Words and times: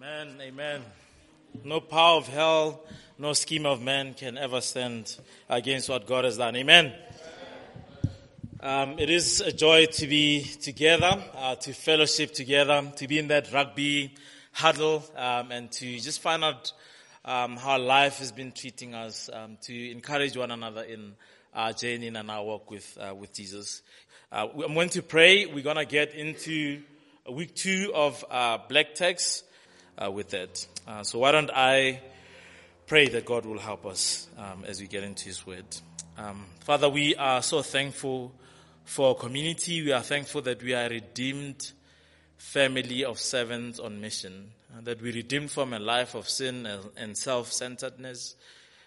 Amen. 0.00 0.36
Amen. 0.40 0.82
No 1.64 1.80
power 1.80 2.18
of 2.18 2.28
hell, 2.28 2.84
no 3.18 3.32
scheme 3.32 3.66
of 3.66 3.82
man 3.82 4.14
can 4.14 4.38
ever 4.38 4.60
stand 4.60 5.16
against 5.48 5.88
what 5.88 6.06
God 6.06 6.24
has 6.24 6.36
done. 6.36 6.54
Amen. 6.54 6.92
Um, 8.60 9.00
it 9.00 9.10
is 9.10 9.40
a 9.40 9.50
joy 9.50 9.86
to 9.86 10.06
be 10.06 10.44
together, 10.44 11.20
uh, 11.36 11.56
to 11.56 11.72
fellowship 11.72 12.32
together, 12.32 12.92
to 12.94 13.08
be 13.08 13.18
in 13.18 13.26
that 13.28 13.52
rugby 13.52 14.14
huddle, 14.52 15.02
um, 15.16 15.50
and 15.50 15.72
to 15.72 15.98
just 15.98 16.20
find 16.20 16.44
out 16.44 16.72
um, 17.24 17.56
how 17.56 17.76
life 17.76 18.20
has 18.20 18.30
been 18.30 18.52
treating 18.52 18.94
us, 18.94 19.28
um, 19.32 19.58
to 19.62 19.90
encourage 19.90 20.36
one 20.36 20.52
another 20.52 20.84
in 20.84 21.16
our 21.52 21.72
journey 21.72 22.06
and 22.06 22.30
our 22.30 22.44
walk 22.44 22.70
with 22.70 22.96
uh, 23.00 23.12
with 23.16 23.32
Jesus. 23.32 23.82
Uh, 24.30 24.46
I'm 24.64 24.74
going 24.74 24.90
to 24.90 25.02
pray. 25.02 25.46
We're 25.46 25.64
going 25.64 25.74
to 25.74 25.86
get 25.86 26.14
into 26.14 26.82
week 27.28 27.56
two 27.56 27.90
of 27.92 28.24
uh, 28.30 28.58
Black 28.68 28.94
Tax 28.94 29.42
uh, 30.02 30.10
with 30.10 30.30
that. 30.30 30.66
Uh, 30.86 31.02
so 31.02 31.18
why 31.18 31.32
don't 31.32 31.50
I 31.52 32.00
pray 32.86 33.08
that 33.08 33.26
God 33.26 33.44
will 33.44 33.58
help 33.58 33.84
us 33.84 34.28
um, 34.38 34.64
as 34.64 34.80
we 34.80 34.86
get 34.86 35.04
into 35.04 35.26
His 35.26 35.46
Word. 35.46 35.66
Um, 36.16 36.46
Father, 36.60 36.88
we 36.88 37.14
are 37.16 37.42
so 37.42 37.62
thankful 37.62 38.32
for 38.84 39.08
our 39.08 39.14
community. 39.14 39.82
We 39.82 39.92
are 39.92 40.02
thankful 40.02 40.42
that 40.42 40.62
we 40.62 40.74
are 40.74 40.86
a 40.86 40.88
redeemed 40.88 41.72
family 42.38 43.04
of 43.04 43.18
servants 43.18 43.78
on 43.78 44.00
mission, 44.00 44.52
that 44.82 45.02
we 45.02 45.12
redeemed 45.12 45.50
from 45.50 45.72
a 45.72 45.78
life 45.78 46.14
of 46.14 46.28
sin 46.28 46.66
and 46.96 47.18
self-centeredness, 47.18 48.36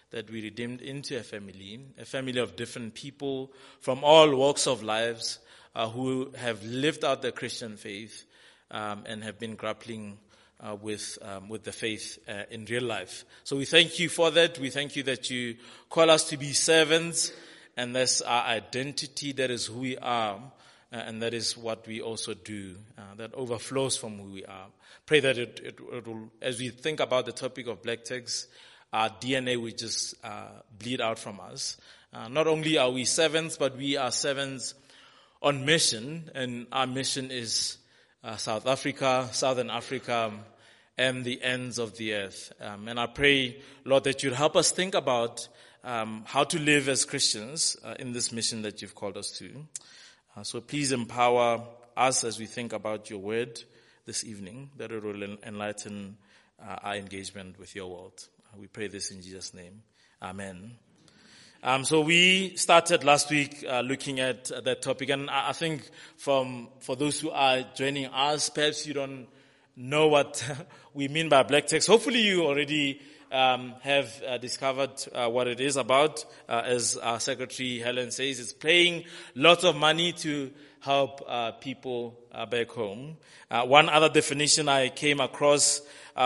that 0.10 0.30
we 0.30 0.41
redeemed 0.41 0.82
into 0.82 1.18
a 1.18 1.24
family, 1.24 1.80
a 2.00 2.05
family 2.05 2.40
of 2.40 2.55
different 2.55 2.96
people 2.96 3.52
from 3.80 4.04
all 4.04 4.36
walks 4.36 4.68
of 4.68 4.84
lives 4.84 5.40
uh, 5.76 5.88
who 5.88 6.32
have 6.38 6.64
lived 6.64 7.05
out 7.05 7.22
the 7.22 7.32
Christian 7.32 7.78
faith 7.78 8.26
um, 8.72 9.04
and 9.05 9.24
have 9.24 9.38
been 9.38 9.55
grappling 9.55 10.18
uh, 10.62 10.76
with 10.76 11.18
um, 11.22 11.50
with 11.50 11.64
the 11.64 11.72
faith 11.72 12.20
uh, 12.28 12.44
in 12.50 12.66
real 12.66 12.84
life. 12.84 13.26
So 13.44 13.58
we 13.58 13.66
thank 13.66 14.00
you 14.00 14.10
for 14.10 14.32
that. 14.32 14.60
We 14.60 14.70
thank 14.70 14.96
you 14.96 15.04
that 15.04 15.30
you 15.30 15.55
call 15.90 16.10
us 16.10 16.30
to 16.30 16.38
be 16.38 16.54
servants, 16.54 17.32
and 17.76 17.96
that's 17.96 18.22
our 18.22 18.44
identity. 18.44 19.32
That 19.34 19.52
is 19.52 19.66
who 19.66 19.80
we 19.80 19.98
are, 19.98 20.35
uh, 20.35 20.96
and 20.96 21.22
that 21.22 21.34
is 21.34 21.58
what 21.58 21.88
we 21.88 22.02
also 22.02 22.34
do. 22.34 22.76
Uh, 22.98 23.16
that 23.18 23.34
overflows 23.34 23.98
from 23.98 24.18
who 24.18 24.34
we 24.34 24.46
are. 24.46 24.68
Pray 25.05 25.20
that 25.20 25.38
it, 25.38 25.60
it, 25.63 25.80
it, 25.91 26.08
will, 26.08 26.32
as 26.41 26.60
we 26.60 26.70
think 26.70 27.00
about 27.00 27.26
the 27.26 27.32
topic 27.32 27.68
of 27.68 27.82
black 27.82 28.04
tax, 28.04 28.48
our 28.94 29.10
DNA 29.10 29.62
will 29.62 29.72
just 29.72 30.16
uh, 30.24 30.50
bleed 30.78 31.02
out 31.02 31.18
from 31.18 31.40
us. 31.40 31.78
Uh, 32.13 32.28
not 32.28 32.46
only 32.46 32.78
are 32.78 32.91
we 32.91 33.05
servants, 33.05 33.57
but 33.57 33.76
we 33.78 33.98
are 33.98 34.12
servants 34.12 34.74
on 35.41 35.66
mission, 35.66 36.30
and 36.35 36.68
our 36.72 36.85
mission 36.85 37.32
is 37.32 37.78
uh, 38.24 38.35
South 38.35 38.68
Africa, 38.68 39.28
Southern 39.32 39.70
Africa, 39.70 40.32
and 40.98 41.24
the 41.24 41.42
ends 41.42 41.80
of 41.80 41.98
the 41.98 42.14
earth. 42.14 42.52
Um, 42.60 42.88
and 42.88 43.00
I 43.00 43.08
pray, 43.08 43.62
Lord, 43.86 44.04
that 44.04 44.24
you'd 44.24 44.34
help 44.34 44.56
us 44.56 44.72
think 44.72 44.94
about 44.96 45.48
um, 45.84 46.24
how 46.28 46.44
to 46.44 46.60
live 46.60 46.90
as 46.90 47.06
Christians 47.06 47.78
uh, 47.84 47.96
in 48.00 48.14
this 48.14 48.32
mission 48.32 48.62
that 48.64 48.82
you've 48.82 48.96
called 48.96 49.18
us 49.18 49.32
to. 49.40 49.50
Uh, 50.36 50.44
so 50.44 50.62
please 50.62 50.92
empower 50.92 51.64
us 51.98 52.24
as 52.24 52.40
we 52.40 52.46
think 52.46 52.74
about 52.74 53.10
your 53.10 53.20
word 53.20 53.62
this 54.06 54.24
evening, 54.24 54.70
that 54.78 54.92
it 54.92 55.04
will 55.04 55.38
enlighten 55.44 56.18
uh, 56.62 56.76
our 56.84 56.96
engagement 56.96 57.60
with 57.60 57.76
your 57.76 57.88
world. 57.88 58.28
Uh, 58.46 58.58
we 58.60 58.68
pray 58.68 58.88
this 58.88 59.12
in 59.12 59.22
Jesus' 59.22 59.54
name. 59.54 59.84
Amen. 60.22 60.72
Um, 61.64 61.86
so 61.86 62.02
we 62.02 62.56
started 62.56 63.04
last 63.04 63.30
week 63.30 63.64
uh, 63.68 63.82
looking 63.82 64.19
at 64.19 64.52
uh, 64.52 64.62
that 64.62 64.81
topic, 64.81 65.09
and 65.09 65.30
I, 65.30 65.50
I 65.50 65.53
think 65.53 65.88
from 66.18 66.69
for 66.80 66.96
those 66.96 67.19
who 67.19 67.30
are 67.30 67.62
joining 67.75 68.08
us, 68.08 68.50
perhaps 68.50 68.88
you 68.88 68.96
don't 68.96 69.28
know 69.75 70.08
what 70.08 70.44
we 70.94 71.08
mean 71.08 71.30
by 71.30 71.44
black 71.44 71.68
tax. 71.68 71.88
Hopefully, 71.88 72.22
you 72.22 72.46
already 72.46 73.02
um, 73.31 73.74
have 73.81 74.22
uh, 74.28 74.38
discovered 74.38 74.91
uh, 75.13 75.30
what 75.30 75.47
it 75.47 75.62
is 75.62 75.78
about. 75.78 76.25
Uh, 76.47 76.62
as 76.66 76.97
our 76.97 77.19
secretary 77.19 77.80
Helen 77.80 78.12
says, 78.12 78.40
it's 78.40 78.53
paying 78.53 79.06
lots 79.35 79.63
of 79.63 79.75
money 79.75 80.12
to 80.13 80.51
help 80.81 81.22
uh, 81.28 81.51
people 81.53 82.19
back 82.50 82.69
home. 82.69 83.18
one 83.50 83.88
other 83.88 84.09
definition 84.09 84.68
I 84.68 84.90
came 84.90 85.19
across 85.19 85.81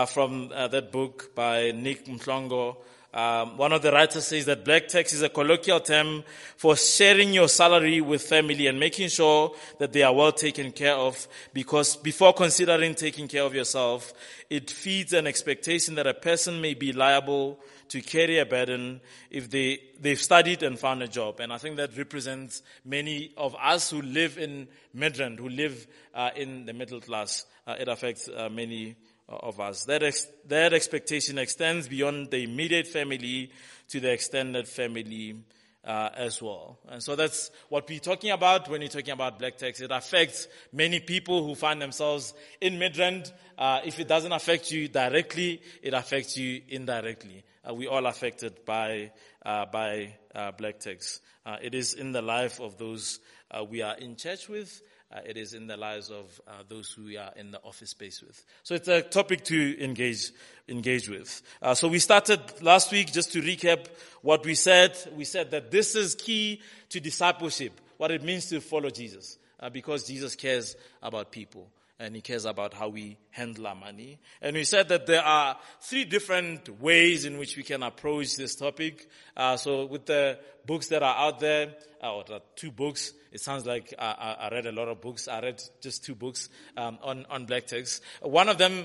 from 0.08 0.48
that 0.48 0.90
book 0.90 1.34
by 1.34 1.72
Niq 1.72 2.06
Mhlongo 2.06 2.76
um, 3.16 3.56
one 3.56 3.72
of 3.72 3.80
the 3.80 3.90
writers 3.90 4.26
says 4.26 4.44
that 4.44 4.62
black 4.62 4.88
tax 4.88 5.14
is 5.14 5.22
a 5.22 5.30
colloquial 5.30 5.80
term 5.80 6.22
for 6.58 6.76
sharing 6.76 7.32
your 7.32 7.48
salary 7.48 8.02
with 8.02 8.20
family 8.20 8.66
and 8.66 8.78
making 8.78 9.08
sure 9.08 9.54
that 9.78 9.94
they 9.94 10.02
are 10.02 10.14
well 10.14 10.32
taken 10.32 10.70
care 10.70 10.94
of 10.94 11.26
because 11.54 11.96
before 11.96 12.34
considering 12.34 12.94
taking 12.94 13.26
care 13.26 13.44
of 13.44 13.54
yourself, 13.54 14.12
it 14.50 14.70
feeds 14.70 15.14
an 15.14 15.26
expectation 15.26 15.94
that 15.94 16.06
a 16.06 16.12
person 16.12 16.60
may 16.60 16.74
be 16.74 16.92
liable 16.92 17.58
to 17.88 18.02
carry 18.02 18.38
a 18.38 18.44
burden 18.44 19.00
if 19.30 19.48
they, 19.48 19.80
they've 19.98 20.20
studied 20.20 20.62
and 20.62 20.78
found 20.78 21.02
a 21.02 21.08
job. 21.08 21.40
And 21.40 21.54
I 21.54 21.56
think 21.56 21.76
that 21.78 21.96
represents 21.96 22.60
many 22.84 23.32
of 23.38 23.56
us 23.58 23.88
who 23.88 24.02
live 24.02 24.36
in 24.36 24.68
Midrand, 24.94 25.38
who 25.38 25.48
live 25.48 25.86
uh, 26.14 26.32
in 26.36 26.66
the 26.66 26.74
middle 26.74 27.00
class. 27.00 27.46
Uh, 27.66 27.76
it 27.80 27.88
affects 27.88 28.28
uh, 28.28 28.50
many 28.50 28.94
of 29.28 29.60
us. 29.60 29.84
That, 29.84 30.02
ex- 30.02 30.26
that 30.48 30.72
expectation 30.72 31.38
extends 31.38 31.88
beyond 31.88 32.30
the 32.30 32.44
immediate 32.44 32.86
family 32.86 33.50
to 33.88 34.00
the 34.00 34.12
extended 34.12 34.68
family 34.68 35.36
uh, 35.84 36.10
as 36.16 36.42
well. 36.42 36.78
And 36.88 37.02
so 37.02 37.14
that's 37.14 37.50
what 37.68 37.88
we're 37.88 38.00
talking 38.00 38.32
about 38.32 38.68
when 38.68 38.80
you're 38.80 38.90
talking 38.90 39.12
about 39.12 39.38
black 39.38 39.56
tax. 39.56 39.80
It 39.80 39.92
affects 39.92 40.48
many 40.72 41.00
people 41.00 41.46
who 41.46 41.54
find 41.54 41.80
themselves 41.80 42.34
in 42.60 42.74
Midrand. 42.74 43.30
Uh, 43.56 43.80
if 43.84 44.00
it 44.00 44.08
doesn't 44.08 44.32
affect 44.32 44.70
you 44.72 44.88
directly, 44.88 45.62
it 45.82 45.94
affects 45.94 46.36
you 46.36 46.60
indirectly. 46.68 47.44
Uh, 47.68 47.74
we 47.74 47.86
all 47.86 48.06
affected 48.06 48.64
by 48.64 49.10
uh, 49.44 49.66
by 49.66 50.14
uh, 50.34 50.50
black 50.52 50.80
tax. 50.80 51.20
Uh, 51.44 51.56
it 51.62 51.74
is 51.74 51.94
in 51.94 52.12
the 52.12 52.22
life 52.22 52.60
of 52.60 52.76
those 52.78 53.20
we 53.70 53.80
are 53.80 53.96
in 53.96 54.16
church 54.16 54.48
with 54.48 54.82
uh, 55.12 55.20
it 55.24 55.36
is 55.36 55.54
in 55.54 55.66
the 55.66 55.76
lives 55.76 56.10
of 56.10 56.40
uh, 56.48 56.62
those 56.68 56.90
who 56.90 57.04
we 57.04 57.16
are 57.16 57.32
in 57.36 57.50
the 57.50 57.60
office 57.62 57.90
space 57.90 58.22
with. 58.22 58.44
So 58.62 58.74
it's 58.74 58.88
a 58.88 59.02
topic 59.02 59.44
to 59.44 59.82
engage 59.82 60.32
engage 60.68 61.08
with. 61.08 61.42
Uh, 61.62 61.74
so 61.74 61.88
we 61.88 62.00
started 62.00 62.40
last 62.60 62.90
week 62.90 63.12
just 63.12 63.32
to 63.32 63.40
recap 63.40 63.86
what 64.22 64.44
we 64.44 64.54
said. 64.54 64.98
We 65.16 65.24
said 65.24 65.52
that 65.52 65.70
this 65.70 65.94
is 65.94 66.14
key 66.14 66.60
to 66.88 67.00
discipleship, 67.00 67.80
what 67.98 68.10
it 68.10 68.22
means 68.22 68.46
to 68.50 68.60
follow 68.60 68.90
Jesus, 68.90 69.38
uh, 69.60 69.70
because 69.70 70.04
Jesus 70.04 70.34
cares 70.34 70.76
about 71.02 71.30
people 71.30 71.68
and 71.98 72.14
he 72.14 72.20
cares 72.20 72.44
about 72.44 72.74
how 72.74 72.88
we 72.88 73.16
handle 73.30 73.66
our 73.66 73.74
money. 73.74 74.18
And 74.42 74.54
we 74.54 74.64
said 74.64 74.88
that 74.88 75.06
there 75.06 75.22
are 75.22 75.56
three 75.80 76.04
different 76.04 76.80
ways 76.80 77.24
in 77.24 77.38
which 77.38 77.56
we 77.56 77.62
can 77.62 77.82
approach 77.82 78.36
this 78.36 78.54
topic. 78.54 79.08
Uh, 79.36 79.56
so 79.56 79.86
with 79.86 80.04
the 80.06 80.38
books 80.66 80.88
that 80.88 81.02
are 81.02 81.16
out 81.16 81.40
there, 81.40 81.74
uh, 82.02 82.14
or 82.14 82.24
two 82.54 82.70
books, 82.70 83.12
it 83.32 83.40
sounds 83.40 83.64
like 83.64 83.94
I, 83.98 84.36
I, 84.40 84.48
read 84.50 84.66
a 84.66 84.72
lot 84.72 84.88
of 84.88 85.00
books. 85.00 85.28
I 85.28 85.40
read 85.40 85.62
just 85.80 86.04
two 86.04 86.14
books 86.14 86.50
um, 86.76 86.98
on 87.02 87.26
on 87.30 87.46
black 87.46 87.66
tax. 87.66 88.00
One 88.20 88.48
of 88.48 88.58
them 88.58 88.84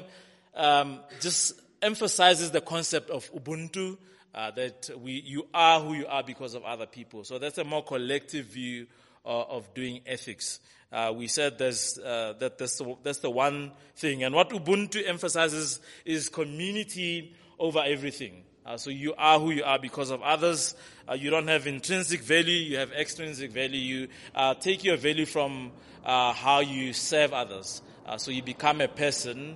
um, 0.55 0.99
just 1.19 1.59
emphasizes 1.81 2.51
the 2.51 2.61
concept 2.61 3.09
of 3.09 3.31
Ubuntu. 3.33 3.97
Uh, 4.33 4.49
that 4.51 4.89
we, 4.97 5.11
you 5.25 5.45
are 5.53 5.81
who 5.81 5.93
you 5.93 6.07
are 6.07 6.23
because 6.23 6.53
of 6.53 6.63
other 6.63 6.85
people. 6.85 7.25
So 7.25 7.38
that's 7.38 7.57
a 7.57 7.66
more 7.66 7.83
collective 7.83 8.45
view 8.45 8.88
uh, 9.25 9.41
of 9.41 9.73
doing 9.73 9.99
ethics. 10.05 10.61
Uh, 10.91 11.13
we 11.16 11.28
said 11.28 11.57
there's, 11.57 11.97
uh, 12.00 12.34
that 12.40 12.57
that's 12.57 12.78
the, 12.78 12.96
that's 13.03 13.19
the 13.19 13.29
one 13.29 13.72
thing. 13.96 14.24
And 14.24 14.35
what 14.35 14.50
Ubuntu 14.50 15.07
emphasizes 15.07 15.79
is 16.06 16.28
community 16.28 17.34
over 17.57 17.79
everything. 17.79 18.44
Uh, 18.66 18.78
so 18.78 18.90
you 18.90 19.13
are 19.18 19.40
who 19.40 19.52
you 19.52 19.63
are 19.63 19.79
because 19.79 20.12
of 20.12 20.22
others. 20.22 20.75
Uh, 21.09 21.13
you 21.13 21.29
don't 21.29 21.47
have 21.47 21.66
intrinsic 21.66 22.22
value, 22.22 22.53
you 22.53 22.78
have 22.78 22.91
extrinsic 22.91 23.52
value. 23.52 23.79
You 23.79 24.07
uh, 24.35 24.53
take 24.56 24.84
your 24.84 24.97
value 24.97 25.25
from 25.25 25.72
uh, 26.06 26.34
how 26.34 26.59
you 26.59 26.94
serve 26.94 27.34
others. 27.34 27.81
so 28.18 28.31
you 28.31 28.44
become 28.44 28.81
a 28.81 28.88
person 28.88 29.56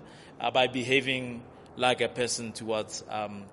by 0.54 0.68
behaving 0.68 1.44
like 1.78 2.02
a 2.02 2.08
person 2.08 2.52
towards 2.52 3.04
um, 3.10 3.44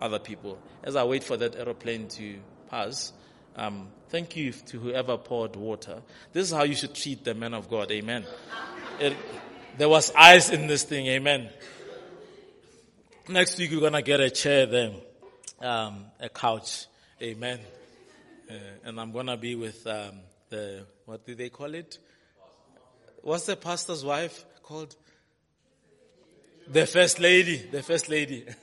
other 0.00 0.18
people. 0.18 0.58
As 0.82 0.96
I 0.96 1.04
wait 1.04 1.24
for 1.24 1.36
that 1.36 1.56
aeroplane 1.56 2.08
to 2.08 2.38
pass, 2.70 3.12
um, 3.56 3.88
thank 4.16 4.34
you 4.34 4.50
to 4.50 4.78
whoever 4.78 5.18
poured 5.18 5.56
water. 5.56 6.00
This 6.32 6.46
is 6.46 6.52
how 6.56 6.62
you 6.62 6.74
should 6.74 6.94
treat 6.94 7.22
the 7.22 7.34
men 7.34 7.52
of 7.52 7.68
God. 7.68 7.90
Amen. 7.90 8.24
It, 8.98 9.14
there 9.76 9.90
was 9.90 10.10
ice 10.16 10.48
in 10.48 10.66
this 10.66 10.84
thing. 10.84 11.06
Amen. 11.08 11.50
Next 13.28 13.58
week 13.58 13.72
we're 13.72 13.80
gonna 13.80 14.00
get 14.00 14.20
a 14.20 14.30
chair 14.30 14.64
then, 14.64 14.94
um, 15.60 16.06
a 16.18 16.30
couch. 16.30 16.86
Amen. 17.20 17.60
Uh, 18.50 18.54
and 18.84 18.98
I'm 18.98 19.12
gonna 19.12 19.36
be 19.36 19.54
with 19.54 19.86
um, 19.86 20.20
the 20.48 20.86
what 21.04 21.26
do 21.26 21.34
they 21.34 21.50
call 21.50 21.74
it? 21.74 21.98
What's 23.20 23.44
the 23.44 23.56
pastor's 23.56 24.02
wife 24.02 24.46
called? 24.62 24.96
The 26.68 26.86
first 26.86 27.20
lady. 27.20 27.58
The 27.70 27.82
first 27.82 28.08
lady. 28.08 28.46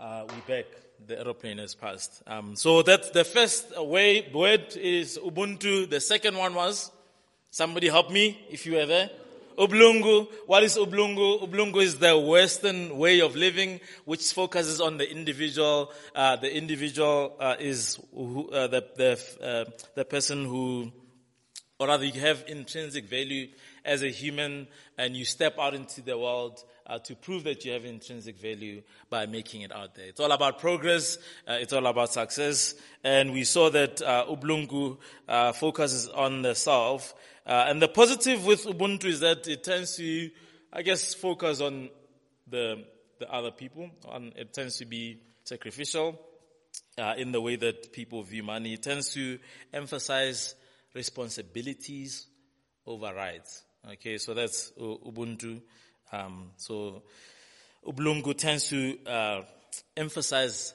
uh, 0.00 0.24
we 0.30 0.54
back 0.54 0.64
the 1.12 1.20
aeroplane 1.20 1.58
has 1.58 1.74
passed. 1.74 2.22
Um, 2.26 2.56
so 2.56 2.82
that's 2.82 3.10
the 3.10 3.24
first 3.24 3.78
way, 3.78 4.30
word 4.32 4.74
is 4.76 5.18
Ubuntu. 5.18 5.90
The 5.90 6.00
second 6.00 6.36
one 6.38 6.54
was, 6.54 6.90
somebody 7.50 7.88
help 7.88 8.10
me 8.10 8.40
if 8.50 8.64
you 8.64 8.76
were 8.76 8.86
there. 8.86 9.10
Ubulungu. 9.58 10.26
What 10.46 10.62
is 10.62 10.78
Ubulungu? 10.78 11.42
Ubulungu 11.42 11.82
is 11.82 11.98
the 11.98 12.18
Western 12.18 12.96
way 12.96 13.20
of 13.20 13.36
living, 13.36 13.80
which 14.06 14.32
focuses 14.32 14.80
on 14.80 14.96
the 14.96 15.10
individual. 15.10 15.92
Uh, 16.14 16.36
the 16.36 16.56
individual 16.56 17.36
uh, 17.38 17.56
is 17.60 18.00
who, 18.14 18.48
uh, 18.50 18.68
the 18.68 18.82
the 18.96 19.46
uh, 19.46 19.70
the 19.94 20.06
person 20.06 20.46
who, 20.46 20.90
or 21.78 21.88
rather, 21.88 22.06
you 22.06 22.18
have 22.20 22.42
intrinsic 22.48 23.04
value 23.04 23.48
as 23.84 24.02
a 24.02 24.08
human, 24.08 24.66
and 24.96 25.14
you 25.14 25.26
step 25.26 25.58
out 25.58 25.74
into 25.74 26.00
the 26.00 26.16
world 26.16 26.64
uh, 26.86 26.98
to 27.00 27.14
prove 27.14 27.44
that 27.44 27.64
you 27.64 27.72
have 27.72 27.84
intrinsic 27.84 28.38
value 28.38 28.82
by 29.10 29.26
making 29.26 29.62
it 29.62 29.72
out 29.72 29.94
there. 29.94 30.06
It's 30.06 30.20
all 30.20 30.32
about 30.32 30.58
progress. 30.58 31.18
Uh, 31.46 31.54
it's 31.60 31.72
all 31.72 31.86
about 31.86 32.12
success. 32.12 32.74
And 33.04 33.32
we 33.32 33.44
saw 33.44 33.70
that 33.70 34.02
uh, 34.02 34.26
Ubulungu 34.28 34.98
uh, 35.28 35.52
focuses 35.52 36.08
on 36.08 36.42
the 36.42 36.54
self. 36.54 37.14
Uh, 37.46 37.66
and 37.68 37.80
the 37.82 37.88
positive 37.88 38.44
with 38.46 38.64
Ubuntu 38.64 39.06
is 39.06 39.20
that 39.20 39.48
it 39.48 39.64
tends 39.64 39.96
to, 39.96 40.30
I 40.72 40.82
guess, 40.82 41.14
focus 41.14 41.60
on 41.60 41.90
the 42.48 42.84
the 43.22 43.32
other 43.32 43.52
people. 43.52 43.88
and 44.10 44.32
it 44.36 44.52
tends 44.52 44.78
to 44.78 44.84
be 44.84 45.20
sacrificial 45.44 46.18
uh, 46.98 47.14
in 47.16 47.30
the 47.30 47.40
way 47.40 47.54
that 47.54 47.92
people 47.92 48.22
view 48.24 48.42
money. 48.42 48.74
It 48.74 48.82
tends 48.82 49.14
to 49.14 49.38
emphasize 49.72 50.56
responsibilities 50.92 52.26
over 52.84 53.14
rights. 53.14 53.62
Okay, 53.92 54.18
so 54.18 54.34
that's 54.34 54.72
Ubuntu. 54.78 55.60
Um, 56.12 56.50
so 56.56 57.02
Ubulungu 57.86 58.36
tends 58.36 58.68
to 58.68 58.98
uh, 59.06 59.42
emphasize 59.96 60.74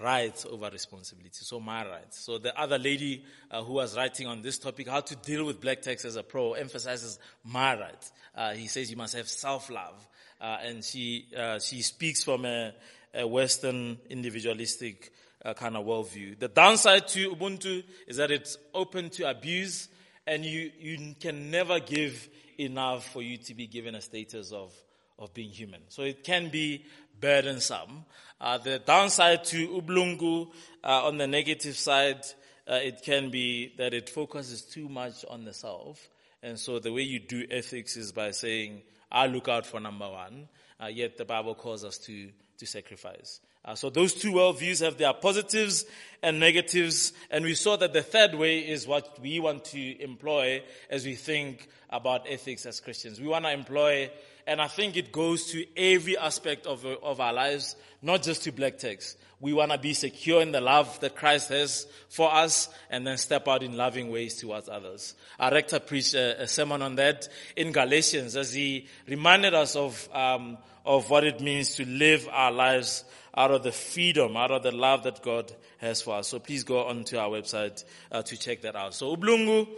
rights 0.00 0.46
over 0.50 0.68
responsibility. 0.70 1.30
So 1.32 1.60
my 1.60 1.86
rights. 1.88 2.18
So 2.18 2.38
the 2.38 2.58
other 2.58 2.78
lady 2.78 3.24
uh, 3.50 3.62
who 3.62 3.74
was 3.74 3.96
writing 3.96 4.26
on 4.26 4.42
this 4.42 4.58
topic, 4.58 4.88
how 4.88 5.00
to 5.00 5.16
deal 5.16 5.44
with 5.44 5.60
black 5.60 5.82
tax 5.82 6.04
as 6.04 6.16
a 6.16 6.22
pro, 6.22 6.52
emphasizes 6.52 7.18
my 7.44 7.78
rights. 7.78 8.12
Uh, 8.34 8.52
he 8.52 8.66
says 8.66 8.90
you 8.90 8.96
must 8.96 9.14
have 9.14 9.28
self-love. 9.28 10.06
Uh, 10.40 10.58
and 10.64 10.84
she, 10.84 11.26
uh, 11.36 11.58
she 11.58 11.80
speaks 11.80 12.24
from 12.24 12.44
a, 12.44 12.72
a 13.14 13.26
Western 13.26 13.98
individualistic 14.10 15.12
uh, 15.44 15.54
kind 15.54 15.76
of 15.76 15.86
worldview. 15.86 16.38
The 16.38 16.48
downside 16.48 17.08
to 17.08 17.30
Ubuntu 17.30 17.84
is 18.06 18.16
that 18.16 18.30
it's 18.30 18.58
open 18.74 19.10
to 19.10 19.30
abuse 19.30 19.88
and 20.26 20.44
you, 20.44 20.70
you 20.80 21.14
can 21.20 21.50
never 21.50 21.80
give 21.80 22.28
enough 22.58 23.12
for 23.12 23.22
you 23.22 23.38
to 23.38 23.54
be 23.54 23.66
given 23.66 23.94
a 23.94 24.00
status 24.00 24.52
of, 24.52 24.72
of 25.18 25.32
being 25.34 25.50
human. 25.50 25.80
So 25.88 26.02
it 26.02 26.24
can 26.24 26.50
be 26.50 26.84
burdensome. 27.20 28.04
Uh, 28.40 28.58
the 28.58 28.78
downside 28.78 29.44
to 29.44 29.68
Ubulungu, 29.68 30.50
uh, 30.82 31.06
on 31.06 31.18
the 31.18 31.26
negative 31.26 31.76
side, 31.76 32.24
uh, 32.68 32.74
it 32.74 33.02
can 33.02 33.30
be 33.30 33.72
that 33.78 33.94
it 33.94 34.08
focuses 34.08 34.62
too 34.62 34.88
much 34.88 35.24
on 35.28 35.44
the 35.44 35.52
self. 35.52 36.08
And 36.42 36.58
so 36.58 36.78
the 36.78 36.92
way 36.92 37.02
you 37.02 37.20
do 37.20 37.46
ethics 37.50 37.96
is 37.96 38.12
by 38.12 38.32
saying, 38.32 38.82
I 39.10 39.26
look 39.26 39.48
out 39.48 39.66
for 39.66 39.80
number 39.80 40.10
one, 40.10 40.48
uh, 40.82 40.86
yet 40.86 41.16
the 41.16 41.24
Bible 41.24 41.54
calls 41.54 41.84
us 41.84 41.98
to, 41.98 42.30
to 42.58 42.66
sacrifice. 42.66 43.40
Uh, 43.64 43.74
so 43.74 43.88
those 43.88 44.12
two 44.12 44.32
worldviews 44.32 44.84
have 44.84 44.98
their 44.98 45.12
positives 45.14 45.86
and 46.22 46.38
negatives, 46.38 47.12
and 47.30 47.44
we 47.44 47.54
saw 47.54 47.76
that 47.76 47.92
the 47.92 48.02
third 48.02 48.34
way 48.34 48.58
is 48.58 48.86
what 48.86 49.18
we 49.20 49.40
want 49.40 49.64
to 49.64 50.02
employ 50.02 50.62
as 50.90 51.06
we 51.06 51.14
think 51.14 51.68
about 51.88 52.26
ethics 52.28 52.66
as 52.66 52.80
Christians. 52.80 53.20
We 53.20 53.28
want 53.28 53.46
to 53.46 53.52
employ, 53.52 54.10
and 54.46 54.60
I 54.60 54.68
think 54.68 54.96
it 54.96 55.12
goes 55.12 55.50
to 55.52 55.64
every 55.76 56.16
aspect 56.18 56.66
of, 56.66 56.84
of 56.84 57.20
our 57.20 57.32
lives, 57.32 57.76
not 58.02 58.22
just 58.22 58.44
to 58.44 58.52
black 58.52 58.78
tax. 58.78 59.16
We 59.44 59.52
want 59.52 59.72
to 59.72 59.78
be 59.78 59.92
secure 59.92 60.40
in 60.40 60.52
the 60.52 60.62
love 60.62 60.98
that 61.00 61.16
Christ 61.16 61.50
has 61.50 61.86
for 62.08 62.32
us 62.32 62.70
and 62.88 63.06
then 63.06 63.18
step 63.18 63.46
out 63.46 63.62
in 63.62 63.76
loving 63.76 64.10
ways 64.10 64.36
towards 64.36 64.70
others. 64.70 65.14
Our 65.38 65.52
rector 65.52 65.80
preached 65.80 66.14
a, 66.14 66.44
a 66.44 66.48
sermon 66.48 66.80
on 66.80 66.94
that 66.94 67.28
in 67.54 67.70
Galatians 67.70 68.36
as 68.36 68.54
he 68.54 68.86
reminded 69.06 69.52
us 69.52 69.76
of, 69.76 70.08
um, 70.14 70.56
of 70.86 71.10
what 71.10 71.24
it 71.24 71.42
means 71.42 71.74
to 71.74 71.84
live 71.84 72.26
our 72.32 72.52
lives 72.52 73.04
out 73.36 73.50
of 73.50 73.62
the 73.62 73.70
freedom, 73.70 74.34
out 74.34 74.50
of 74.50 74.62
the 74.62 74.72
love 74.72 75.02
that 75.02 75.22
God 75.22 75.52
has 75.76 76.00
for 76.00 76.14
us. 76.14 76.28
So 76.28 76.38
please 76.38 76.64
go 76.64 76.86
onto 76.86 77.18
our 77.18 77.28
website 77.28 77.84
uh, 78.10 78.22
to 78.22 78.38
check 78.38 78.62
that 78.62 78.76
out. 78.76 78.94
So 78.94 79.14
Ubulungu, 79.14 79.68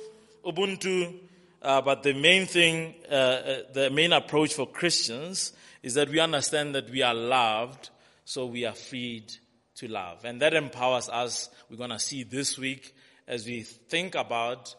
Ubuntu, 0.45 1.13
uh, 1.61 1.81
but 1.81 2.05
the 2.05 2.15
main 2.15 2.47
thing, 2.47 2.95
uh, 3.11 3.15
uh, 3.15 3.59
the 3.73 3.91
main 3.91 4.13
approach 4.13 4.55
for 4.55 4.69
Christians 4.69 5.53
is 5.83 5.95
that 5.95 6.09
we 6.09 6.21
understand 6.21 6.77
that 6.77 6.89
we 6.89 7.03
are 7.03 7.15
loved, 7.15 7.91
so 8.25 8.47
we 8.47 8.65
are 8.65 8.73
freed 8.73 9.35
to 9.77 9.89
love. 9.89 10.25
And 10.25 10.41
that 10.43 10.55
empowers 10.55 11.09
us. 11.09 11.49
We're 11.71 11.77
going 11.77 11.91
to 11.91 11.99
see 11.99 12.25
this 12.25 12.59
week 12.59 12.95
as 13.29 13.47
we 13.47 13.63
think 13.63 14.15
about 14.15 14.75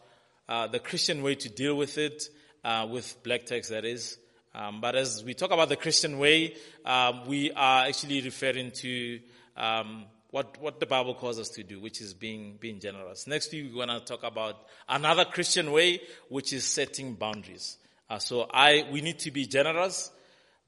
uh, 0.48 0.66
the 0.66 0.78
Christian 0.78 1.22
way 1.22 1.34
to 1.36 1.48
deal 1.48 1.76
with 1.76 1.98
it, 1.98 2.28
uh, 2.64 2.86
with 2.90 3.22
black 3.22 3.46
tax 3.46 3.68
that 3.68 3.84
is. 3.84 4.18
Um, 4.54 4.80
but 4.80 4.96
as 4.96 5.22
we 5.22 5.34
talk 5.34 5.50
about 5.50 5.68
the 5.68 5.76
Christian 5.76 6.18
way, 6.18 6.56
um, 6.84 7.26
we 7.26 7.52
are 7.52 7.86
actually 7.86 8.22
referring 8.22 8.72
to 8.72 9.20
um, 9.56 10.06
what 10.30 10.60
what 10.60 10.80
the 10.80 10.86
Bible 10.86 11.14
calls 11.14 11.38
us 11.38 11.48
to 11.50 11.62
do, 11.62 11.80
which 11.80 12.00
is 12.00 12.14
being 12.14 12.56
being 12.58 12.80
generous. 12.80 13.26
Next 13.26 13.52
week 13.52 13.66
we're 13.70 13.86
going 13.86 14.00
to 14.00 14.04
talk 14.04 14.24
about 14.24 14.56
another 14.88 15.24
Christian 15.24 15.70
way, 15.70 16.00
which 16.28 16.52
is 16.52 16.64
setting 16.64 17.14
boundaries. 17.14 17.76
Uh, 18.10 18.18
so 18.18 18.48
I 18.50 18.86
we 18.90 19.00
need 19.00 19.18
to 19.20 19.30
be 19.30 19.46
generous, 19.46 20.10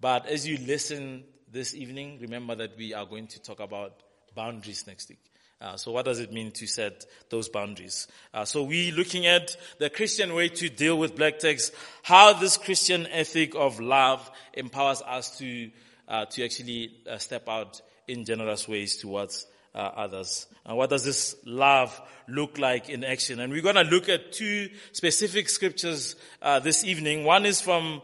but 0.01 0.27
as 0.27 0.47
you 0.47 0.59
listen 0.59 1.25
this 1.51 1.75
evening, 1.75 2.19
remember 2.21 2.55
that 2.55 2.77
we 2.77 2.95
are 2.95 3.07
going 3.07 3.27
to 3.29 3.43
talk 3.43 3.61
about 3.61 4.03
boundaries 4.41 4.87
next 4.87 5.11
week. 5.11 5.25
Uh, 5.61 5.77
so 5.77 5.93
what 5.93 6.07
does 6.07 6.21
it 6.21 6.33
mean 6.33 6.51
to 6.53 6.67
set 6.67 7.05
those 7.29 7.51
boundaries? 7.51 8.09
Uh, 8.33 8.47
so 8.47 8.63
we 8.63 8.91
looking 8.93 9.27
at 9.27 9.55
the 9.79 9.91
Christian 9.91 10.33
way 10.33 10.49
to 10.49 10.71
deal 10.71 10.97
with 10.97 11.15
black 11.15 11.39
tax, 11.39 11.71
how 12.03 12.33
this 12.33 12.57
Christian 12.57 13.07
ethic 13.09 13.55
of 13.55 13.79
love 13.81 14.31
empowers 14.55 15.03
us 15.03 15.37
to 15.39 15.71
uh, 16.09 16.25
to 16.25 16.45
actually 16.45 16.91
uh, 17.09 17.19
step 17.19 17.49
out 17.49 17.83
in 18.09 18.25
generous 18.25 18.67
ways 18.67 18.97
towards 18.97 19.47
uh, 19.75 19.79
others. 19.79 20.47
And 20.65 20.79
what 20.79 20.89
does 20.89 21.05
this 21.05 21.37
love 21.45 22.01
look 22.27 22.59
like 22.59 22.89
in 22.89 23.05
action? 23.05 23.39
And 23.41 23.53
we're 23.53 23.69
going 23.71 23.85
to 23.85 23.95
look 23.95 24.09
at 24.09 24.33
two 24.33 24.71
specific 24.93 25.51
scriptures 25.51 26.17
uh, 26.41 26.59
this 26.61 26.85
evening. 26.85 27.25
One 27.25 27.45
is 27.47 27.61
from 27.61 28.01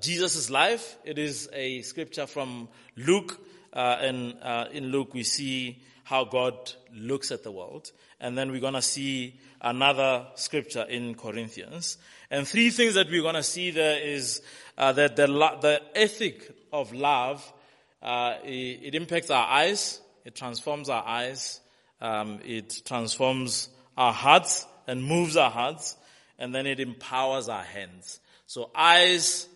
Jesus' 0.00 0.50
life. 0.50 0.96
It 1.04 1.18
is 1.18 1.48
a 1.52 1.82
scripture 1.82 2.26
from 2.26 2.68
Luke, 2.96 3.40
and 3.76 4.34
in 4.72 4.90
Luke 4.90 5.14
we 5.14 5.22
see 5.22 5.82
how 6.06 6.24
God 6.24 6.72
looks 6.94 7.32
at 7.32 7.42
the 7.42 7.50
world. 7.50 7.90
And 8.20 8.38
then 8.38 8.52
we're 8.52 8.60
going 8.60 8.74
to 8.74 8.82
see 8.82 9.40
another 9.60 10.28
scripture 10.36 10.84
in 10.84 11.16
Corinthians. 11.16 11.98
And 12.30 12.46
three 12.46 12.70
things 12.70 12.94
that 12.94 13.08
we're 13.08 13.22
going 13.22 13.34
to 13.34 13.42
see 13.42 13.72
there 13.72 14.00
is 14.00 14.40
uh, 14.78 14.92
that 14.92 15.16
the, 15.16 15.26
the 15.26 15.82
ethic 15.96 16.48
of 16.72 16.92
love, 16.92 17.52
uh, 18.02 18.34
it, 18.44 18.80
it, 18.82 18.94
impacts 18.94 19.30
our 19.30 19.46
eyes, 19.48 20.00
it 20.24 20.36
transforms 20.36 20.88
our 20.88 21.04
eyes, 21.04 21.60
um, 22.00 22.38
it 22.44 22.82
transforms 22.84 23.68
our 23.96 24.12
hearts 24.12 24.64
and 24.86 25.02
moves 25.02 25.36
our 25.36 25.50
hearts, 25.50 25.96
and 26.38 26.54
then 26.54 26.66
it 26.66 26.78
empowers 26.78 27.48
our 27.48 27.64
hands. 27.64 28.20
So 28.46 28.70
eyes, 28.76 29.48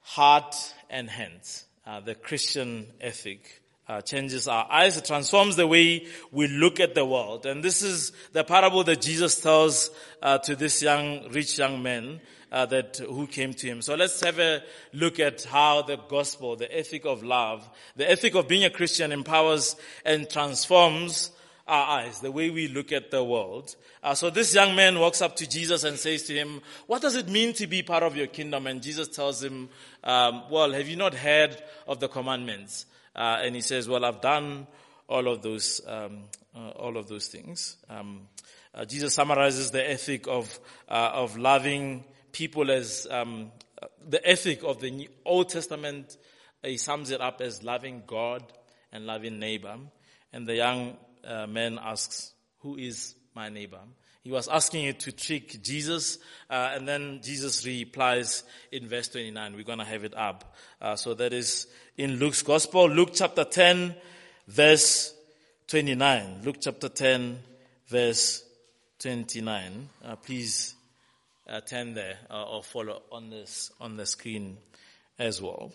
heart, 0.00 0.56
and 0.90 1.08
hands. 1.08 1.64
Uh, 1.86 2.00
the 2.00 2.14
Christian 2.14 2.86
ethic 3.00 3.62
uh, 3.88 4.00
changes 4.00 4.48
our 4.48 4.66
eyes. 4.70 4.96
It 4.96 5.04
transforms 5.04 5.56
the 5.56 5.66
way 5.66 6.06
we 6.32 6.48
look 6.48 6.80
at 6.80 6.94
the 6.94 7.04
world. 7.04 7.44
And 7.44 7.62
this 7.62 7.82
is 7.82 8.12
the 8.32 8.42
parable 8.42 8.84
that 8.84 9.02
Jesus 9.02 9.40
tells 9.40 9.90
uh, 10.22 10.38
to 10.38 10.56
this 10.56 10.82
young, 10.82 11.30
rich 11.30 11.58
young 11.58 11.82
man 11.82 12.20
uh, 12.50 12.64
that 12.66 12.96
who 12.96 13.26
came 13.26 13.52
to 13.52 13.66
him. 13.66 13.82
So 13.82 13.96
let's 13.96 14.18
have 14.24 14.38
a 14.38 14.62
look 14.94 15.20
at 15.20 15.44
how 15.44 15.82
the 15.82 15.96
gospel, 15.96 16.56
the 16.56 16.74
ethic 16.74 17.04
of 17.04 17.22
love, 17.22 17.68
the 17.96 18.10
ethic 18.10 18.34
of 18.34 18.48
being 18.48 18.64
a 18.64 18.70
Christian 18.70 19.12
empowers 19.12 19.76
and 20.06 20.30
transforms 20.30 21.32
our 21.66 22.00
eyes, 22.00 22.20
the 22.20 22.30
way 22.30 22.50
we 22.50 22.68
look 22.68 22.92
at 22.92 23.10
the 23.10 23.24
world. 23.24 23.74
Uh, 24.02 24.14
so 24.14 24.28
this 24.30 24.54
young 24.54 24.74
man 24.76 24.98
walks 24.98 25.22
up 25.22 25.34
to 25.36 25.48
Jesus 25.48 25.84
and 25.84 25.98
says 25.98 26.24
to 26.24 26.34
him, 26.34 26.60
what 26.86 27.00
does 27.00 27.16
it 27.16 27.28
mean 27.28 27.54
to 27.54 27.66
be 27.66 27.82
part 27.82 28.02
of 28.02 28.16
your 28.16 28.26
kingdom? 28.26 28.66
And 28.66 28.82
Jesus 28.82 29.08
tells 29.08 29.42
him, 29.42 29.70
um, 30.02 30.44
well, 30.50 30.72
have 30.72 30.88
you 30.88 30.96
not 30.96 31.14
heard 31.14 31.56
of 31.88 32.00
the 32.00 32.08
commandments? 32.08 32.86
Uh, 33.16 33.38
and 33.42 33.54
he 33.54 33.60
says, 33.60 33.88
well, 33.88 34.04
I've 34.04 34.20
done 34.20 34.66
all 35.08 35.26
of 35.28 35.42
those, 35.42 35.80
um, 35.86 36.24
uh, 36.54 36.70
all 36.70 36.96
of 36.96 37.08
those 37.08 37.28
things. 37.28 37.76
Um, 37.88 38.28
uh, 38.74 38.84
Jesus 38.84 39.14
summarizes 39.14 39.70
the 39.70 39.88
ethic 39.88 40.26
of, 40.26 40.58
uh, 40.88 41.12
of 41.14 41.36
loving 41.38 42.04
people 42.32 42.70
as, 42.70 43.06
um, 43.10 43.52
the 44.06 44.26
ethic 44.28 44.62
of 44.64 44.80
the 44.80 45.08
Old 45.24 45.48
Testament. 45.48 46.16
He 46.62 46.76
sums 46.76 47.10
it 47.10 47.20
up 47.20 47.40
as 47.40 47.62
loving 47.62 48.02
God 48.06 48.42
and 48.92 49.06
loving 49.06 49.38
neighbor. 49.38 49.76
And 50.32 50.46
the 50.46 50.56
young 50.56 50.96
uh, 51.26 51.46
man 51.46 51.78
asks, 51.82 52.32
who 52.60 52.76
is 52.76 53.14
my 53.34 53.48
neighbor? 53.48 53.80
He 54.22 54.30
was 54.30 54.48
asking 54.48 54.84
it 54.84 55.00
to 55.00 55.12
trick 55.12 55.62
Jesus, 55.62 56.18
uh, 56.48 56.70
and 56.74 56.88
then 56.88 57.20
Jesus 57.22 57.66
replies 57.66 58.42
in 58.72 58.88
verse 58.88 59.08
29. 59.08 59.54
We're 59.54 59.64
going 59.64 59.80
to 59.80 59.84
have 59.84 60.04
it 60.04 60.16
up. 60.16 60.54
Uh, 60.80 60.96
so 60.96 61.12
that 61.14 61.32
is 61.32 61.66
in 61.98 62.18
Luke's 62.18 62.42
Gospel, 62.42 62.88
Luke 62.88 63.10
chapter 63.12 63.44
10, 63.44 63.94
verse 64.48 65.14
29. 65.68 66.40
Luke 66.42 66.56
chapter 66.60 66.88
10, 66.88 67.38
verse 67.88 68.42
29. 69.00 69.88
Uh, 70.02 70.16
please 70.16 70.74
turn 71.66 71.92
there 71.92 72.18
uh, 72.30 72.44
or 72.44 72.62
follow 72.62 73.02
on 73.12 73.28
this 73.28 73.70
on 73.80 73.96
the 73.96 74.06
screen 74.06 74.56
as 75.18 75.40
well. 75.40 75.72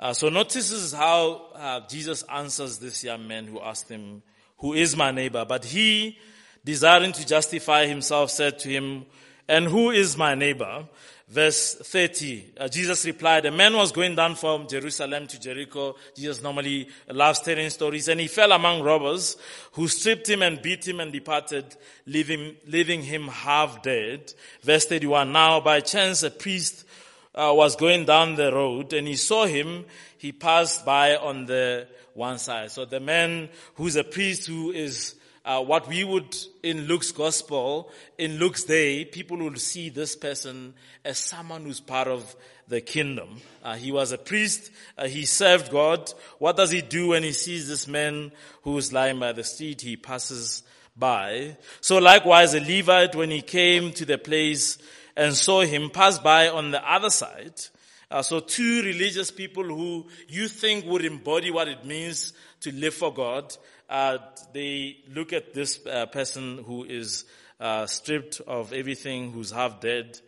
Uh, 0.00 0.12
so 0.12 0.28
notice 0.28 0.92
how 0.92 1.46
uh, 1.56 1.80
Jesus 1.88 2.22
answers 2.32 2.78
this 2.78 3.02
young 3.02 3.26
man 3.26 3.46
who 3.46 3.60
asked 3.60 3.88
him, 3.88 4.22
"Who 4.58 4.74
is 4.74 4.96
my 4.96 5.10
neighbor?" 5.10 5.44
But 5.44 5.64
he, 5.64 6.18
desiring 6.64 7.12
to 7.12 7.26
justify 7.26 7.86
himself, 7.86 8.30
said 8.30 8.58
to 8.60 8.68
him, 8.68 9.06
"And 9.48 9.66
who 9.66 9.90
is 9.90 10.16
my 10.16 10.34
neighbor?" 10.34 10.86
verse 11.28 11.74
30, 11.74 12.54
uh, 12.58 12.68
Jesus 12.68 13.04
replied, 13.04 13.44
a 13.46 13.50
man 13.50 13.74
was 13.74 13.92
going 13.92 14.14
down 14.14 14.34
from 14.34 14.66
Jerusalem 14.66 15.26
to 15.26 15.38
Jericho. 15.38 15.94
Jesus 16.16 16.42
normally 16.42 16.88
loves 17.08 17.40
telling 17.40 17.68
stories 17.70 18.08
and 18.08 18.20
he 18.20 18.28
fell 18.28 18.52
among 18.52 18.82
robbers 18.82 19.36
who 19.72 19.88
stripped 19.88 20.28
him 20.28 20.42
and 20.42 20.62
beat 20.62 20.86
him 20.88 21.00
and 21.00 21.12
departed, 21.12 21.76
leaving, 22.06 22.56
leaving 22.66 23.02
him 23.02 23.28
half 23.28 23.82
dead. 23.82 24.32
Verse 24.62 24.86
31, 24.86 25.30
now 25.30 25.60
by 25.60 25.80
chance 25.80 26.22
a 26.22 26.30
priest 26.30 26.84
uh, 27.34 27.52
was 27.54 27.76
going 27.76 28.04
down 28.06 28.34
the 28.34 28.52
road 28.52 28.92
and 28.94 29.06
he 29.06 29.16
saw 29.16 29.44
him. 29.44 29.84
He 30.16 30.32
passed 30.32 30.84
by 30.84 31.16
on 31.16 31.46
the 31.46 31.86
one 32.18 32.38
side. 32.38 32.70
So 32.72 32.84
the 32.84 33.00
man 33.00 33.48
who's 33.74 33.96
a 33.96 34.04
priest 34.04 34.46
who 34.46 34.72
is 34.72 35.14
uh, 35.44 35.62
what 35.62 35.88
we 35.88 36.04
would 36.04 36.36
in 36.62 36.86
Luke's 36.86 37.12
gospel, 37.12 37.90
in 38.18 38.38
Luke's 38.38 38.64
day, 38.64 39.04
people 39.04 39.38
would 39.38 39.58
see 39.58 39.88
this 39.88 40.16
person 40.16 40.74
as 41.04 41.18
someone 41.18 41.62
who's 41.62 41.80
part 41.80 42.08
of 42.08 42.36
the 42.66 42.82
kingdom. 42.82 43.40
Uh, 43.62 43.76
he 43.76 43.92
was 43.92 44.12
a 44.12 44.18
priest. 44.18 44.70
Uh, 44.98 45.06
he 45.06 45.24
served 45.24 45.70
God. 45.70 46.12
What 46.38 46.56
does 46.56 46.70
he 46.70 46.82
do 46.82 47.08
when 47.08 47.22
he 47.22 47.32
sees 47.32 47.68
this 47.68 47.88
man 47.88 48.32
who's 48.62 48.92
lying 48.92 49.18
by 49.18 49.32
the 49.32 49.44
street? 49.44 49.80
He 49.80 49.96
passes 49.96 50.64
by. 50.96 51.56
So 51.80 51.98
likewise, 51.98 52.52
a 52.52 52.60
Levite, 52.60 53.14
when 53.14 53.30
he 53.30 53.40
came 53.40 53.92
to 53.92 54.04
the 54.04 54.18
place 54.18 54.76
and 55.16 55.34
saw 55.34 55.62
him, 55.62 55.88
pass 55.88 56.18
by 56.18 56.48
on 56.48 56.72
the 56.72 56.92
other 56.92 57.10
side. 57.10 57.54
Uh, 58.10 58.22
so 58.22 58.40
two 58.40 58.82
religious 58.82 59.30
people 59.30 59.64
who 59.64 60.06
you 60.28 60.48
think 60.48 60.86
would 60.86 61.04
embody 61.04 61.50
what 61.50 61.68
it 61.68 61.84
means 61.84 62.32
to 62.60 62.72
live 62.72 62.94
for 62.94 63.12
God, 63.12 63.54
uh, 63.90 64.18
they 64.54 64.98
look 65.14 65.32
at 65.32 65.52
this 65.52 65.84
uh, 65.86 66.06
person 66.06 66.64
who 66.64 66.84
is 66.84 67.24
uh, 67.60 67.86
stripped 67.86 68.40
of 68.46 68.72
everything, 68.72 69.32
who's 69.32 69.50
half 69.50 69.80
dead, 69.80 70.18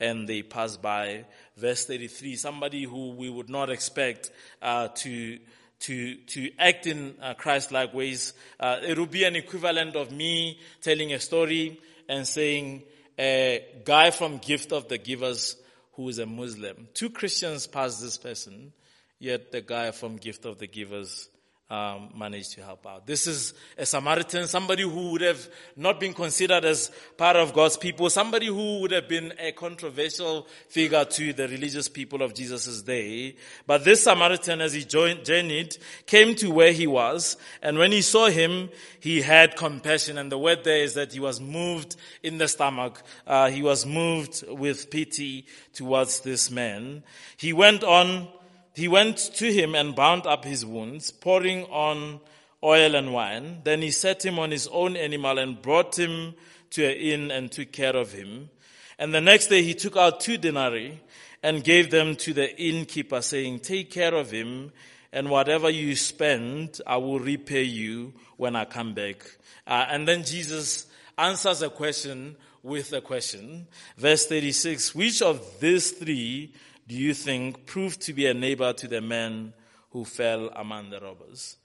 and 0.00 0.28
they 0.28 0.42
pass 0.42 0.76
by. 0.76 1.24
Verse 1.56 1.86
33, 1.86 2.36
somebody 2.36 2.84
who 2.84 3.10
we 3.10 3.28
would 3.28 3.48
not 3.48 3.70
expect 3.70 4.30
uh, 4.62 4.88
to 4.88 5.38
to 5.78 6.14
to 6.14 6.50
act 6.58 6.86
in 6.86 7.14
uh, 7.20 7.34
Christ-like 7.34 7.92
ways. 7.92 8.32
Uh, 8.58 8.78
it 8.82 8.98
would 8.98 9.10
be 9.10 9.24
an 9.24 9.36
equivalent 9.36 9.94
of 9.94 10.10
me 10.10 10.58
telling 10.80 11.12
a 11.12 11.20
story 11.20 11.80
and 12.08 12.26
saying 12.26 12.82
a 13.18 13.62
guy 13.84 14.10
from 14.10 14.38
Gift 14.38 14.72
of 14.72 14.88
the 14.88 14.98
Givers 14.98 15.56
who 15.96 16.08
is 16.08 16.18
a 16.18 16.26
Muslim. 16.26 16.88
Two 16.94 17.10
Christians 17.10 17.66
pass 17.66 18.00
this 18.00 18.18
person, 18.18 18.72
yet 19.18 19.50
the 19.50 19.62
guy 19.62 19.90
from 19.90 20.16
Gift 20.16 20.44
of 20.44 20.58
the 20.58 20.66
Givers 20.66 21.28
um, 21.68 22.10
managed 22.16 22.52
to 22.52 22.62
help 22.62 22.86
out. 22.86 23.06
This 23.06 23.26
is 23.26 23.52
a 23.76 23.84
Samaritan, 23.84 24.46
somebody 24.46 24.84
who 24.84 25.10
would 25.12 25.20
have 25.20 25.48
not 25.74 25.98
been 25.98 26.14
considered 26.14 26.64
as 26.64 26.92
part 27.16 27.34
of 27.34 27.52
God's 27.52 27.76
people, 27.76 28.08
somebody 28.08 28.46
who 28.46 28.80
would 28.80 28.92
have 28.92 29.08
been 29.08 29.32
a 29.38 29.50
controversial 29.50 30.46
figure 30.68 31.04
to 31.04 31.32
the 31.32 31.48
religious 31.48 31.88
people 31.88 32.22
of 32.22 32.34
Jesus' 32.34 32.82
day. 32.82 33.34
But 33.66 33.84
this 33.84 34.04
Samaritan, 34.04 34.60
as 34.60 34.74
he 34.74 34.84
journeyed, 34.84 35.76
came 36.06 36.36
to 36.36 36.50
where 36.50 36.72
he 36.72 36.86
was, 36.86 37.36
and 37.62 37.78
when 37.78 37.90
he 37.90 38.02
saw 38.02 38.28
him, 38.28 38.70
he 39.00 39.20
had 39.22 39.56
compassion. 39.56 40.18
And 40.18 40.30
the 40.30 40.38
word 40.38 40.62
there 40.62 40.82
is 40.82 40.94
that 40.94 41.12
he 41.12 41.20
was 41.20 41.40
moved 41.40 41.96
in 42.22 42.38
the 42.38 42.46
stomach. 42.46 43.02
Uh, 43.26 43.50
he 43.50 43.62
was 43.62 43.84
moved 43.84 44.44
with 44.48 44.88
pity 44.90 45.46
towards 45.72 46.20
this 46.20 46.48
man. 46.48 47.02
He 47.36 47.52
went 47.52 47.82
on 47.82 48.28
he 48.76 48.88
went 48.88 49.16
to 49.36 49.50
him 49.50 49.74
and 49.74 49.96
bound 49.96 50.26
up 50.26 50.44
his 50.44 50.66
wounds, 50.66 51.10
pouring 51.10 51.64
on 51.64 52.20
oil 52.62 52.94
and 52.94 53.10
wine. 53.10 53.62
Then 53.64 53.80
he 53.80 53.90
set 53.90 54.22
him 54.22 54.38
on 54.38 54.50
his 54.50 54.68
own 54.68 54.98
animal 54.98 55.38
and 55.38 55.62
brought 55.62 55.98
him 55.98 56.34
to 56.72 56.84
an 56.84 56.92
inn 56.92 57.30
and 57.30 57.50
took 57.50 57.72
care 57.72 57.96
of 57.96 58.12
him. 58.12 58.50
And 58.98 59.14
the 59.14 59.22
next 59.22 59.46
day 59.46 59.62
he 59.62 59.72
took 59.72 59.96
out 59.96 60.20
two 60.20 60.36
denarii 60.36 61.00
and 61.42 61.64
gave 61.64 61.90
them 61.90 62.16
to 62.16 62.34
the 62.34 62.54
innkeeper 62.60 63.22
saying, 63.22 63.60
take 63.60 63.90
care 63.90 64.14
of 64.14 64.30
him 64.30 64.72
and 65.10 65.30
whatever 65.30 65.70
you 65.70 65.96
spend, 65.96 66.78
I 66.86 66.98
will 66.98 67.18
repay 67.18 67.62
you 67.62 68.12
when 68.36 68.56
I 68.56 68.66
come 68.66 68.92
back. 68.92 69.24
Uh, 69.66 69.86
and 69.88 70.06
then 70.06 70.22
Jesus 70.22 70.86
answers 71.16 71.62
a 71.62 71.70
question 71.70 72.36
with 72.62 72.92
a 72.92 73.00
question. 73.00 73.68
Verse 73.96 74.26
36, 74.26 74.94
which 74.94 75.22
of 75.22 75.60
these 75.60 75.92
three 75.92 76.52
do 76.86 76.94
you 76.94 77.14
think 77.14 77.66
proved 77.66 78.00
to 78.02 78.12
be 78.12 78.26
a 78.26 78.34
neighbor 78.34 78.72
to 78.72 78.86
the 78.88 79.00
man 79.00 79.52
who 79.90 80.04
fell 80.04 80.50
among 80.54 80.90
the 80.90 81.00
robbers? 81.00 81.56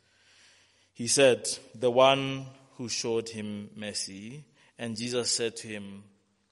He 0.94 1.08
said, 1.08 1.48
the 1.76 1.92
one 1.92 2.46
who 2.78 2.90
showed 2.90 3.30
him 3.30 3.70
mercy. 3.76 4.46
And 4.78 4.98
Jesus 4.98 5.32
said 5.32 5.56
to 5.58 5.68
him, 5.68 6.04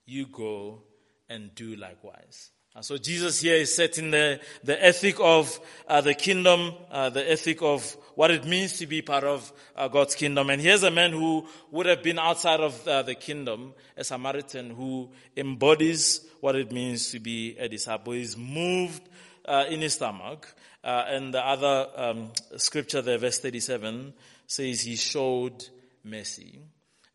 you 0.06 0.28
go 0.28 0.84
and 1.28 1.54
do 1.56 1.76
likewise. 1.76 2.52
So 2.82 2.98
Jesus 2.98 3.42
here 3.42 3.56
is 3.56 3.76
setting 3.76 4.12
the, 4.12 4.40
the 4.64 4.84
ethic 4.84 5.18
of 5.20 5.60
uh, 5.88 6.02
the 6.02 6.14
kingdom, 6.14 6.74
uh, 6.90 7.10
the 7.10 7.30
ethic 7.30 7.62
of 7.62 7.98
what 8.16 8.32
it 8.32 8.46
means 8.46 8.78
to 8.80 8.88
be 8.88 9.02
part 9.02 9.24
of 9.24 9.52
uh, 9.76 9.88
God's 9.88 10.16
kingdom. 10.16 10.50
And 10.50 10.62
here's 10.62 10.84
a 10.84 10.92
man 10.92 11.12
who 11.12 11.48
would 11.72 11.86
have 11.88 12.04
been 12.04 12.20
outside 12.20 12.60
of 12.60 12.88
uh, 12.88 13.02
the 13.02 13.16
kingdom, 13.16 13.74
a 13.98 14.04
Samaritan 14.04 14.70
who 14.70 15.10
embodies 15.36 16.26
what 16.40 16.56
it 16.56 16.72
means 16.72 17.12
to 17.12 17.20
be 17.20 17.58
a 17.58 17.68
disciple. 17.68 18.14
He's 18.14 18.38
moved 18.38 19.02
uh, 19.46 19.66
in 19.70 19.82
his 19.82 19.96
stomach. 19.96 20.54
Uh, 20.84 21.04
and 21.08 21.34
the 21.34 21.46
other 21.46 21.88
um, 21.96 22.32
scripture 22.58 23.02
there, 23.02 23.18
verse 23.18 23.40
37, 23.40 24.14
says 24.48 24.82
he 24.82 24.96
showed 24.96 25.68
mercy. 26.04 26.60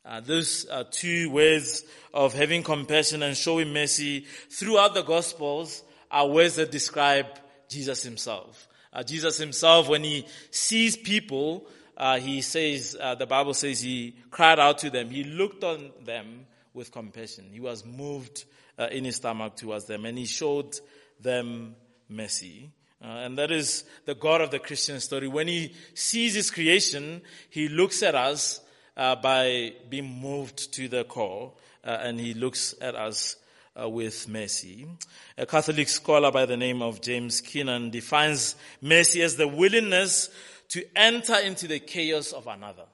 Uh, 0.05 0.21
those 0.21 0.67
are 0.67 0.85
two 0.85 1.31
ways 1.31 1.85
of 2.13 2.35
having 2.35 2.63
compassion 2.63 3.23
and 3.23 3.37
showing 3.37 3.73
mercy 3.73 4.27
throughout 4.51 4.95
the 4.95 5.03
Gospels 5.03 5.83
are 6.11 6.29
ways 6.29 6.57
that 6.57 6.71
describe 6.71 7.27
Jesus 7.69 8.03
himself. 8.03 8.69
Uh, 8.93 9.03
Jesus 9.03 9.39
himself, 9.39 9.89
when 9.89 10.05
he 10.05 10.27
sees 10.51 10.97
people, 10.97 11.67
uh, 11.97 12.19
he 12.19 12.43
says, 12.43 12.97
uh, 13.01 13.15
the 13.15 13.27
Bible 13.27 13.55
says 13.55 13.81
he 13.81 14.15
cried 14.31 14.59
out 14.59 14.79
to 14.79 14.91
them. 14.91 15.11
He 15.11 15.25
looked 15.25 15.65
on 15.65 15.91
them 16.05 16.47
with 16.75 16.93
compassion. 16.93 17.47
He 17.51 17.61
was 17.61 17.85
moved 17.85 18.45
uh, 18.79 18.89
in 18.91 19.05
his 19.05 19.17
stomach 19.17 19.57
towards 19.57 19.87
them 19.87 20.05
and 20.05 20.19
he 20.19 20.27
showed 20.27 20.79
them 21.21 21.77
mercy. 22.09 22.71
Uh, 23.03 23.09
and 23.09 23.39
that 23.39 23.51
is 23.51 23.85
the 24.05 24.15
God 24.15 24.41
of 24.41 24.51
the 24.51 24.59
Christian 24.59 25.01
story. 25.01 25.29
When 25.29 25.49
he 25.49 25.75
sees 25.95 26.35
his 26.35 26.51
creation, 26.51 27.23
he 27.51 27.69
looks 27.69 28.03
at 28.03 28.15
us 28.15 28.61
uh, 28.97 29.17
by 29.17 29.75
being 29.89 30.21
moved 30.21 30.73
to 30.75 30.89
the 30.89 31.05
core, 31.05 31.53
uh, 31.85 31.99
and 32.01 32.19
he 32.19 32.35
looks 32.35 32.75
at 32.81 32.95
us 32.95 33.37
uh, 33.81 33.89
with 33.89 34.29
mercy. 34.29 34.87
A 35.37 35.47
Catholic 35.47 35.89
scholar 35.89 36.31
by 36.31 36.47
the 36.47 36.57
name 36.57 36.83
of 36.83 37.01
James 37.01 37.41
Keenan 37.41 37.91
defines 37.91 38.57
mercy 38.81 39.23
as 39.23 39.37
the 39.37 39.49
willingness 39.49 40.31
to 40.69 40.85
enter 40.97 41.37
into 41.37 41.67
the 41.67 41.81
chaos 41.81 42.33
of 42.33 42.47
another. 42.47 42.85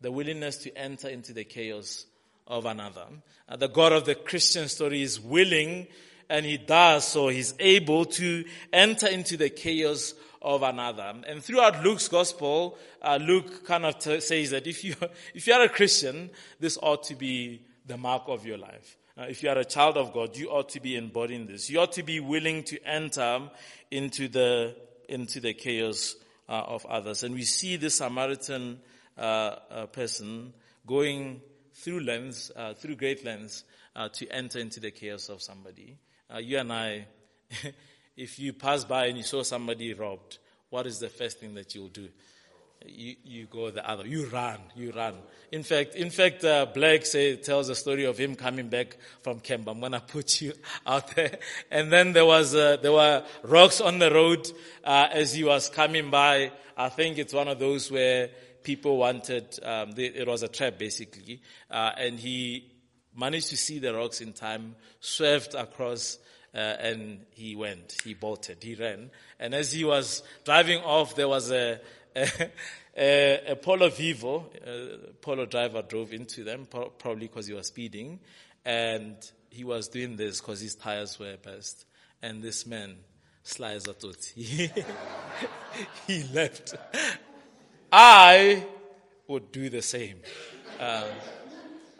The 0.00 0.12
willingness 0.12 0.56
to 0.58 0.76
enter 0.76 1.08
into 1.08 1.32
the 1.32 1.44
chaos 1.44 2.06
of 2.46 2.64
another. 2.66 3.06
Uh, 3.48 3.56
the 3.56 3.68
God 3.68 3.92
of 3.92 4.04
the 4.04 4.14
Christian 4.14 4.68
story 4.68 5.02
is 5.02 5.20
willing 5.20 5.86
and 6.28 6.46
he 6.46 6.56
does 6.56 7.06
so. 7.06 7.28
He's 7.28 7.54
able 7.58 8.04
to 8.06 8.44
enter 8.72 9.08
into 9.08 9.36
the 9.36 9.50
chaos 9.50 10.14
of 10.42 10.62
another. 10.62 11.14
And 11.26 11.42
throughout 11.42 11.82
Luke's 11.82 12.08
gospel, 12.08 12.78
uh, 13.02 13.18
Luke 13.20 13.66
kind 13.66 13.84
of 13.84 13.98
t- 13.98 14.20
says 14.20 14.50
that 14.50 14.66
if 14.66 14.84
you, 14.84 14.94
if 15.34 15.46
you 15.46 15.52
are 15.54 15.62
a 15.62 15.68
Christian, 15.68 16.30
this 16.58 16.78
ought 16.82 17.02
to 17.04 17.14
be 17.14 17.62
the 17.86 17.96
mark 17.96 18.24
of 18.26 18.46
your 18.46 18.58
life. 18.58 18.96
Uh, 19.18 19.24
if 19.28 19.42
you 19.42 19.50
are 19.50 19.58
a 19.58 19.64
child 19.64 19.96
of 19.96 20.12
God, 20.12 20.36
you 20.36 20.48
ought 20.48 20.70
to 20.70 20.80
be 20.80 20.96
embodying 20.96 21.46
this. 21.46 21.68
You 21.68 21.80
ought 21.80 21.92
to 21.92 22.02
be 22.02 22.20
willing 22.20 22.62
to 22.64 22.82
enter 22.86 23.50
into 23.90 24.28
the, 24.28 24.76
into 25.08 25.40
the 25.40 25.52
chaos 25.52 26.14
uh, 26.48 26.62
of 26.66 26.86
others. 26.86 27.22
And 27.22 27.34
we 27.34 27.42
see 27.42 27.76
this 27.76 27.96
Samaritan 27.96 28.80
uh, 29.18 29.56
uh, 29.70 29.86
person 29.86 30.52
going 30.86 31.40
through 31.74 32.00
lengths, 32.00 32.50
uh, 32.56 32.74
through 32.74 32.96
great 32.96 33.24
lengths, 33.24 33.64
to 34.14 34.26
enter 34.28 34.58
into 34.58 34.80
the 34.80 34.90
chaos 34.90 35.28
of 35.28 35.42
somebody. 35.42 35.98
you 36.40 36.56
and 36.56 36.72
I, 36.72 37.06
if 38.20 38.38
you 38.38 38.52
pass 38.52 38.84
by 38.84 39.06
and 39.06 39.16
you 39.16 39.22
saw 39.22 39.42
somebody 39.42 39.94
robbed, 39.94 40.38
what 40.68 40.86
is 40.86 40.98
the 40.98 41.08
first 41.08 41.40
thing 41.40 41.54
that 41.54 41.74
you'll 41.74 41.88
do? 41.88 42.08
You, 42.86 43.16
you 43.24 43.46
go 43.46 43.70
the 43.70 43.88
other. 43.88 44.06
You 44.06 44.26
run. 44.26 44.58
You 44.76 44.92
run. 44.92 45.14
In 45.52 45.62
fact, 45.62 45.94
in 45.94 46.10
fact, 46.10 46.44
uh, 46.44 46.66
Blake 46.66 47.04
say, 47.06 47.36
tells 47.36 47.68
a 47.68 47.74
story 47.74 48.04
of 48.04 48.18
him 48.18 48.34
coming 48.34 48.68
back 48.68 48.96
from 49.22 49.40
camp. 49.40 49.68
I'm 49.68 49.80
gonna 49.80 50.00
put 50.00 50.40
you 50.40 50.52
out 50.86 51.14
there. 51.14 51.38
And 51.70 51.92
then 51.92 52.12
there 52.12 52.26
was 52.26 52.54
uh, 52.54 52.76
there 52.80 52.92
were 52.92 53.24
rocks 53.42 53.80
on 53.80 53.98
the 53.98 54.10
road 54.10 54.50
uh, 54.84 55.08
as 55.12 55.34
he 55.34 55.44
was 55.44 55.68
coming 55.68 56.10
by. 56.10 56.52
I 56.76 56.88
think 56.88 57.18
it's 57.18 57.34
one 57.34 57.48
of 57.48 57.58
those 57.58 57.90
where 57.90 58.30
people 58.62 58.96
wanted. 58.98 59.58
Um, 59.62 59.92
they, 59.92 60.04
it 60.04 60.26
was 60.26 60.42
a 60.42 60.48
trap 60.48 60.78
basically, 60.78 61.42
uh, 61.70 61.92
and 61.98 62.18
he 62.18 62.70
managed 63.14 63.48
to 63.48 63.56
see 63.56 63.78
the 63.78 63.94
rocks 63.94 64.20
in 64.20 64.32
time, 64.32 64.76
swerved 65.00 65.54
across, 65.54 66.18
uh, 66.54 66.58
and 66.58 67.26
he 67.30 67.54
went. 67.54 67.96
He 68.04 68.14
bolted. 68.14 68.62
He 68.62 68.74
ran. 68.74 69.10
And 69.38 69.54
as 69.54 69.72
he 69.72 69.84
was 69.84 70.22
driving 70.44 70.80
off, 70.82 71.14
there 71.14 71.28
was 71.28 71.50
a, 71.50 71.80
a, 72.16 72.28
a, 72.96 73.52
a 73.52 73.56
Polo 73.56 73.88
Vivo. 73.88 74.50
A 74.66 75.12
Polo 75.20 75.46
driver 75.46 75.82
drove 75.82 76.12
into 76.12 76.44
them, 76.44 76.66
probably 76.66 77.28
because 77.28 77.46
he 77.46 77.54
was 77.54 77.68
speeding. 77.68 78.18
And 78.64 79.16
he 79.48 79.64
was 79.64 79.88
doing 79.88 80.16
this 80.16 80.40
because 80.40 80.60
his 80.60 80.74
tires 80.74 81.18
were 81.18 81.36
burst. 81.42 81.86
And 82.22 82.42
this 82.42 82.66
man, 82.66 82.96
Sly 83.42 83.76
Zatoti, 83.76 84.84
he 86.06 86.22
left. 86.34 86.74
I 87.92 88.66
would 89.26 89.52
do 89.52 89.70
the 89.70 89.82
same. 89.82 90.20
Um, 90.78 91.04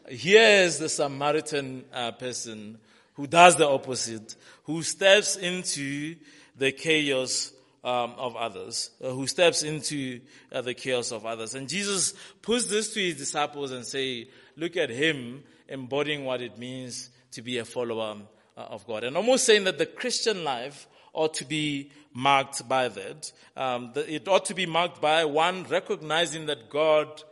here's 0.08 0.78
the 0.78 0.88
Samaritan 0.88 1.84
uh, 1.92 2.12
person 2.12 2.78
who 3.20 3.26
does 3.26 3.56
the 3.56 3.68
opposite, 3.68 4.34
who 4.64 4.82
steps 4.82 5.36
into 5.36 6.16
the 6.56 6.72
chaos 6.72 7.52
um, 7.84 8.14
of 8.16 8.34
others, 8.34 8.92
uh, 9.04 9.10
who 9.10 9.26
steps 9.26 9.62
into 9.62 10.22
uh, 10.50 10.62
the 10.62 10.72
chaos 10.72 11.12
of 11.12 11.26
others. 11.26 11.54
And 11.54 11.68
Jesus 11.68 12.14
puts 12.40 12.64
this 12.68 12.94
to 12.94 13.00
his 13.00 13.16
disciples 13.16 13.72
and 13.72 13.84
say, 13.84 14.30
look 14.56 14.78
at 14.78 14.88
him 14.88 15.42
embodying 15.68 16.24
what 16.24 16.40
it 16.40 16.58
means 16.58 17.10
to 17.32 17.42
be 17.42 17.58
a 17.58 17.64
follower 17.66 18.16
uh, 18.56 18.60
of 18.60 18.86
God. 18.86 19.04
And 19.04 19.18
almost 19.18 19.44
saying 19.44 19.64
that 19.64 19.76
the 19.76 19.84
Christian 19.84 20.42
life 20.42 20.88
ought 21.12 21.34
to 21.34 21.44
be 21.44 21.90
marked 22.14 22.66
by 22.66 22.88
that. 22.88 23.32
Um, 23.54 23.92
it 23.96 24.28
ought 24.28 24.46
to 24.46 24.54
be 24.54 24.64
marked 24.64 25.02
by 25.02 25.26
one 25.26 25.64
recognizing 25.64 26.46
that 26.46 26.70
God 26.70 27.22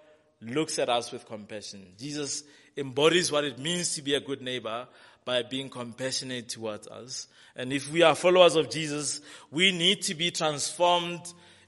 looks 0.43 0.79
at 0.79 0.91
us 0.91 1.13
with 1.13 1.25
compassion. 1.25 1.95
Jesus 1.99 2.43
embodies 2.77 3.33
what 3.33 3.45
it 3.45 3.59
means 3.59 3.95
to 3.95 4.03
be 4.03 4.15
a 4.15 4.21
good 4.21 4.43
neighbor 4.43 4.87
by 5.29 5.43
being 5.43 5.69
compassionate 5.69 6.49
towards 6.49 6.89
us. 6.89 7.27
And 7.55 7.71
if 7.71 7.93
we 7.93 8.01
are 8.01 8.15
followers 8.15 8.57
of 8.57 8.71
Jesus, 8.71 9.21
we 9.51 9.73
need 9.73 10.01
to 10.05 10.15
be 10.15 10.31
transformed 10.31 11.21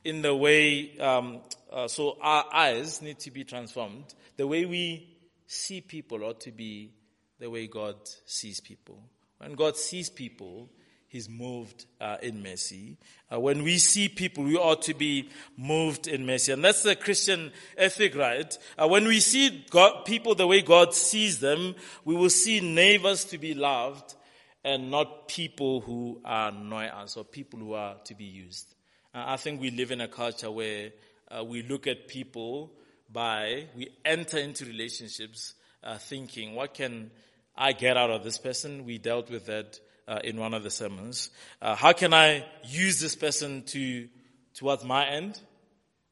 in 0.03 0.23
the 0.23 0.35
way, 0.35 0.97
um, 0.99 1.43
uh, 1.71 1.87
so 1.87 2.17
our 2.23 2.47
eyes 2.55 3.03
need 3.03 3.19
to 3.19 3.31
be 3.31 3.45
transformed. 3.45 4.15
The 4.39 4.47
way 4.47 4.65
we 4.65 5.15
see 5.47 5.83
people 5.83 6.25
ought 6.25 6.41
to 6.41 6.53
be 6.53 6.95
the 7.39 7.51
way 7.51 7.67
God 7.67 7.97
sees 8.25 8.61
people. 8.61 8.99
When 9.37 9.53
God 9.53 9.77
sees 9.77 10.09
people, 10.09 10.71
He's 11.11 11.29
moved 11.29 11.87
uh, 12.01 12.19
in 12.23 12.41
mercy. 12.41 12.97
Uh, 13.33 13.41
when 13.41 13.65
we 13.65 13.79
see 13.79 14.09
people, 14.09 14.45
we 14.45 14.57
ought 14.57 14.83
to 14.83 14.95
be 14.95 15.29
moved 15.57 16.07
in 16.07 16.25
mercy. 16.25 16.53
And 16.53 16.65
that's 16.65 16.85
the 16.85 16.95
Christian 16.95 17.51
ethic, 17.77 18.15
right? 18.15 18.57
Uh, 18.79 18.87
when 18.87 19.09
we 19.09 19.19
see 19.19 19.67
God, 19.71 20.05
people 20.05 20.37
the 20.37 20.47
way 20.47 20.63
God 20.63 20.95
sees 20.95 21.41
them, 21.41 21.75
we 22.05 22.15
will 22.15 22.31
see 22.31 22.61
neighbors 22.61 23.25
to 23.25 23.39
be 23.39 23.55
loved 23.55 24.15
and 24.63 24.93
not 24.93 25.27
people 25.27 25.81
who 25.81 26.21
annoy 26.25 26.85
us 26.85 27.17
or 27.17 27.25
people 27.25 27.59
who 27.59 27.73
are 27.73 27.97
to 28.05 28.15
be 28.15 28.27
used. 28.27 28.73
Uh, 29.13 29.25
I 29.27 29.37
think 29.37 29.61
we 29.61 29.73
live 29.73 29.91
in 29.91 30.01
a 30.01 30.07
culture 30.07 30.53
where 30.53 30.91
uh, 31.29 31.43
we 31.43 31.65
look 31.65 31.89
at 31.89 32.07
people 32.07 32.71
by, 33.13 33.67
we 33.77 33.89
enter 34.05 34.39
into 34.39 34.65
relationships 34.65 35.55
uh, 35.83 35.99
thinking, 35.99 36.55
what 36.55 36.73
can 36.73 37.11
I 37.57 37.73
get 37.73 37.97
out 37.97 38.11
of 38.11 38.23
this 38.23 38.39
person? 38.39 38.85
We 38.85 38.99
dealt 38.99 39.29
with 39.29 39.47
that 39.47 39.81
uh, 40.11 40.19
in 40.25 40.37
one 40.39 40.53
of 40.53 40.65
the 40.65 40.71
sermons. 40.71 41.31
Uh, 41.63 41.77
how 41.77 41.93
can 41.93 42.13
I 42.13 42.45
use 42.65 43.01
this 43.01 43.15
person 43.15 43.63
to 43.67 44.09
towards 44.55 44.85
my 44.85 45.07
end? 45.07 45.41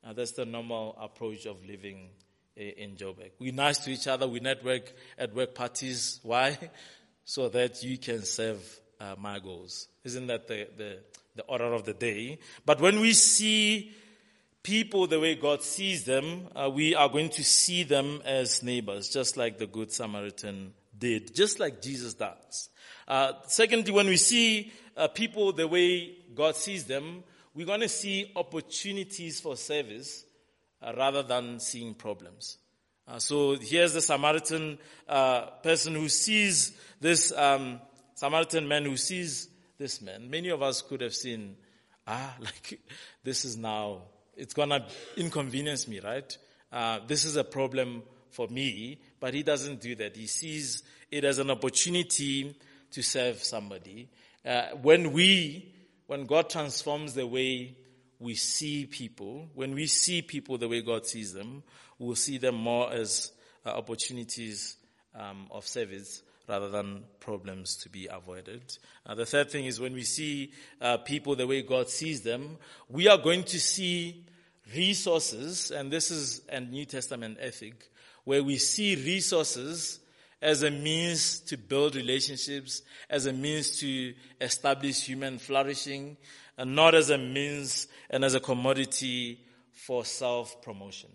Uh, 0.07 0.13
that's 0.13 0.33
the 0.33 0.47
normal 0.47 0.97
approach 1.01 1.47
of 1.47 1.57
living 1.67 2.11
in 2.57 2.97
Joburg. 2.97 3.31
We're 3.41 3.53
nice 3.53 3.79
to 3.81 3.91
each 3.91 4.07
other. 4.07 4.29
We 4.29 4.41
network 4.41 4.93
at 5.19 5.35
work 5.35 5.55
parties. 5.55 6.21
Why? 6.23 6.57
So 7.25 7.51
that 7.51 7.85
you 7.85 7.99
can 7.99 8.23
serve 8.23 8.81
uh, 8.99 9.15
my 9.19 9.39
goals. 9.39 9.89
Isn't 10.03 10.29
that 10.29 10.49
the, 10.49 10.67
the, 10.79 10.99
the 11.37 11.43
order 11.43 11.75
of 11.75 11.85
the 11.85 11.93
day? 11.93 12.39
But 12.65 12.81
when 12.81 13.01
we 13.01 13.13
see 13.13 13.93
people 14.63 15.07
the 15.07 15.21
way 15.21 15.35
God 15.35 15.63
sees 15.63 16.05
them, 16.05 16.49
uh, 16.57 16.71
we 16.71 16.95
are 16.95 17.11
going 17.11 17.29
to 17.29 17.45
see 17.45 17.83
them 17.83 18.23
as 18.25 18.63
neighbors, 18.63 19.11
just 19.11 19.37
like 19.37 19.59
the 19.59 19.67
Good 19.67 19.93
Samaritan 19.93 20.73
did, 20.99 21.35
just 21.35 21.61
like 21.61 21.83
Jesus 21.83 22.15
does. 22.15 22.71
Uh, 23.09 23.33
secondly, 23.47 23.91
when 23.91 24.07
we 24.07 24.19
see 24.19 24.71
uh, 24.97 25.09
people 25.09 25.53
the 25.53 25.67
way 25.67 26.15
God 26.35 26.55
sees 26.55 26.85
them, 26.85 27.25
we're 27.55 27.67
going 27.67 27.81
to 27.81 27.89
see 27.89 28.31
opportunities 28.37 29.41
for 29.41 29.57
service 29.57 30.27
uh, 30.83 30.93
rather 30.97 31.23
than 31.23 31.59
seeing 31.59 31.95
problems. 31.95 32.59
Uh, 33.09 33.19
so 33.19 33.57
here's 33.57 33.95
the 33.95 34.03
Samaritan 34.03 34.79
uh, 35.09 35.47
person 35.63 35.95
who 35.95 36.11
sees 36.11 36.79
this 37.01 37.33
um, 37.33 37.81
Samaritan 38.15 38.69
man 38.69 38.85
who 38.85 38.99
sees 38.99 39.49
this 39.79 40.03
man. 40.03 40.29
Many 40.29 40.51
of 40.51 40.63
us 40.63 40.83
could 40.83 41.01
have 41.01 41.15
seen, 41.15 41.57
ah, 42.07 42.37
like 42.41 42.79
this 43.25 43.47
is 43.47 43.57
now 43.57 44.03
it's 44.37 44.55
gonna 44.55 44.87
inconvenience 45.17 45.89
me, 45.89 46.01
right? 46.01 46.37
Uh, 46.71 47.01
this 47.07 47.25
is 47.25 47.37
a 47.37 47.45
problem 47.45 48.03
for 48.31 48.47
me, 48.49 49.01
but 49.19 49.35
he 49.35 49.43
doesn't 49.43 49.81
do 49.81 49.95
that. 49.97 50.15
He 50.15 50.27
sees 50.27 50.83
it 51.11 51.25
as 51.25 51.39
an 51.39 51.51
opportunity 51.51 52.55
to 52.93 53.03
serve 53.03 53.43
somebody. 53.43 54.09
Uh, 54.45 54.69
when 54.83 55.13
we, 55.13 55.75
when 56.07 56.27
God 56.27 56.51
transforms 56.51 57.15
the 57.15 57.27
way 57.27 57.77
we 58.19 58.35
see 58.35 58.87
people, 58.87 59.49
when 59.55 59.75
we 59.75 59.87
see 59.87 60.23
people 60.23 60.59
the 60.59 60.69
way 60.69 60.83
God 60.83 61.07
sees 61.07 61.33
them, 61.33 61.63
we'll 61.99 62.17
see 62.17 62.39
them 62.39 62.55
more 62.55 62.93
as 62.93 63.33
uh, 63.65 63.71
opportunities 63.71 64.77
um, 65.15 65.49
of 65.51 65.67
service 65.67 66.23
rather 66.49 66.71
than 66.71 67.05
problems 67.21 67.77
to 67.77 67.91
be 67.91 68.07
avoided. 68.07 68.63
Uh, 69.07 69.15
the 69.15 69.27
third 69.27 69.51
thing 69.51 69.67
is 69.67 69.79
when 69.79 69.93
we 69.93 70.03
see 70.03 70.53
uh, 70.81 70.97
people 70.97 71.37
the 71.37 71.47
way 71.47 71.63
God 71.63 71.89
sees 71.89 72.23
them, 72.23 72.57
we 72.89 73.07
are 73.07 73.19
going 73.19 73.45
to 73.45 73.61
see 73.61 74.25
resources, 74.75 75.71
and 75.71 75.91
this 75.91 76.11
is 76.11 76.43
a 76.49 76.61
New 76.61 76.87
Testament 76.87 77.39
ethic, 77.41 77.91
where 78.25 78.43
we 78.43 78.57
see 78.57 78.97
resources 78.97 80.01
as 80.41 80.63
a 80.63 80.71
means 80.71 81.41
to 81.41 81.57
build 81.57 81.97
relationships, 81.97 82.83
as 83.11 83.27
a 83.27 83.33
means 83.33 83.79
to 83.79 84.15
establish 84.41 85.03
human 85.03 85.39
flourishing, 85.39 86.17
and 86.57 86.75
not 86.75 86.95
as 86.95 87.11
a 87.11 87.19
means 87.19 87.87
and 88.11 88.25
as 88.25 88.35
a 88.35 88.41
commodity 88.41 89.41
for 89.73 90.05
self 90.05 90.61
promotion. 90.63 91.11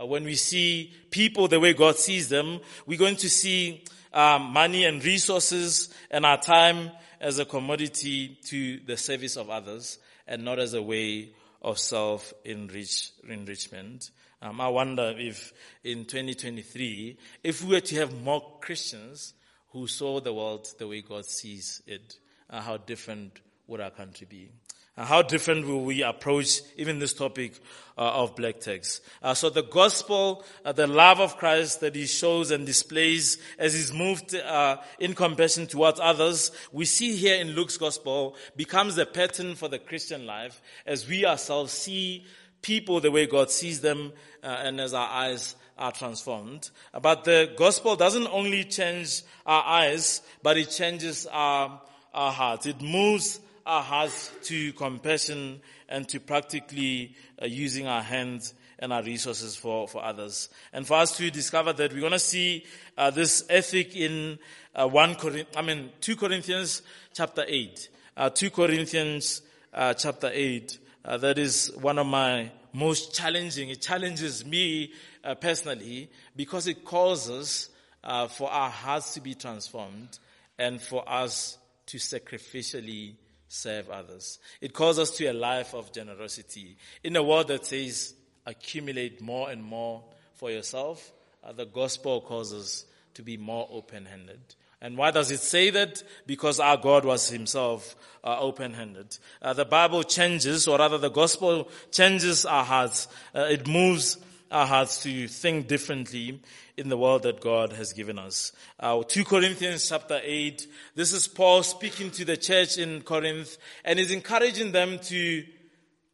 Uh, 0.00 0.06
when 0.06 0.24
we 0.24 0.34
see 0.34 0.92
people 1.10 1.48
the 1.48 1.60
way 1.60 1.74
God 1.74 1.96
sees 1.96 2.28
them, 2.28 2.60
we're 2.86 2.98
going 2.98 3.16
to 3.16 3.28
see 3.28 3.84
um, 4.12 4.42
money 4.52 4.84
and 4.84 5.04
resources 5.04 5.92
and 6.10 6.24
our 6.24 6.38
time 6.38 6.90
as 7.20 7.38
a 7.38 7.44
commodity 7.44 8.38
to 8.44 8.80
the 8.80 8.96
service 8.96 9.36
of 9.36 9.50
others 9.50 9.98
and 10.26 10.44
not 10.44 10.58
as 10.58 10.74
a 10.74 10.82
way 10.82 11.34
of 11.60 11.78
self 11.78 12.32
enrichment. 12.44 14.10
Um, 14.42 14.60
I 14.60 14.66
wonder 14.66 15.14
if 15.16 15.52
in 15.84 16.04
2023, 16.04 17.16
if 17.44 17.62
we 17.62 17.74
were 17.76 17.80
to 17.80 17.96
have 18.00 18.22
more 18.24 18.58
Christians 18.60 19.34
who 19.68 19.86
saw 19.86 20.18
the 20.18 20.34
world 20.34 20.66
the 20.80 20.88
way 20.88 21.00
God 21.00 21.26
sees 21.26 21.80
it, 21.86 22.18
uh, 22.50 22.60
how 22.60 22.76
different 22.76 23.40
would 23.68 23.80
our 23.80 23.92
country 23.92 24.26
be? 24.28 24.50
Uh, 24.96 25.04
how 25.04 25.22
different 25.22 25.64
will 25.64 25.84
we 25.84 26.02
approach 26.02 26.60
even 26.76 26.98
this 26.98 27.14
topic 27.14 27.54
uh, 27.96 28.00
of 28.00 28.34
black 28.34 28.58
tax? 28.58 29.00
Uh, 29.22 29.32
so 29.32 29.48
the 29.48 29.62
gospel, 29.62 30.44
uh, 30.64 30.72
the 30.72 30.88
love 30.88 31.20
of 31.20 31.38
Christ 31.38 31.80
that 31.80 31.94
he 31.94 32.06
shows 32.06 32.50
and 32.50 32.66
displays 32.66 33.38
as 33.60 33.74
he's 33.74 33.92
moved 33.92 34.34
uh, 34.34 34.78
in 34.98 35.14
compassion 35.14 35.68
towards 35.68 36.00
others, 36.00 36.50
we 36.72 36.84
see 36.84 37.14
here 37.14 37.40
in 37.40 37.52
Luke's 37.52 37.76
gospel 37.76 38.34
becomes 38.56 38.96
the 38.96 39.06
pattern 39.06 39.54
for 39.54 39.68
the 39.68 39.78
Christian 39.78 40.26
life 40.26 40.60
as 40.84 41.08
we 41.08 41.24
ourselves 41.24 41.72
see 41.72 42.26
people 42.62 43.00
the 43.00 43.10
way 43.10 43.26
God 43.26 43.50
sees 43.50 43.80
them 43.80 44.12
uh, 44.42 44.46
and 44.46 44.80
as 44.80 44.94
our 44.94 45.08
eyes 45.08 45.56
are 45.78 45.92
transformed. 45.92 46.70
But 47.00 47.24
the 47.24 47.52
gospel 47.56 47.96
doesn't 47.96 48.28
only 48.28 48.64
change 48.64 49.22
our 49.44 49.64
eyes, 49.64 50.22
but 50.42 50.56
it 50.56 50.70
changes 50.70 51.26
our, 51.26 51.80
our 52.14 52.32
hearts. 52.32 52.66
It 52.66 52.80
moves 52.80 53.40
our 53.66 53.82
hearts 53.82 54.30
to 54.44 54.72
compassion 54.74 55.60
and 55.88 56.08
to 56.08 56.20
practically 56.20 57.16
uh, 57.40 57.46
using 57.46 57.86
our 57.86 58.02
hands 58.02 58.54
and 58.78 58.92
our 58.92 59.02
resources 59.02 59.54
for, 59.54 59.86
for 59.86 60.04
others. 60.04 60.48
And 60.72 60.86
for 60.86 60.94
us 60.94 61.16
to 61.16 61.30
discover 61.30 61.72
that, 61.72 61.92
we're 61.92 62.00
going 62.00 62.12
to 62.12 62.18
see 62.18 62.64
uh, 62.98 63.10
this 63.10 63.44
ethic 63.48 63.94
in 63.96 64.38
uh, 64.74 64.88
1 64.88 65.14
Corinth, 65.16 65.48
I 65.56 65.62
mean, 65.62 65.90
2 66.00 66.16
Corinthians 66.16 66.82
chapter 67.14 67.44
8. 67.46 67.88
Uh, 68.16 68.30
2 68.30 68.50
Corinthians 68.50 69.42
uh, 69.72 69.94
chapter 69.94 70.30
8. 70.32 70.78
Uh, 71.04 71.16
that 71.16 71.38
is 71.38 71.72
one 71.80 71.98
of 71.98 72.06
my 72.06 72.50
most 72.72 73.14
challenging. 73.14 73.70
It 73.70 73.82
challenges 73.82 74.44
me 74.44 74.92
uh, 75.24 75.34
personally 75.34 76.10
because 76.36 76.66
it 76.66 76.84
calls 76.84 77.28
us 77.28 77.68
uh, 78.04 78.28
for 78.28 78.50
our 78.50 78.70
hearts 78.70 79.14
to 79.14 79.20
be 79.20 79.34
transformed 79.34 80.18
and 80.58 80.80
for 80.80 81.08
us 81.08 81.58
to 81.86 81.98
sacrificially 81.98 83.14
serve 83.48 83.90
others. 83.90 84.38
It 84.60 84.72
calls 84.72 84.98
us 84.98 85.10
to 85.18 85.26
a 85.26 85.32
life 85.32 85.74
of 85.74 85.92
generosity. 85.92 86.76
In 87.02 87.16
a 87.16 87.22
world 87.22 87.48
that 87.48 87.66
says 87.66 88.14
accumulate 88.46 89.20
more 89.20 89.50
and 89.50 89.62
more 89.62 90.04
for 90.34 90.50
yourself, 90.50 91.12
uh, 91.44 91.52
the 91.52 91.66
gospel 91.66 92.20
calls 92.20 92.52
us 92.52 92.84
to 93.14 93.22
be 93.22 93.36
more 93.36 93.68
open-handed. 93.70 94.40
And 94.82 94.96
why 94.96 95.12
does 95.12 95.30
it 95.30 95.38
say 95.38 95.70
that? 95.70 96.02
Because 96.26 96.58
our 96.58 96.76
God 96.76 97.04
was 97.04 97.30
himself 97.30 97.94
uh, 98.24 98.40
open-handed. 98.40 99.16
Uh, 99.40 99.52
the 99.52 99.64
Bible 99.64 100.02
changes, 100.02 100.66
or 100.66 100.76
rather 100.76 100.98
the 100.98 101.08
gospel 101.08 101.70
changes 101.92 102.44
our 102.44 102.64
hearts. 102.64 103.06
Uh, 103.32 103.42
it 103.42 103.68
moves 103.68 104.18
our 104.50 104.66
hearts 104.66 105.00
to 105.04 105.28
think 105.28 105.68
differently 105.68 106.42
in 106.76 106.88
the 106.88 106.96
world 106.96 107.22
that 107.22 107.40
God 107.40 107.72
has 107.74 107.92
given 107.92 108.18
us. 108.18 108.50
Uh, 108.80 109.04
2 109.04 109.24
Corinthians 109.24 109.88
chapter 109.88 110.20
8. 110.20 110.66
This 110.96 111.12
is 111.12 111.28
Paul 111.28 111.62
speaking 111.62 112.10
to 112.10 112.24
the 112.24 112.36
church 112.36 112.76
in 112.76 113.02
Corinth 113.02 113.58
and 113.84 114.00
is 114.00 114.10
encouraging 114.10 114.72
them 114.72 114.98
to 115.04 115.44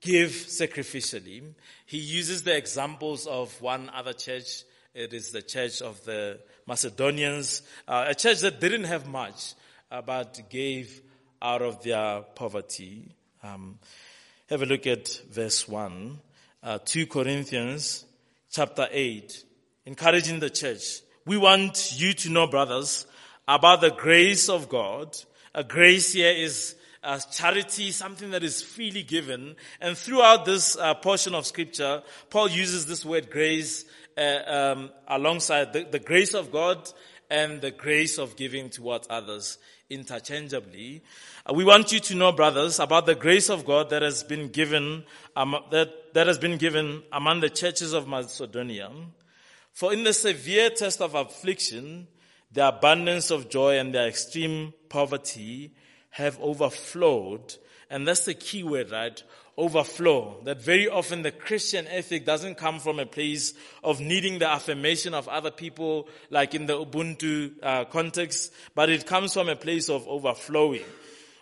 give 0.03 0.31
sacrificially. 0.31 1.55
He 1.87 1.99
uses 1.99 2.43
the 2.43 2.55
examples 2.55 3.27
of 3.27 3.61
one 3.63 3.91
other 3.95 4.13
church. 4.13 4.65
It 4.95 5.13
is 5.13 5.31
the 5.31 5.43
church 5.43 5.83
of 5.83 6.03
the 6.05 6.41
Macedonians, 6.67 7.63
uh, 7.87 8.07
a 8.09 8.15
church 8.15 8.41
that 8.41 8.59
didn't 8.59 8.85
have 8.85 9.07
much, 9.07 9.55
uh, 9.91 10.01
but 10.01 10.41
gave 10.49 11.03
out 11.43 11.63
of 11.63 11.83
their 11.83 12.23
poverty. 12.35 13.15
Um, 13.43 13.79
have 14.49 14.63
a 14.63 14.67
look 14.67 14.87
at 14.87 15.09
verse 15.31 15.69
1. 15.69 16.19
Uh, 16.63 16.79
2 16.85 17.07
Corinthians 17.07 18.07
chapter 18.51 18.89
8, 18.91 19.45
encouraging 19.87 20.41
the 20.41 20.51
church. 20.51 21.01
We 21.27 21.37
want 21.37 21.93
you 22.01 22.15
to 22.15 22.31
know, 22.31 22.47
brothers, 22.47 23.07
about 23.47 23.83
the 23.83 23.91
grace 23.91 24.49
of 24.49 24.69
God. 24.69 25.17
A 25.55 25.63
grace 25.63 26.15
here 26.15 26.33
is 26.33 26.75
uh, 27.03 27.19
charity, 27.31 27.91
something 27.91 28.31
that 28.31 28.43
is 28.43 28.63
freely 28.63 29.03
given. 29.03 29.55
And 29.81 29.97
throughout 29.97 30.45
this 30.45 30.77
uh, 30.77 30.95
portion 30.95 31.35
of 31.35 31.47
scripture, 31.47 32.03
Paul 32.31 32.49
uses 32.49 32.87
this 32.87 33.05
word 33.05 33.31
grace 33.31 33.85
uh, 34.19 34.73
um, 34.73 34.91
alongside 35.07 35.73
the, 35.73 35.85
the, 35.85 35.99
grace 35.99 36.35
of 36.35 36.51
God 36.51 36.91
and 37.31 37.61
the 37.61 37.71
grace 37.71 38.19
of 38.19 38.37
giving 38.37 38.69
towards 38.69 39.07
others 39.09 39.59
interchangeably. 39.89 41.03
Uh, 41.47 41.55
we 41.55 41.65
want 41.65 41.93
you 41.93 42.01
to 42.01 42.15
know, 42.15 42.33
brothers, 42.33 42.81
about 42.81 43.07
the 43.07 43.15
grace 43.15 43.49
of 43.49 43.65
God 43.65 43.91
that 43.91 44.03
has 44.03 44.23
been 44.25 44.49
given 44.49 45.05
um, 45.37 45.57
that 45.71 46.15
that 46.15 46.27
has 46.27 46.39
been 46.39 46.59
given 46.59 47.03
among 47.13 47.41
the 47.41 47.51
churches 47.51 47.93
of 47.93 48.09
Macedonia. 48.09 48.91
For 49.73 49.93
in 49.93 50.03
the 50.03 50.13
severe 50.13 50.71
test 50.71 51.01
of 51.01 51.15
affliction, 51.15 52.09
the 52.51 52.67
abundance 52.69 53.31
of 53.31 53.49
joy 53.49 53.79
and 53.79 53.95
their 53.95 54.09
extreme 54.09 54.73
poverty 54.89 55.73
have 56.11 56.41
overflowed. 56.41 57.55
And 57.91 58.07
that's 58.07 58.25
the 58.25 58.35
key 58.35 58.65
word, 58.65 58.91
right? 58.91 59.23
Overflow. 59.59 60.41
That 60.45 60.63
very 60.63 60.89
often 60.89 61.23
the 61.23 61.33
Christian 61.33 61.89
ethic 61.89 62.25
doesn't 62.25 62.55
come 62.55 62.79
from 62.79 63.01
a 63.01 63.07
place 63.07 63.55
of 63.83 64.01
needing 64.01 64.39
the 64.39 64.49
affirmation 64.49 65.15
of 65.15 65.27
other 65.27 65.51
people, 65.51 66.09
like 66.31 66.55
in 66.55 66.67
the 66.67 66.79
Ubuntu 66.79 67.55
uh, 67.61 67.85
context, 67.87 68.53
but 68.77 68.89
it 68.89 69.05
comes 69.05 69.35
from 69.35 69.49
a 69.49 69.57
place 69.57 69.91
of 69.91 70.07
overflowing. 70.07 70.85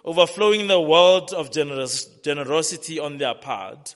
Overflowing 0.02 0.66
the 0.66 0.80
world 0.80 1.34
of 1.34 1.52
generous, 1.52 2.06
generosity 2.24 2.98
on 2.98 3.18
their 3.18 3.34
part. 3.34 3.94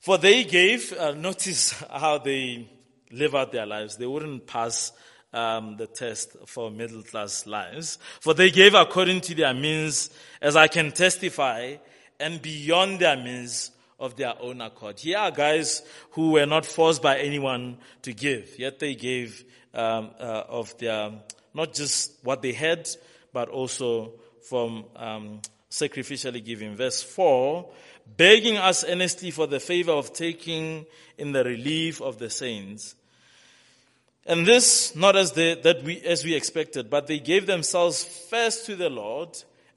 For 0.00 0.18
they 0.18 0.42
gave, 0.42 0.92
uh, 0.94 1.12
notice 1.12 1.70
how 1.90 2.18
they 2.18 2.68
live 3.12 3.36
out 3.36 3.52
their 3.52 3.66
lives. 3.66 3.96
They 3.96 4.06
wouldn't 4.06 4.48
pass 4.48 4.90
um, 5.32 5.76
the 5.76 5.86
test 5.86 6.36
for 6.46 6.68
middle 6.68 7.02
class 7.04 7.46
lives. 7.46 7.98
For 8.20 8.34
they 8.34 8.50
gave 8.50 8.74
according 8.74 9.20
to 9.22 9.36
their 9.36 9.54
means, 9.54 10.10
as 10.42 10.56
I 10.56 10.66
can 10.66 10.90
testify, 10.90 11.76
and 12.18 12.40
beyond 12.40 13.00
their 13.00 13.16
means 13.16 13.70
of 13.98 14.16
their 14.16 14.34
own 14.40 14.60
accord. 14.60 14.98
Here 14.98 15.18
are 15.18 15.30
guys 15.30 15.82
who 16.12 16.32
were 16.32 16.46
not 16.46 16.66
forced 16.66 17.02
by 17.02 17.18
anyone 17.18 17.78
to 18.02 18.12
give, 18.12 18.58
yet 18.58 18.78
they 18.78 18.94
gave 18.94 19.44
um, 19.74 20.10
uh, 20.18 20.44
of 20.48 20.76
their 20.78 21.12
not 21.54 21.72
just 21.72 22.12
what 22.22 22.42
they 22.42 22.52
had, 22.52 22.88
but 23.32 23.48
also 23.48 24.12
from 24.42 24.84
um, 24.96 25.40
sacrificially 25.70 26.44
giving. 26.44 26.76
Verse 26.76 27.02
four, 27.02 27.70
begging 28.16 28.58
us 28.58 28.84
earnestly 28.86 29.30
for 29.30 29.46
the 29.46 29.60
favor 29.60 29.92
of 29.92 30.12
taking 30.12 30.84
in 31.16 31.32
the 31.32 31.42
relief 31.44 32.02
of 32.02 32.18
the 32.18 32.28
saints 32.28 32.94
and 34.26 34.44
this, 34.44 34.96
not 34.96 35.14
as 35.14 35.32
they, 35.32 35.54
that 35.54 35.84
we, 35.84 36.00
as 36.02 36.24
we 36.24 36.34
expected, 36.34 36.90
but 36.90 37.06
they 37.06 37.20
gave 37.20 37.46
themselves 37.46 38.02
first 38.28 38.66
to 38.66 38.74
the 38.74 38.90
Lord 38.90 39.28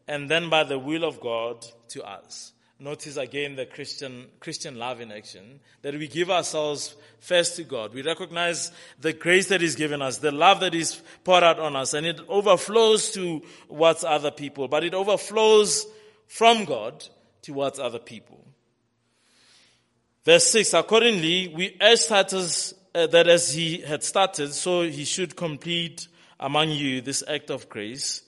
and 0.08 0.30
then 0.30 0.50
by 0.50 0.64
the 0.64 0.80
will 0.80 1.04
of 1.04 1.22
God 1.22 1.64
to 1.90 2.04
us. 2.04 2.54
Notice 2.82 3.18
again 3.18 3.58
the 3.58 3.66
Christian, 3.66 4.28
Christian 4.40 4.78
love 4.78 5.02
in 5.02 5.12
action, 5.12 5.60
that 5.82 5.94
we 5.96 6.08
give 6.08 6.32
ourselves 6.32 6.96
first 7.20 7.58
to 7.58 7.64
God. 7.64 7.94
We 7.94 8.04
recognize 8.04 8.72
the 9.02 9.12
grace 9.12 9.50
that 9.50 9.62
is 9.62 9.76
given 9.76 10.02
us, 10.02 10.18
the 10.18 10.32
love 10.32 10.62
that 10.62 10.74
is 10.74 11.02
poured 11.26 11.44
out 11.44 11.60
on 11.60 11.76
us, 11.76 11.94
and 11.94 12.08
it 12.08 12.22
overflows 12.30 13.12
to 13.12 13.42
towards 13.68 14.06
other 14.06 14.32
people, 14.32 14.70
but 14.70 14.86
it 14.86 14.94
overflows 14.94 15.88
from 16.28 16.64
God 16.64 17.06
towards 17.42 17.80
other 17.80 18.00
people. 18.00 18.46
Verse 20.24 20.50
6, 20.52 20.74
accordingly, 20.74 21.52
we 21.54 21.76
urge 21.82 22.06
Titus 22.06 22.74
uh, 22.96 23.08
that 23.08 23.28
as 23.28 23.54
he 23.54 23.80
had 23.80 24.04
started, 24.04 24.54
so 24.54 24.84
he 24.84 25.04
should 25.04 25.36
complete 25.36 26.08
among 26.40 26.70
you 26.70 27.02
this 27.02 27.24
act 27.28 27.50
of 27.50 27.68
grace. 27.68 28.22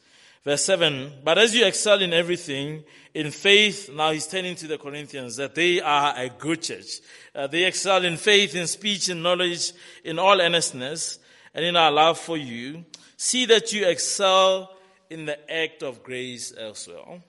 Verse 0.44 0.66
7, 0.66 1.12
but 1.24 1.38
as 1.38 1.54
you 1.54 1.66
excel 1.66 2.02
in 2.02 2.14
everything, 2.14 2.84
in 3.14 3.30
faith, 3.30 3.92
now 3.94 4.12
he's 4.12 4.26
turning 4.26 4.56
to 4.56 4.68
the 4.68 4.78
Corinthians, 4.78 5.36
that 5.36 5.54
they 5.54 5.80
are 5.82 6.16
a 6.18 6.30
good 6.30 6.64
church. 6.64 7.00
Uh, 7.36 7.46
they 7.46 7.66
excel 7.66 8.04
in 8.04 8.18
faith, 8.18 8.56
in 8.56 8.66
speech, 8.66 9.10
in 9.10 9.22
knowledge, 9.22 9.72
in 10.04 10.18
all 10.18 10.42
earnestness, 10.42 11.20
and 11.54 11.64
in 11.64 11.76
our 11.76 11.92
love 11.92 12.18
for 12.18 12.38
you. 12.38 12.84
See 13.18 13.46
that 13.46 13.72
you 13.72 13.88
excel 13.88 14.76
in 15.12 15.26
the 15.26 15.52
act 15.52 15.84
of 15.84 16.02
grace 16.02 16.52
as 16.52 16.88
well. 16.88 17.22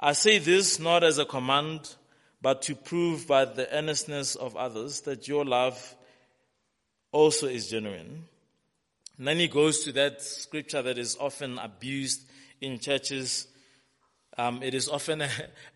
I 0.00 0.12
say 0.12 0.38
this 0.38 0.80
not 0.80 1.04
as 1.04 1.18
a 1.18 1.24
command, 1.24 1.94
but 2.42 2.62
to 2.62 2.74
prove 2.74 3.28
by 3.28 3.44
the 3.44 3.72
earnestness 3.72 4.34
of 4.34 4.56
others 4.56 5.02
that 5.02 5.28
your 5.28 5.44
love 5.44 5.94
also 7.12 7.46
is 7.46 7.68
genuine. 7.68 8.24
And 9.20 9.28
then 9.28 9.36
he 9.36 9.48
goes 9.48 9.84
to 9.84 9.92
that 9.92 10.22
scripture 10.22 10.80
that 10.80 10.96
is 10.96 11.14
often 11.20 11.58
abused 11.58 12.22
in 12.62 12.78
churches. 12.78 13.48
Um, 14.38 14.62
it 14.62 14.72
is 14.72 14.88
often 14.88 15.20
a, 15.20 15.28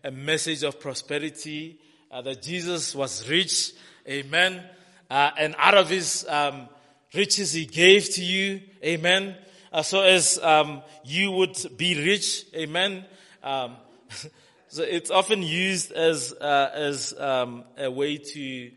a, 0.03 0.09
message 0.09 0.63
of 0.63 0.79
prosperity 0.79 1.77
uh, 2.09 2.23
that 2.23 2.41
Jesus 2.41 2.95
was 2.95 3.29
rich, 3.29 3.73
amen. 4.09 4.63
Uh, 5.11 5.29
and 5.37 5.53
out 5.59 5.75
of 5.75 5.91
his 5.91 6.25
um, 6.27 6.67
riches 7.13 7.53
he 7.53 7.67
gave 7.67 8.09
to 8.15 8.25
you, 8.25 8.61
amen. 8.83 9.35
Uh, 9.71 9.83
so 9.83 10.01
as 10.01 10.39
um, 10.39 10.81
you 11.03 11.29
would 11.29 11.55
be 11.77 12.03
rich, 12.03 12.45
amen. 12.55 13.05
Um, 13.43 13.75
so 14.69 14.81
it's 14.81 15.11
often 15.11 15.43
used 15.43 15.91
as 15.91 16.33
uh, 16.33 16.71
as 16.73 17.13
um, 17.19 17.63
a 17.77 17.91
way 17.91 18.17
to 18.17 18.71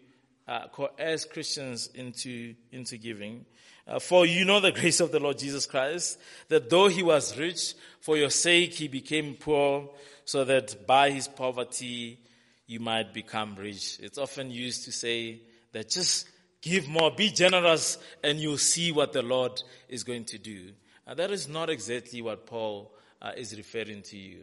uh, 0.46 0.68
coerce 0.68 1.24
Christians 1.24 1.88
into, 1.94 2.54
into 2.70 2.98
giving. 2.98 3.46
Uh, 3.88 3.98
for 3.98 4.26
you 4.26 4.44
know 4.44 4.60
the 4.60 4.72
grace 4.80 5.00
of 5.00 5.10
the 5.10 5.18
Lord 5.20 5.38
Jesus 5.38 5.64
Christ, 5.64 6.18
that 6.48 6.68
though 6.68 6.88
he 6.88 7.02
was 7.02 7.38
rich, 7.38 7.74
for 8.00 8.16
your 8.16 8.30
sake 8.30 8.74
he 8.74 8.86
became 8.86 9.34
poor, 9.34 9.88
so 10.24 10.44
that 10.44 10.86
by 10.86 11.10
his 11.10 11.26
poverty 11.26 12.18
you 12.66 12.80
might 12.80 13.14
become 13.14 13.56
rich. 13.56 13.98
It's 14.00 14.18
often 14.18 14.50
used 14.50 14.84
to 14.84 14.92
say 14.92 15.40
that 15.72 15.88
just 15.88 16.28
give 16.60 16.86
more, 16.86 17.10
be 17.10 17.30
generous, 17.30 17.96
and 18.22 18.38
you'll 18.38 18.58
see 18.58 18.92
what 18.92 19.14
the 19.14 19.22
Lord 19.22 19.62
is 19.88 20.04
going 20.04 20.26
to 20.26 20.38
do. 20.38 20.72
Uh, 21.06 21.14
that 21.14 21.30
is 21.30 21.48
not 21.48 21.70
exactly 21.70 22.20
what 22.20 22.44
Paul 22.44 22.92
uh, 23.22 23.32
is 23.36 23.56
referring 23.56 24.02
to 24.02 24.18
you 24.18 24.42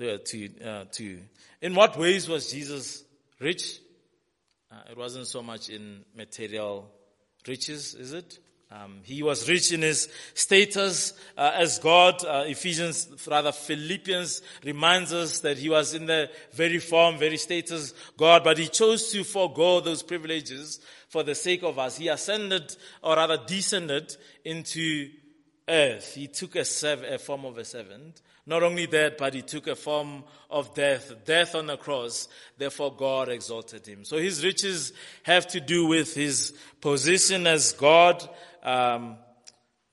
uh, 0.00 0.18
to 0.24 0.48
to. 0.92 1.18
In 1.60 1.74
what 1.74 1.98
ways 1.98 2.28
was 2.28 2.52
Jesus 2.52 3.02
rich? 3.40 3.80
It 4.90 4.96
wasn't 4.96 5.28
so 5.28 5.40
much 5.40 5.68
in 5.68 6.04
material 6.16 6.90
riches, 7.46 7.94
is 7.94 8.12
it? 8.12 8.38
Um, 8.70 9.00
he 9.04 9.22
was 9.22 9.48
rich 9.48 9.72
in 9.72 9.82
his 9.82 10.08
status 10.34 11.12
uh, 11.36 11.52
as 11.54 11.78
God. 11.78 12.24
Uh, 12.24 12.44
Ephesians, 12.46 13.08
rather 13.28 13.52
Philippians, 13.52 14.42
reminds 14.64 15.12
us 15.12 15.40
that 15.40 15.58
he 15.58 15.68
was 15.68 15.94
in 15.94 16.06
the 16.06 16.28
very 16.52 16.78
form, 16.78 17.18
very 17.18 17.36
status 17.36 17.94
God, 18.16 18.42
but 18.42 18.58
he 18.58 18.66
chose 18.66 19.12
to 19.12 19.22
forego 19.22 19.80
those 19.80 20.02
privileges 20.02 20.80
for 21.08 21.22
the 21.22 21.34
sake 21.34 21.62
of 21.62 21.78
us. 21.78 21.98
He 21.98 22.08
ascended, 22.08 22.74
or 23.02 23.16
rather 23.16 23.38
descended, 23.46 24.16
into 24.44 25.10
earth. 25.68 26.14
He 26.14 26.26
took 26.26 26.56
a, 26.56 26.64
a 27.14 27.18
form 27.18 27.44
of 27.44 27.58
a 27.58 27.64
servant. 27.64 28.20
Not 28.46 28.62
only 28.62 28.86
that, 28.86 29.16
but 29.16 29.32
he 29.32 29.40
took 29.40 29.66
a 29.66 29.74
form 29.74 30.24
of 30.50 30.74
death, 30.74 31.12
death 31.24 31.54
on 31.54 31.66
the 31.66 31.78
cross. 31.78 32.28
Therefore, 32.58 32.94
God 32.94 33.30
exalted 33.30 33.86
him. 33.86 34.04
So 34.04 34.18
his 34.18 34.44
riches 34.44 34.92
have 35.22 35.46
to 35.48 35.60
do 35.60 35.86
with 35.86 36.14
his 36.14 36.52
position 36.80 37.46
as 37.46 37.72
God, 37.72 38.28
um, 38.62 39.16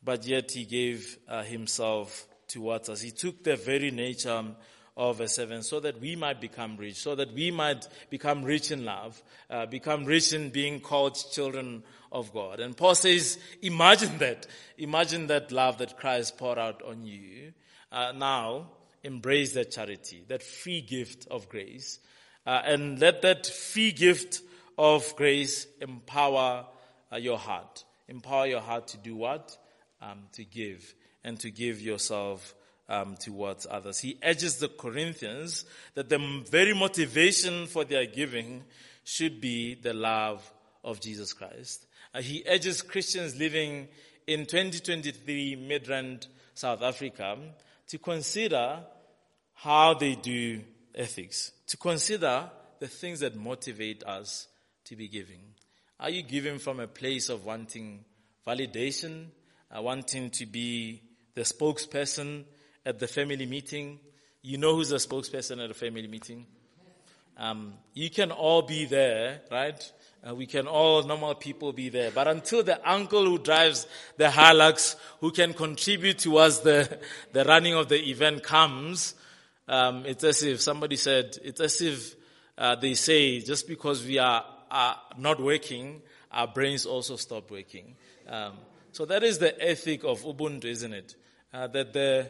but 0.03 0.25
yet 0.25 0.51
he 0.51 0.65
gave 0.65 1.17
uh, 1.29 1.43
himself 1.43 2.27
towards 2.47 2.89
us. 2.89 3.01
He 3.01 3.11
took 3.11 3.43
the 3.43 3.55
very 3.55 3.91
nature 3.91 4.43
of 4.97 5.21
a 5.21 5.27
servant 5.27 5.63
so 5.63 5.79
that 5.79 6.01
we 6.01 6.17
might 6.17 6.41
become 6.41 6.75
rich, 6.75 6.97
so 6.97 7.15
that 7.15 7.33
we 7.33 7.49
might 7.49 7.87
become 8.09 8.43
rich 8.43 8.71
in 8.71 8.83
love, 8.83 9.23
uh, 9.49 9.65
become 9.65 10.03
rich 10.03 10.33
in 10.33 10.49
being 10.49 10.81
called 10.81 11.17
children 11.31 11.83
of 12.11 12.33
God. 12.33 12.59
And 12.59 12.75
Paul 12.75 12.95
says, 12.95 13.39
imagine 13.61 14.17
that. 14.17 14.47
Imagine 14.77 15.27
that 15.27 15.53
love 15.53 15.77
that 15.77 15.97
Christ 15.97 16.37
poured 16.37 16.59
out 16.59 16.83
on 16.83 17.05
you. 17.05 17.53
Uh, 17.91 18.13
now, 18.15 18.67
embrace 19.03 19.53
that 19.53 19.71
charity, 19.71 20.23
that 20.27 20.43
free 20.43 20.81
gift 20.81 21.27
of 21.29 21.49
grace, 21.49 21.99
uh, 22.45 22.61
and 22.65 22.99
let 22.99 23.21
that 23.21 23.45
free 23.45 23.91
gift 23.91 24.41
of 24.77 25.15
grace 25.15 25.67
empower 25.79 26.65
uh, 27.11 27.17
your 27.17 27.37
heart. 27.37 27.83
Empower 28.07 28.47
your 28.47 28.61
heart 28.61 28.87
to 28.87 28.97
do 28.97 29.15
what? 29.15 29.57
Um, 30.01 30.23
to 30.33 30.43
give 30.43 30.95
and 31.23 31.39
to 31.41 31.51
give 31.51 31.81
yourself 31.81 32.55
um, 32.89 33.15
towards 33.15 33.67
others. 33.69 33.99
He 33.99 34.17
urges 34.23 34.57
the 34.57 34.67
Corinthians 34.67 35.65
that 35.93 36.09
the 36.09 36.43
very 36.49 36.73
motivation 36.73 37.67
for 37.67 37.85
their 37.85 38.05
giving 38.05 38.63
should 39.03 39.39
be 39.39 39.75
the 39.75 39.93
love 39.93 40.51
of 40.83 40.99
Jesus 40.99 41.33
Christ. 41.33 41.85
Uh, 42.13 42.21
he 42.21 42.43
urges 42.49 42.81
Christians 42.81 43.37
living 43.37 43.87
in 44.27 44.45
2023 44.45 45.67
Midrand, 45.69 46.27
South 46.53 46.81
Africa, 46.81 47.37
to 47.91 47.97
consider 47.97 48.79
how 49.53 49.93
they 49.93 50.15
do 50.15 50.61
ethics, 50.95 51.51
to 51.67 51.75
consider 51.75 52.49
the 52.79 52.87
things 52.87 53.19
that 53.19 53.35
motivate 53.35 54.01
us 54.05 54.47
to 54.85 54.95
be 54.95 55.09
giving. 55.09 55.41
Are 55.99 56.09
you 56.09 56.23
giving 56.23 56.57
from 56.57 56.79
a 56.79 56.87
place 56.87 57.27
of 57.27 57.43
wanting 57.43 58.05
validation, 58.47 59.25
uh, 59.69 59.81
wanting 59.81 60.29
to 60.29 60.45
be 60.45 61.01
the 61.35 61.41
spokesperson 61.41 62.45
at 62.85 62.97
the 62.97 63.07
family 63.07 63.45
meeting? 63.45 63.99
You 64.41 64.57
know 64.57 64.75
who's 64.75 64.89
the 64.89 64.95
spokesperson 64.95 65.61
at 65.61 65.69
a 65.69 65.73
family 65.73 66.07
meeting? 66.07 66.47
Um, 67.35 67.73
you 67.93 68.09
can 68.09 68.31
all 68.31 68.61
be 68.61 68.85
there, 68.85 69.41
right? 69.51 69.91
Uh, 70.27 70.35
we 70.35 70.45
can 70.45 70.67
all 70.67 71.01
normal 71.03 71.33
people 71.33 71.73
be 71.73 71.89
there. 71.89 72.11
But 72.11 72.27
until 72.27 72.61
the 72.61 72.79
uncle 72.89 73.25
who 73.25 73.39
drives 73.39 73.87
the 74.17 74.25
Hilux, 74.25 74.95
who 75.19 75.31
can 75.31 75.53
contribute 75.53 76.19
towards 76.19 76.59
the, 76.59 76.99
the 77.33 77.43
running 77.45 77.73
of 77.73 77.89
the 77.89 77.97
event 78.09 78.43
comes, 78.43 79.15
um, 79.67 80.05
it's 80.05 80.23
as 80.23 80.43
if 80.43 80.61
somebody 80.61 80.95
said, 80.95 81.37
it's 81.43 81.59
as 81.59 81.81
if 81.81 82.15
uh, 82.57 82.75
they 82.75 82.93
say 82.93 83.39
just 83.39 83.67
because 83.67 84.05
we 84.05 84.19
are, 84.19 84.45
are, 84.69 84.97
not 85.17 85.41
working, 85.41 86.01
our 86.31 86.47
brains 86.47 86.85
also 86.85 87.15
stop 87.15 87.49
working. 87.49 87.95
Um, 88.27 88.53
so 88.91 89.05
that 89.05 89.23
is 89.23 89.39
the 89.39 89.59
ethic 89.61 90.03
of 90.03 90.21
Ubuntu, 90.21 90.65
isn't 90.65 90.93
it? 90.93 91.15
Uh, 91.53 91.67
that 91.67 91.93
the 91.93 92.29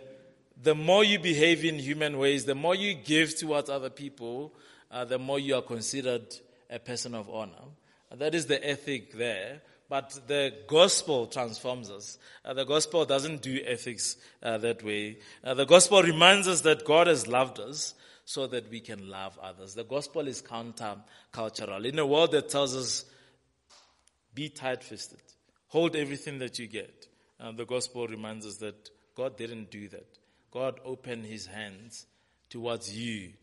the 0.64 0.76
more 0.76 1.04
you 1.04 1.18
behave 1.18 1.66
in 1.66 1.80
human 1.80 2.18
ways, 2.18 2.46
the 2.46 2.56
more 2.56 2.76
you 2.76 2.94
give 2.94 3.36
towards 3.36 3.70
other 3.70 3.90
people, 3.90 4.54
uh, 4.92 5.06
the 5.06 5.18
more 5.18 5.40
you 5.40 5.56
are 5.56 5.62
considered 5.62 6.24
a 6.70 6.78
person 6.78 7.16
of 7.16 7.30
honor. 7.30 7.66
That 8.16 8.36
is 8.36 8.46
the 8.46 8.68
ethic 8.68 9.14
there. 9.14 9.62
But 9.90 10.22
the 10.28 10.54
gospel 10.68 11.28
transforms 11.28 11.90
us. 11.92 12.18
Uh, 12.46 12.54
the 12.54 12.64
gospel 12.64 13.04
doesn't 13.04 13.42
do 13.42 13.60
ethics 13.66 14.16
uh, 14.42 14.58
that 14.60 14.84
way. 14.84 15.18
Uh, 15.44 15.54
the 15.54 15.66
gospel 15.66 16.02
reminds 16.02 16.48
us 16.48 16.62
that 16.62 16.86
God 16.86 17.08
has 17.08 17.28
loved 17.28 17.60
us 17.60 17.94
so 18.24 18.48
that 18.48 18.72
we 18.72 18.80
can 18.80 19.10
love 19.10 19.38
others. 19.44 19.74
The 19.74 19.84
gospel 19.84 20.30
is 20.30 20.42
counter-cultural. 20.42 21.86
In 21.86 22.00
a 22.00 22.06
world 22.06 22.32
that 22.32 22.48
tells 22.48 22.74
us, 22.74 23.04
be 24.34 24.48
tight-fisted, 24.48 25.20
hold 25.68 25.98
everything 25.98 26.40
that 26.40 26.58
you 26.58 26.68
get. 26.68 27.08
Uh, 27.38 27.52
the 27.52 27.66
gospel 27.66 28.08
reminds 28.08 28.46
us 28.46 28.58
that 28.58 28.90
God 29.14 29.36
didn't 29.36 29.72
do 29.72 29.90
that. 29.90 30.08
God 30.52 30.80
opened 30.86 31.26
his 31.26 31.48
hands 31.48 32.06
towards 32.50 32.98
you 32.98 33.34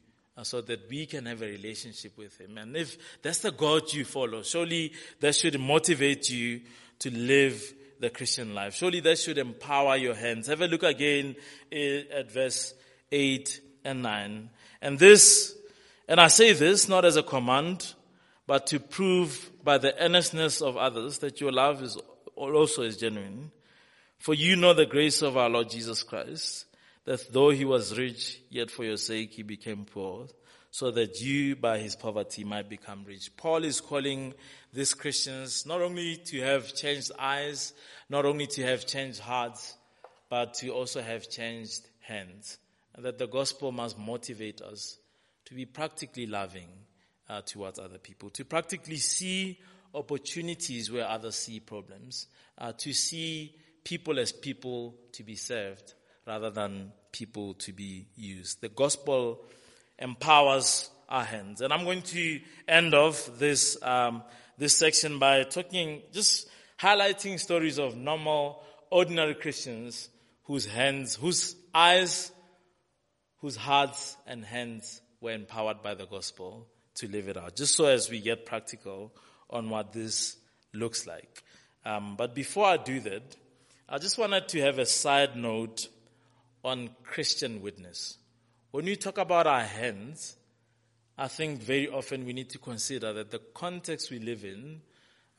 so 0.45 0.61
that 0.61 0.89
we 0.89 1.07
can 1.07 1.27
have 1.27 1.43
a 1.43 1.47
relationship 1.47 2.17
with 2.17 2.39
Him. 2.41 2.59
And 2.59 2.77
if 2.77 2.97
that's 3.23 3.41
the 3.41 3.51
God 3.51 3.93
you 3.93 4.05
follow, 4.05 4.43
surely 4.43 4.93
that 5.21 5.35
should 5.35 5.59
motivate 5.59 6.31
you 6.31 6.61
to 7.01 7.11
live 7.11 7.75
the 8.01 8.11
Christian 8.11 8.55
life. 8.55 8.75
Surely 8.75 9.01
that 9.01 9.19
should 9.19 9.39
empower 9.39 9.97
your 9.97 10.15
hands. 10.15 10.47
Have 10.47 10.61
a 10.61 10.67
look 10.67 10.83
again 10.83 11.37
eh, 11.73 12.03
at 12.13 12.31
verse 12.31 12.75
8 13.11 13.61
and 13.85 14.03
9. 14.03 14.51
And 14.81 14.99
this, 14.99 15.57
and 16.07 16.21
I 16.21 16.29
say 16.29 16.53
this 16.53 16.89
not 16.89 17.05
as 17.05 17.17
a 17.17 17.23
command, 17.23 17.95
but 18.47 18.67
to 18.69 18.81
prove 18.81 19.51
by 19.63 19.79
the 19.79 20.01
earnestness 20.03 20.63
of 20.63 20.77
others 20.77 21.19
that 21.19 21.41
your 21.41 21.53
love 21.53 21.83
is 21.83 21.99
also 22.37 22.83
is 22.83 22.97
genuine. 22.97 23.51
For 24.19 24.35
you 24.35 24.57
know 24.57 24.73
the 24.73 24.87
grace 24.87 25.23
of 25.23 25.37
our 25.37 25.49
Lord 25.49 25.71
Jesus 25.71 26.03
Christ 26.03 26.65
that 27.09 27.33
though 27.33 27.49
he 27.49 27.65
was 27.65 27.97
rich, 27.97 28.39
yet 28.51 28.71
for 28.71 28.85
your 28.85 28.99
sake 28.99 29.33
he 29.33 29.43
became 29.43 29.87
poor, 29.87 30.27
so 30.71 30.91
that 30.91 31.19
you 31.23 31.57
by 31.57 31.79
his 31.79 31.97
poverty 31.97 32.45
might 32.45 32.69
become 32.69 33.03
rich. 33.07 33.35
Paul 33.35 33.65
is 33.65 33.81
calling 33.81 34.35
these 34.75 34.93
Christians 34.93 35.65
not 35.65 35.81
only 35.81 36.19
to 36.27 36.43
have 36.43 36.75
changed 36.75 37.11
eyes, 37.19 37.73
not 38.11 38.27
only 38.27 38.47
to 38.49 38.63
have 38.63 38.87
changed 38.87 39.21
hearts, 39.21 39.75
but 40.29 40.53
to 40.53 40.69
also 40.69 41.01
have 41.01 41.31
changed 41.31 41.81
hands. 42.01 42.59
And 42.95 43.07
that 43.07 43.17
the 43.17 43.27
gospel 43.27 43.73
must 43.73 43.97
motivate 43.97 44.61
us 44.61 44.99
to 45.47 45.55
be 45.55 45.65
practically 45.65 46.27
loving 46.27 46.69
uh, 47.27 47.41
towards 47.41 47.79
other 47.79 47.97
people, 47.97 48.29
to 48.31 48.45
practically 48.45 48.99
see 48.99 49.59
opportunities 49.95 50.93
where 50.93 51.09
others 51.09 51.37
see 51.37 51.59
problems, 51.59 52.27
uh, 52.59 52.73
to 52.77 52.93
see 52.93 53.55
people 53.83 54.19
as 54.19 54.31
people 54.31 54.95
to 55.13 55.23
be 55.23 55.37
served 55.37 55.95
rather 56.29 56.51
than 56.51 56.93
people 57.11 57.55
to 57.55 57.73
be 57.73 58.07
used. 58.15 58.61
The 58.61 58.69
gospel 58.69 59.45
empowers 59.99 60.91
our 61.09 61.25
hands. 61.25 61.63
And 61.63 61.73
I'm 61.73 61.85
going 61.85 62.03
to 62.03 62.41
end 62.69 62.95
off 62.95 63.31
this, 63.39 63.83
um, 63.83 64.23
this 64.59 64.77
section 64.77 65.19
by 65.19 65.45
talking, 65.45 66.03
just 66.13 66.49
highlighting 66.79 67.41
stories 67.41 67.79
of 67.79 67.97
normal, 67.97 68.63
ordinary 68.91 69.35
Christians 69.35 70.11
whose 70.45 70.67
hands, 70.67 71.15
whose 71.15 71.57
eyes, 71.75 72.31
whose 73.39 73.57
hearts 73.57 74.17
and 74.27 74.45
hands 74.45 75.01
were 75.23 75.33
empowered 75.33 75.83
by 75.83 75.95
the 75.95 76.07
gospel 76.07 76.67
to 76.97 77.09
live 77.09 77.29
it 77.29 77.39
out. 77.39 77.57
Just 77.57 77.75
so 77.75 77.87
as 77.87 78.11
we 78.11 78.21
get 78.21 78.45
practical 78.45 79.15
on 79.49 79.71
what 79.71 79.95
this 79.95 80.37
looks 80.75 81.07
like. 81.07 81.43
Um, 81.87 82.17
but 82.17 82.35
before 82.35 82.67
I 82.67 82.77
do 82.77 83.01
that, 83.01 83.37
I 83.89 83.97
just 83.97 84.19
wanted 84.19 84.49
to 84.49 84.61
have 84.61 84.79
a 84.79 84.85
side 84.85 85.35
note 85.35 85.89
on 86.69 86.91
Christian 87.03 87.63
witness. 87.63 88.19
When 88.71 88.85
we 88.85 88.97
talk 88.97 89.19
about 89.19 89.47
our 89.47 89.65
hands, 89.65 90.37
I 91.17 91.27
think 91.27 91.61
very 91.61 91.89
often 91.89 92.25
we 92.25 92.33
need 92.33 92.51
to 92.51 92.59
consider 92.59 93.13
that 93.15 93.31
the 93.31 93.41
context 93.55 94.11
we 94.11 94.19
live 94.19 94.45
in 94.45 94.83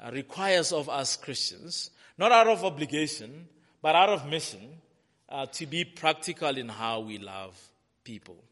uh, 0.04 0.12
requires 0.12 0.74
of 0.74 0.90
us 0.90 1.16
Christians, 1.16 1.92
not 2.18 2.32
out 2.32 2.48
of 2.48 2.66
obligation, 2.66 3.48
but 3.82 3.96
out 3.96 4.10
of 4.10 4.28
mission, 4.28 4.82
uh, 5.30 5.46
to 5.46 5.66
be 5.66 5.86
practical 5.86 6.58
in 6.58 6.68
how 6.68 7.02
we 7.02 7.18
love 7.18 7.58
people. 8.04 8.44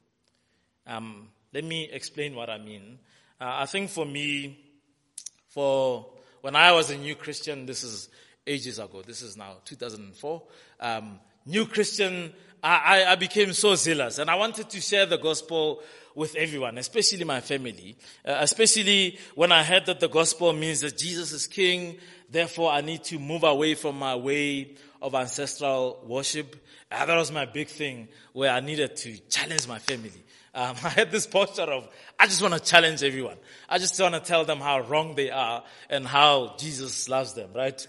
Um, 0.86 1.30
let 1.54 1.64
me 1.64 1.90
explain 1.92 2.36
what 2.36 2.50
I 2.50 2.60
mean. 2.60 3.00
Uh, 3.42 3.56
I 3.56 3.66
think 3.66 3.90
for 3.90 4.06
me, 4.06 4.60
for 5.50 6.06
when 6.42 6.56
I 6.56 6.72
was 6.72 6.92
a 6.92 6.98
new 6.98 7.16
Christian, 7.16 7.66
this 7.66 7.84
is 7.84 8.10
ages 8.46 8.80
ago. 8.80 9.02
This 9.02 9.22
is 9.22 9.36
now 9.36 9.56
2004. 9.66 10.44
Um, 10.80 11.20
new 11.46 11.66
Christian, 11.66 12.34
I, 12.64 13.06
I, 13.06 13.16
became 13.16 13.54
so 13.54 13.76
zealous 13.76 14.18
and 14.18 14.30
I 14.30 14.36
wanted 14.36 14.70
to 14.72 14.82
share 14.82 15.06
the 15.06 15.18
gospel 15.18 15.82
with 16.16 16.36
everyone, 16.36 16.80
especially 16.80 17.24
my 17.24 17.40
family, 17.40 17.96
uh, 18.26 18.38
especially 18.40 19.20
when 19.36 19.52
I 19.52 19.64
heard 19.64 19.86
that 19.86 20.00
the 20.00 20.10
gospel 20.10 20.52
means 20.52 20.82
that 20.82 20.98
Jesus 20.98 21.32
is 21.32 21.46
king. 21.46 21.98
Therefore, 22.30 22.72
I 22.72 22.82
need 22.82 23.04
to 23.06 23.20
move 23.20 23.44
away 23.44 23.76
from 23.76 24.00
my 24.00 24.16
way 24.16 24.76
of 25.02 25.14
ancestral 25.14 26.04
worship. 26.08 26.56
Uh, 26.92 27.06
that 27.06 27.16
was 27.16 27.32
my 27.32 27.46
big 27.46 27.68
thing 27.68 28.08
where 28.34 28.52
I 28.52 28.60
needed 28.62 28.96
to 28.96 29.18
challenge 29.30 29.68
my 29.68 29.78
family. 29.78 30.24
Um, 30.56 30.76
I 30.84 30.90
had 30.90 31.12
this 31.12 31.28
posture 31.28 31.62
of, 31.62 31.88
I 32.20 32.26
just 32.26 32.42
want 32.42 32.56
to 32.56 32.60
challenge 32.60 33.04
everyone. 33.04 33.38
I 33.70 33.78
just 33.78 34.00
want 34.02 34.16
to 34.16 34.20
tell 34.20 34.44
them 34.44 34.60
how 34.60 34.80
wrong 34.80 35.14
they 35.14 35.30
are 35.30 35.64
and 35.90 36.08
how 36.08 36.56
Jesus 36.58 37.08
loves 37.08 37.34
them, 37.34 37.52
right? 37.54 37.88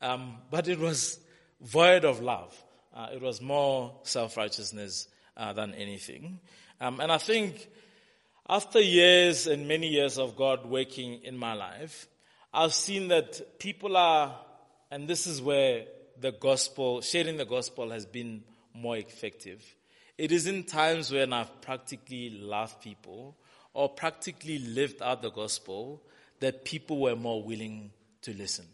Um, 0.00 0.38
but 0.50 0.68
it 0.68 0.78
was 0.78 1.18
void 1.60 2.06
of 2.06 2.20
love. 2.22 2.56
Uh, 2.98 3.06
it 3.14 3.22
was 3.22 3.40
more 3.40 3.94
self-righteousness 4.02 5.06
uh, 5.36 5.52
than 5.52 5.72
anything. 5.74 6.40
Um, 6.80 6.98
and 6.98 7.12
I 7.12 7.18
think 7.18 7.68
after 8.48 8.80
years 8.80 9.46
and 9.46 9.68
many 9.68 9.86
years 9.86 10.18
of 10.18 10.34
God 10.34 10.66
working 10.66 11.22
in 11.22 11.38
my 11.38 11.54
life, 11.54 12.08
I've 12.52 12.74
seen 12.74 13.06
that 13.08 13.60
people 13.60 13.96
are, 13.96 14.34
and 14.90 15.06
this 15.06 15.28
is 15.28 15.40
where 15.40 15.84
the 16.18 16.32
gospel, 16.32 17.00
sharing 17.00 17.36
the 17.36 17.44
gospel 17.44 17.90
has 17.90 18.04
been 18.04 18.42
more 18.74 18.96
effective. 18.96 19.64
It 20.16 20.32
is 20.32 20.48
in 20.48 20.64
times 20.64 21.12
when 21.12 21.32
I've 21.32 21.60
practically 21.60 22.30
loved 22.30 22.82
people 22.82 23.36
or 23.74 23.88
practically 23.88 24.58
lived 24.58 25.02
out 25.02 25.22
the 25.22 25.30
gospel 25.30 26.02
that 26.40 26.64
people 26.64 26.98
were 26.98 27.14
more 27.14 27.44
willing 27.44 27.92
to 28.22 28.34
listen. 28.34 28.66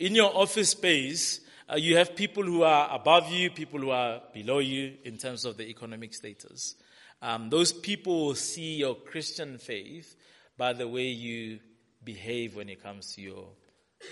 In 0.00 0.14
your 0.14 0.34
office 0.34 0.70
space, 0.70 1.40
uh, 1.70 1.76
you 1.76 1.98
have 1.98 2.16
people 2.16 2.42
who 2.42 2.62
are 2.62 2.88
above 2.90 3.30
you, 3.30 3.50
people 3.50 3.78
who 3.78 3.90
are 3.90 4.22
below 4.32 4.58
you 4.58 4.94
in 5.04 5.18
terms 5.18 5.44
of 5.44 5.58
the 5.58 5.68
economic 5.68 6.14
status. 6.14 6.74
Um, 7.20 7.50
those 7.50 7.70
people 7.70 8.24
will 8.24 8.34
see 8.34 8.76
your 8.76 8.94
Christian 8.94 9.58
faith 9.58 10.16
by 10.56 10.72
the 10.72 10.88
way 10.88 11.08
you 11.08 11.60
behave 12.02 12.56
when 12.56 12.70
it 12.70 12.82
comes 12.82 13.14
to 13.16 13.20
your 13.20 13.48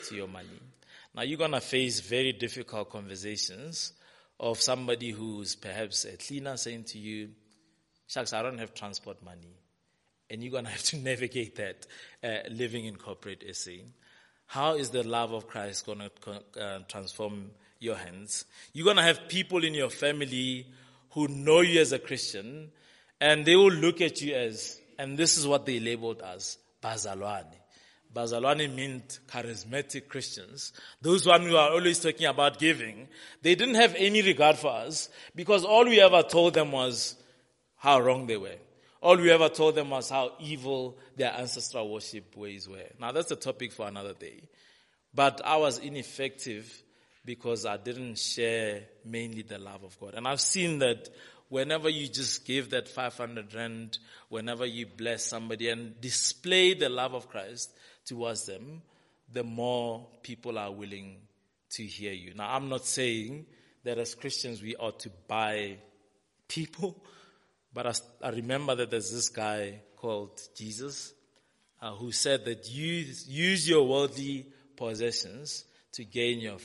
to 0.08 0.14
your 0.14 0.28
money. 0.28 0.60
Now 1.14 1.22
you're 1.22 1.38
gonna 1.38 1.62
face 1.62 2.00
very 2.00 2.34
difficult 2.34 2.90
conversations 2.90 3.94
of 4.38 4.60
somebody 4.60 5.10
who's 5.10 5.56
perhaps 5.56 6.04
a 6.04 6.18
cleaner 6.18 6.58
saying 6.58 6.84
to 6.84 6.98
you, 6.98 7.30
"Shucks, 8.08 8.34
I 8.34 8.42
don't 8.42 8.58
have 8.58 8.74
transport 8.74 9.22
money," 9.22 9.56
and 10.28 10.42
you're 10.42 10.52
gonna 10.52 10.68
have 10.76 10.82
to 10.82 10.98
navigate 10.98 11.56
that 11.56 11.86
uh, 12.22 12.46
living 12.50 12.84
in 12.84 12.96
corporate 12.96 13.42
SA. 13.56 13.70
How 14.48 14.76
is 14.76 14.88
the 14.88 15.02
love 15.02 15.32
of 15.32 15.46
Christ 15.46 15.84
gonna 15.84 16.10
uh, 16.58 16.78
transform 16.88 17.50
your 17.80 17.96
hands? 17.96 18.46
You're 18.72 18.86
gonna 18.86 19.02
have 19.02 19.28
people 19.28 19.62
in 19.62 19.74
your 19.74 19.90
family 19.90 20.66
who 21.10 21.28
know 21.28 21.60
you 21.60 21.82
as 21.82 21.92
a 21.92 21.98
Christian, 21.98 22.70
and 23.20 23.44
they 23.44 23.56
will 23.56 23.70
look 23.70 24.00
at 24.00 24.22
you 24.22 24.34
as, 24.34 24.80
and 24.98 25.18
this 25.18 25.36
is 25.36 25.46
what 25.46 25.66
they 25.66 25.78
labeled 25.80 26.22
as 26.22 26.56
Bazalwane. 26.82 27.44
Bazalwane 28.14 28.74
meant 28.74 29.20
charismatic 29.28 30.08
Christians. 30.08 30.72
Those 31.02 31.26
one 31.26 31.42
who 31.42 31.56
are 31.56 31.70
always 31.70 32.00
talking 32.00 32.26
about 32.26 32.58
giving, 32.58 33.08
they 33.42 33.54
didn't 33.54 33.74
have 33.74 33.94
any 33.98 34.22
regard 34.22 34.56
for 34.56 34.72
us 34.72 35.10
because 35.34 35.62
all 35.62 35.84
we 35.84 36.00
ever 36.00 36.22
told 36.22 36.54
them 36.54 36.72
was 36.72 37.16
how 37.76 38.00
wrong 38.00 38.26
they 38.26 38.38
were. 38.38 38.56
All 39.00 39.16
we 39.16 39.30
ever 39.30 39.48
told 39.48 39.76
them 39.76 39.90
was 39.90 40.10
how 40.10 40.32
evil 40.40 40.98
their 41.16 41.32
ancestral 41.32 41.88
worship 41.92 42.36
ways 42.36 42.68
were. 42.68 42.88
Now 43.00 43.12
that's 43.12 43.30
a 43.30 43.36
topic 43.36 43.72
for 43.72 43.86
another 43.86 44.14
day. 44.14 44.42
But 45.14 45.40
I 45.44 45.56
was 45.56 45.78
ineffective 45.78 46.82
because 47.24 47.66
I 47.66 47.76
didn't 47.76 48.18
share 48.18 48.82
mainly 49.04 49.42
the 49.42 49.58
love 49.58 49.84
of 49.84 49.98
God. 50.00 50.14
And 50.14 50.26
I've 50.26 50.40
seen 50.40 50.78
that 50.80 51.08
whenever 51.48 51.88
you 51.88 52.08
just 52.08 52.44
give 52.46 52.70
that 52.70 52.88
500 52.88 53.54
rand, 53.54 53.98
whenever 54.28 54.66
you 54.66 54.86
bless 54.86 55.24
somebody 55.24 55.68
and 55.68 56.00
display 56.00 56.74
the 56.74 56.88
love 56.88 57.14
of 57.14 57.28
Christ 57.28 57.70
towards 58.04 58.46
them, 58.46 58.82
the 59.32 59.44
more 59.44 60.06
people 60.22 60.58
are 60.58 60.72
willing 60.72 61.16
to 61.70 61.82
hear 61.84 62.12
you. 62.12 62.34
Now, 62.34 62.54
I'm 62.54 62.68
not 62.68 62.86
saying 62.86 63.46
that 63.84 63.98
as 63.98 64.14
Christians 64.14 64.62
we 64.62 64.74
ought 64.76 65.00
to 65.00 65.10
buy 65.26 65.76
people, 66.48 67.02
but 67.78 68.02
I, 68.24 68.30
remember 68.30 68.74
that 68.74 68.90
there's 68.90 69.12
this 69.12 69.28
guy 69.28 69.82
called 69.94 70.40
Jesus 70.56 71.14
uh, 71.80 71.92
who 71.92 72.10
said 72.10 72.44
that 72.46 72.68
use, 72.68 73.28
use 73.28 73.68
your 73.68 73.86
worldly 73.86 74.46
possessions 74.74 75.64
to 75.92 76.04
gain 76.04 76.40
your 76.40 76.56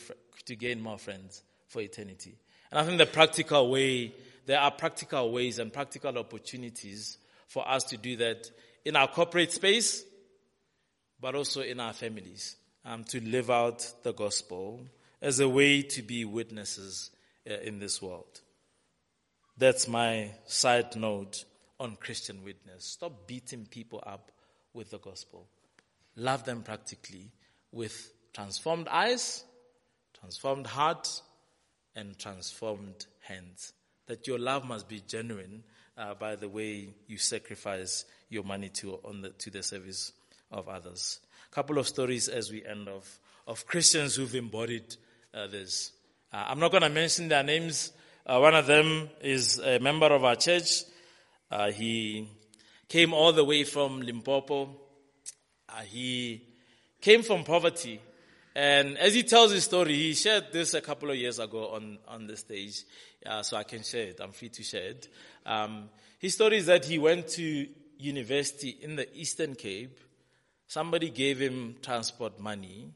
to 0.46 0.56
gain 0.56 0.82
more 0.82 0.98
friends 0.98 1.44
for 1.68 1.84
eternity. 1.84 2.36
And 2.72 2.80
I 2.80 2.84
think 2.84 2.98
the 2.98 3.06
practical 3.06 3.70
way 3.70 4.12
there 4.48 4.60
are 4.60 4.72
practical 4.72 5.32
ways 5.32 5.60
and 5.60 5.72
practical 5.72 6.18
opportunities 6.18 7.20
for 7.48 7.70
us 7.70 7.84
to 7.84 7.98
do 7.98 8.18
that 8.18 8.50
in 8.84 8.96
our 8.96 9.08
corporate 9.08 9.52
space, 9.52 10.04
but 11.22 11.36
also 11.36 11.62
in 11.62 11.80
our 11.80 11.94
families, 11.94 12.56
um, 12.86 13.04
to 13.04 13.24
live 13.24 13.52
out 13.52 13.88
the 14.02 14.14
gospel 14.14 14.84
as 15.22 15.40
a 15.40 15.48
way 15.48 15.84
to 15.84 16.02
be 16.02 16.26
witnesses 16.26 17.12
uh, 17.48 17.54
in 17.60 17.78
this 17.78 18.02
world. 18.02 18.42
That's 19.58 19.88
my 19.88 20.32
side 20.46 20.96
note 20.96 21.46
on 21.80 21.96
Christian 21.98 22.44
witness. 22.44 22.86
Stop 22.86 23.28
beating 23.28 23.66
people 23.66 24.04
up 24.06 24.32
with 24.74 24.92
the 24.92 25.00
gospel. 25.00 25.48
Love 26.16 26.46
them 26.46 26.64
practically 26.64 27.32
with 27.72 28.14
transformed 28.34 28.88
eyes, 28.88 29.44
transformed 30.20 30.68
heart, 30.68 31.22
and 31.96 32.18
transformed 32.18 33.06
hands 33.22 33.74
that 34.08 34.28
your 34.28 34.40
love 34.40 34.66
must 34.66 34.88
be 34.88 35.02
genuine 35.08 35.64
uh, 35.98 36.14
by 36.14 36.36
the 36.36 36.50
way 36.50 36.90
you 37.08 37.18
sacrifice 37.18 38.06
your 38.30 38.44
money 38.44 38.70
to 38.70 39.00
on 39.04 39.22
the 39.22 39.30
to 39.30 39.50
the 39.50 39.64
service 39.64 40.12
of 40.52 40.68
others. 40.68 41.20
A 41.52 41.56
couple 41.56 41.78
of 41.78 41.88
stories 41.88 42.28
as 42.28 42.52
we 42.52 42.66
end 42.66 42.90
off 42.90 43.20
of 43.48 43.66
Christians 43.68 44.16
who've 44.16 44.36
embodied 44.36 44.96
uh, 45.34 45.48
this. 45.48 45.92
Uh, 46.32 46.46
I'm 46.48 46.60
not 46.60 46.72
going 46.72 46.84
to 46.84 46.90
mention 46.90 47.28
their 47.28 47.44
names. 47.44 47.92
Uh, 48.26 48.40
one 48.40 48.56
of 48.56 48.68
them 48.68 49.10
is 49.22 49.60
a 49.60 49.80
member 49.80 50.06
of 50.06 50.24
our 50.24 50.36
church. 50.36 50.84
Uh, 51.52 51.72
he 51.72 52.28
came 52.88 53.14
all 53.14 53.34
the 53.34 53.44
way 53.44 53.64
from 53.66 54.02
Limpopo. 54.02 54.70
Uh, 55.68 55.82
he 55.82 56.42
came 57.02 57.22
from 57.22 57.44
poverty. 57.44 58.00
And 58.56 58.98
as 58.98 59.14
he 59.14 59.24
tells 59.24 59.52
his 59.52 59.66
story, 59.66 59.96
he 59.96 60.14
shared 60.14 60.46
this 60.54 60.74
a 60.74 60.82
couple 60.82 61.10
of 61.10 61.18
years 61.18 61.40
ago 61.40 61.70
on, 61.70 61.98
on 62.08 62.28
the 62.28 62.38
stage 62.38 62.84
uh, 63.26 63.44
so 63.44 63.58
I 63.58 63.64
can 63.64 63.84
share 63.84 64.08
it. 64.08 64.22
I'm 64.22 64.32
free 64.32 64.50
to 64.50 64.64
share 64.64 64.90
it. 64.90 65.10
Um, 65.46 65.90
his 66.20 66.36
story 66.36 66.58
is 66.58 66.68
that 66.68 66.86
he 66.86 67.00
went 67.00 67.28
to 67.30 67.68
university 67.98 68.78
in 68.82 68.96
the 68.96 69.08
Eastern 69.18 69.56
Cape. 69.56 70.00
Somebody 70.68 71.10
gave 71.10 71.40
him 71.40 71.76
transport 71.82 72.40
money, 72.40 72.92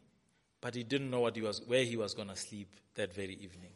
but 0.61 0.73
he 0.73 0.83
didn't 0.83 1.09
know 1.09 1.19
what 1.19 1.35
he 1.35 1.41
was, 1.41 1.61
where 1.67 1.83
he 1.83 1.97
was 1.97 2.13
going 2.13 2.29
to 2.29 2.35
sleep 2.35 2.73
that 2.95 3.13
very 3.13 3.33
evening. 3.33 3.71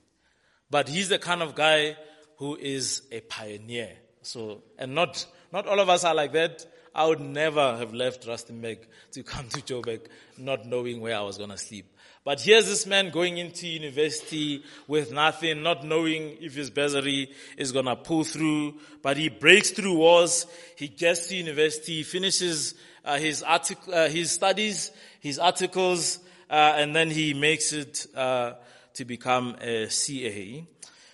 But 0.71 0.89
he's 0.89 1.09
the 1.09 1.19
kind 1.19 1.43
of 1.43 1.53
guy 1.53 1.97
who 2.37 2.55
is 2.55 3.03
a 3.11 3.19
pioneer. 3.19 3.91
So, 4.23 4.63
and 4.79 4.95
not, 4.95 5.25
not 5.51 5.67
all 5.67 5.79
of 5.79 5.89
us 5.89 6.03
are 6.03 6.15
like 6.15 6.31
that. 6.33 6.65
I 6.95 7.05
would 7.05 7.19
never 7.19 7.77
have 7.77 7.93
left 7.93 8.25
Rustenburg 8.25 8.79
to 9.11 9.23
come 9.31 9.47
to 9.49 9.61
Joburg 9.61 10.07
not 10.37 10.65
knowing 10.65 11.01
where 11.01 11.15
I 11.15 11.21
was 11.21 11.37
going 11.37 11.51
to 11.51 11.57
sleep. 11.57 11.85
But 12.23 12.39
here's 12.39 12.67
this 12.67 12.85
man 12.85 13.09
going 13.09 13.39
into 13.39 13.67
university 13.67 14.63
with 14.87 15.11
nothing, 15.11 15.63
not 15.63 15.83
knowing 15.83 16.37
if 16.39 16.53
his 16.53 16.69
bursary 16.69 17.31
is 17.57 17.71
gonna 17.71 17.95
pull 17.95 18.23
through, 18.23 18.75
but 19.01 19.17
he 19.17 19.29
breaks 19.29 19.71
through 19.71 19.97
walls, 19.97 20.45
he 20.75 20.87
gets 20.87 21.27
to 21.27 21.35
university, 21.35 21.93
he 21.93 22.03
finishes 22.03 22.75
uh, 23.03 23.17
his 23.17 23.41
article, 23.41 23.91
uh, 23.91 24.07
his 24.07 24.29
studies, 24.29 24.91
his 25.19 25.39
articles, 25.39 26.19
uh, 26.47 26.73
and 26.75 26.95
then 26.95 27.09
he 27.09 27.33
makes 27.33 27.73
it 27.73 28.05
uh, 28.15 28.53
to 28.93 29.05
become 29.05 29.55
a 29.61 29.89
CA. 29.89 30.67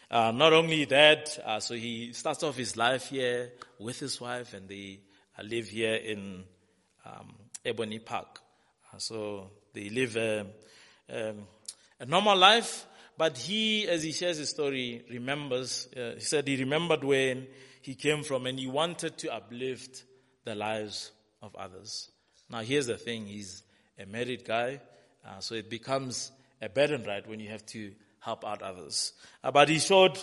Uh, 0.10 0.32
not 0.32 0.54
only 0.54 0.86
that, 0.86 1.38
uh, 1.46 1.60
so 1.60 1.76
he 1.76 2.14
starts 2.14 2.44
off 2.44 2.56
his 2.56 2.78
life 2.78 3.10
here 3.10 3.52
with 3.80 4.00
his 4.00 4.20
wife, 4.22 4.54
and 4.54 4.70
they 4.70 5.00
live 5.44 5.68
here 5.68 5.96
in 5.96 6.44
um, 7.06 7.36
Ebony 7.66 8.00
Park. 8.00 8.40
so 8.98 9.52
they 9.74 9.90
live 9.90 10.18
um, 10.18 11.48
a 12.00 12.06
normal 12.06 12.38
life, 12.38 12.86
but 13.18 13.38
he, 13.38 13.88
as 13.88 14.04
he 14.04 14.12
shares 14.12 14.38
his 14.38 14.50
story, 14.50 15.04
remembers, 15.10 15.88
uh, 15.96 16.14
he 16.16 16.22
said 16.22 16.48
he 16.48 16.56
remembered 16.58 17.04
when 17.04 17.48
he 17.82 17.96
came 17.96 18.24
from 18.24 18.46
and 18.46 18.60
he 18.60 18.68
wanted 18.68 19.18
to 19.18 19.34
uplift 19.34 20.04
the 20.46 20.56
lives 20.56 21.12
of 21.42 21.56
others. 21.56 22.12
Now 22.50 22.60
here's 22.60 22.88
the 22.88 22.98
thing, 22.98 23.26
he's 23.26 23.64
a 24.00 24.06
married 24.06 24.46
guy, 24.46 24.82
uh, 25.28 25.40
so 25.40 25.56
it 25.56 25.70
becomes 25.70 26.32
a 26.62 26.70
burden, 26.70 27.04
right, 27.06 27.28
when 27.28 27.40
you 27.40 27.50
have 27.50 27.66
to 27.68 27.92
help 28.20 28.46
out 28.46 28.62
others. 28.62 29.14
Uh, 29.44 29.52
but 29.52 29.70
he 29.70 29.80
showed 29.80 30.18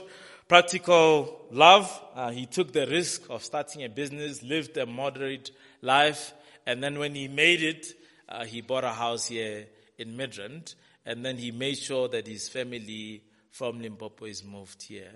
practical 0.49 1.47
love. 1.51 2.03
Uh, 2.15 2.31
he 2.31 2.47
took 2.47 2.73
the 2.73 2.87
risk 2.87 3.23
of 3.31 3.43
starting 3.43 3.85
a 3.85 3.89
business, 3.89 4.43
lived 4.43 4.77
a 4.77 4.87
moderate 4.87 5.51
life, 5.81 6.35
and 6.67 6.83
then 6.83 6.99
when 6.99 7.15
he 7.15 7.29
made 7.29 7.63
it, 7.63 7.87
uh, 8.29 8.45
he 8.45 8.61
bought 8.61 8.85
a 8.85 8.91
house 8.91 9.27
here 9.27 9.67
in 9.99 10.17
Midrand, 10.17 10.75
and 11.07 11.25
then 11.25 11.37
he 11.37 11.51
made 11.51 11.77
sure 11.77 12.09
that 12.09 12.27
his 12.27 12.49
family 12.49 13.23
from 13.51 13.81
Limpopo 13.81 14.25
is 14.25 14.45
moved 14.45 14.83
here, 14.83 15.13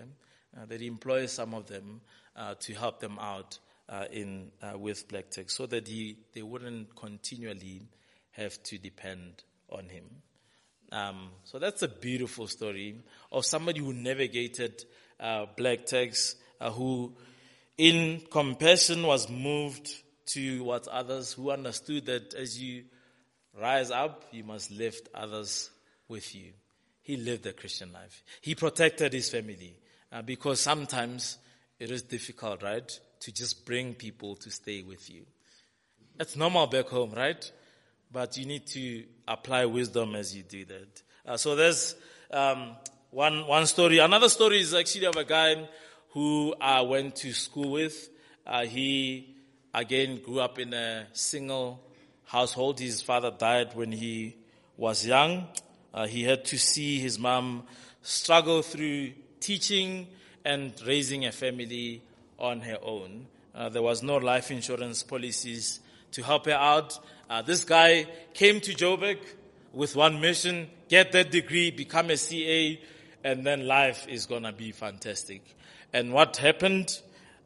uh, 0.57 0.65
that 0.65 0.79
he 0.79 0.87
employs 0.87 1.31
some 1.31 1.53
of 1.53 1.67
them 1.67 2.01
uh, 2.35 2.55
to 2.59 2.73
help 2.73 2.99
them 2.99 3.17
out 3.19 3.59
uh, 3.89 4.05
in 4.11 4.51
with 4.75 5.07
Black 5.07 5.29
Tax, 5.31 5.55
so 5.55 5.65
that 5.65 5.87
he 5.87 6.17
they 6.33 6.43
wouldn't 6.43 6.95
continually 6.95 7.89
have 8.31 8.61
to 8.63 8.77
depend 8.77 9.43
on 9.69 9.89
him. 9.89 10.05
Um, 10.91 11.29
so 11.43 11.59
that's 11.59 11.81
a 11.83 11.87
beautiful 11.87 12.47
story 12.47 12.95
of 13.31 13.45
somebody 13.45 13.79
who 13.79 13.93
navigated 13.93 14.83
uh, 15.19 15.45
Black 15.55 15.85
Tax, 15.85 16.35
uh, 16.59 16.71
who 16.71 17.13
in 17.77 18.21
compassion 18.31 19.03
was 19.03 19.29
moved 19.29 19.89
to 20.27 20.63
what 20.63 20.87
others 20.87 21.33
who 21.33 21.51
understood 21.51 22.05
that 22.07 22.33
as 22.33 22.61
you 22.61 22.83
Rise 23.57 23.91
up, 23.91 24.25
you 24.31 24.43
must 24.43 24.71
lift 24.71 25.09
others 25.13 25.69
with 26.07 26.33
you. 26.35 26.51
He 27.01 27.17
lived 27.17 27.45
a 27.45 27.53
Christian 27.53 27.91
life. 27.91 28.23
He 28.41 28.55
protected 28.55 29.13
his 29.13 29.29
family 29.29 29.75
uh, 30.11 30.21
because 30.21 30.61
sometimes 30.61 31.37
it 31.79 31.91
is 31.91 32.03
difficult, 32.03 32.61
right? 32.63 32.99
To 33.21 33.31
just 33.31 33.65
bring 33.65 33.95
people 33.95 34.35
to 34.37 34.51
stay 34.51 34.83
with 34.83 35.09
you. 35.09 35.25
It's 36.19 36.35
normal 36.35 36.67
back 36.67 36.87
home, 36.87 37.11
right? 37.11 37.51
But 38.11 38.37
you 38.37 38.45
need 38.45 38.65
to 38.67 39.03
apply 39.27 39.65
wisdom 39.65 40.15
as 40.15 40.35
you 40.35 40.43
do 40.43 40.65
that. 40.65 41.03
Uh, 41.25 41.37
so 41.37 41.55
there's 41.55 41.95
um, 42.31 42.75
one 43.11 43.45
one 43.45 43.65
story. 43.67 43.99
Another 43.99 44.29
story 44.29 44.59
is 44.59 44.73
actually 44.73 45.05
of 45.05 45.15
a 45.15 45.23
guy 45.23 45.67
who 46.11 46.55
I 46.59 46.81
went 46.81 47.15
to 47.17 47.33
school 47.33 47.71
with. 47.71 48.09
Uh, 48.45 48.65
he 48.65 49.35
again 49.73 50.21
grew 50.23 50.39
up 50.39 50.57
in 50.57 50.73
a 50.73 51.05
single 51.13 51.83
household. 52.25 52.79
His 52.79 53.01
father 53.01 53.31
died 53.31 53.75
when 53.75 53.91
he 53.91 54.37
was 54.75 55.05
young. 55.05 55.47
Uh, 55.93 56.07
he 56.07 56.23
had 56.23 56.45
to 56.45 56.57
see 56.57 56.99
his 56.99 57.19
mom 57.19 57.63
struggle 58.01 58.61
through 58.61 59.11
teaching 59.39 60.07
and 60.45 60.73
raising 60.85 61.25
a 61.25 61.31
family 61.31 62.01
on 62.37 62.61
her 62.61 62.77
own. 62.81 63.27
Uh, 63.53 63.69
there 63.69 63.81
was 63.81 64.01
no 64.01 64.17
life 64.17 64.51
insurance 64.51 65.03
policies 65.03 65.79
to 66.13 66.23
help 66.23 66.45
her 66.45 66.51
out. 66.53 66.99
Uh, 67.29 67.41
this 67.41 67.63
guy 67.63 68.07
came 68.33 68.59
to 68.61 68.73
Joburg 68.73 69.19
with 69.73 69.95
one 69.95 70.19
mission, 70.19 70.67
get 70.87 71.11
that 71.11 71.31
degree, 71.31 71.71
become 71.71 72.09
a 72.09 72.17
CA, 72.17 72.81
and 73.23 73.45
then 73.45 73.67
life 73.67 74.07
is 74.07 74.25
gonna 74.25 74.51
be 74.51 74.71
fantastic. 74.71 75.41
And 75.93 76.13
what 76.13 76.37
happened? 76.37 76.99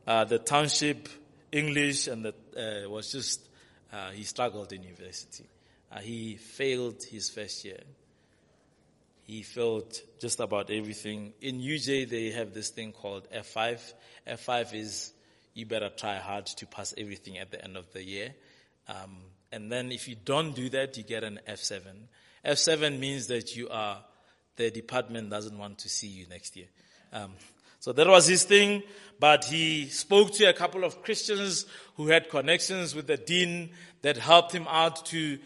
Uh, 0.05 0.25
the 0.25 0.39
township 0.39 1.09
English 1.51 2.07
and 2.07 2.25
the, 2.25 2.85
uh, 2.85 2.89
was 2.89 3.11
just, 3.11 3.47
uh, 3.91 4.11
he 4.11 4.23
struggled 4.23 4.73
in 4.73 4.83
university. 4.83 5.45
Uh, 5.91 5.99
he 5.99 6.35
failed 6.35 7.03
his 7.03 7.29
first 7.29 7.63
year. 7.63 7.79
He 9.23 9.43
failed 9.43 9.93
just 10.19 10.39
about 10.39 10.69
everything. 10.69 11.33
In 11.41 11.59
UJ, 11.59 12.09
they 12.09 12.31
have 12.31 12.53
this 12.53 12.69
thing 12.69 12.91
called 12.91 13.27
F5. 13.31 13.93
F5 14.27 14.73
is 14.73 15.13
you 15.53 15.65
better 15.65 15.89
try 15.89 16.17
hard 16.17 16.45
to 16.47 16.65
pass 16.65 16.93
everything 16.97 17.37
at 17.37 17.51
the 17.51 17.63
end 17.63 17.77
of 17.77 17.91
the 17.93 18.03
year. 18.03 18.33
Um, 18.87 19.17
and 19.51 19.71
then 19.71 19.91
if 19.91 20.07
you 20.07 20.15
don't 20.15 20.55
do 20.55 20.69
that, 20.69 20.97
you 20.97 21.03
get 21.03 21.23
an 21.23 21.39
F7. 21.47 21.81
F7 22.45 22.99
means 22.99 23.27
that 23.27 23.55
you 23.55 23.69
are, 23.69 24.03
the 24.55 24.71
department 24.71 25.29
doesn't 25.29 25.57
want 25.57 25.77
to 25.79 25.89
see 25.89 26.07
you 26.07 26.27
next 26.27 26.55
year. 26.55 26.67
Um, 27.11 27.33
so 27.79 27.91
that 27.93 28.07
was 28.07 28.27
his 28.27 28.43
thing, 28.43 28.81
but 29.19 29.45
he 29.45 29.87
spoke 29.87 30.31
to 30.35 30.45
a 30.45 30.53
couple 30.53 30.83
of 30.83 31.03
Christians 31.03 31.65
who 31.97 32.07
had 32.07 32.29
connections 32.29 32.95
with 32.95 33.07
the 33.07 33.17
dean 33.17 33.71
that 34.01 34.17
helped 34.17 34.53
him 34.53 34.65
out 34.69 35.05
to 35.07 35.37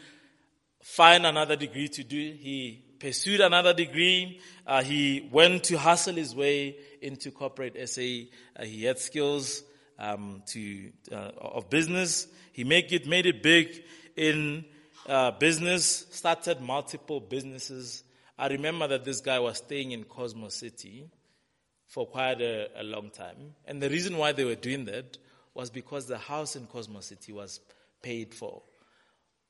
find 0.81 1.25
another 1.25 1.55
degree 1.55 1.87
to 1.89 2.03
do. 2.03 2.15
He 2.15 2.83
pursued 2.99 3.41
another 3.41 3.73
degree. 3.73 4.39
Uh, 4.65 4.83
he 4.83 5.27
went 5.31 5.65
to 5.65 5.77
hustle 5.77 6.15
his 6.15 6.35
way 6.35 6.77
into 7.01 7.31
corporate 7.31 7.89
SA. 7.89 8.01
Uh, 8.55 8.63
he 8.63 8.85
had 8.85 8.99
skills 8.99 9.63
um, 9.99 10.43
to 10.47 10.91
uh, 11.11 11.31
of 11.37 11.69
business. 11.69 12.27
He 12.51 12.63
make 12.63 12.91
it 12.91 13.07
made 13.07 13.25
it 13.25 13.41
big 13.43 13.83
in 14.15 14.65
uh, 15.07 15.31
business. 15.31 16.05
Started 16.11 16.61
multiple 16.61 17.19
businesses. 17.19 18.03
I 18.37 18.47
remember 18.47 18.87
that 18.87 19.05
this 19.05 19.21
guy 19.21 19.39
was 19.39 19.57
staying 19.57 19.91
in 19.91 20.03
Cosmo 20.03 20.49
City 20.49 21.09
for 21.87 22.05
quite 22.05 22.41
a, 22.41 22.69
a 22.75 22.83
long 22.83 23.09
time, 23.09 23.55
and 23.65 23.81
the 23.81 23.89
reason 23.89 24.17
why 24.17 24.31
they 24.31 24.45
were 24.45 24.55
doing 24.55 24.85
that 24.85 25.17
was 25.53 25.69
because 25.69 26.05
the 26.05 26.17
house 26.17 26.55
in 26.55 26.67
Cosmo 26.67 26.99
City 26.99 27.31
was 27.31 27.59
paid 28.01 28.33
for. 28.33 28.61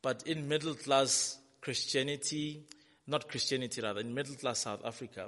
But 0.02 0.24
in 0.26 0.48
middle 0.48 0.74
class 0.74 1.38
Christianity, 1.60 2.64
not 3.08 3.28
Christianity 3.28 3.82
rather, 3.82 4.00
in 4.00 4.14
middle 4.14 4.36
class 4.36 4.60
South 4.60 4.86
Africa, 4.86 5.28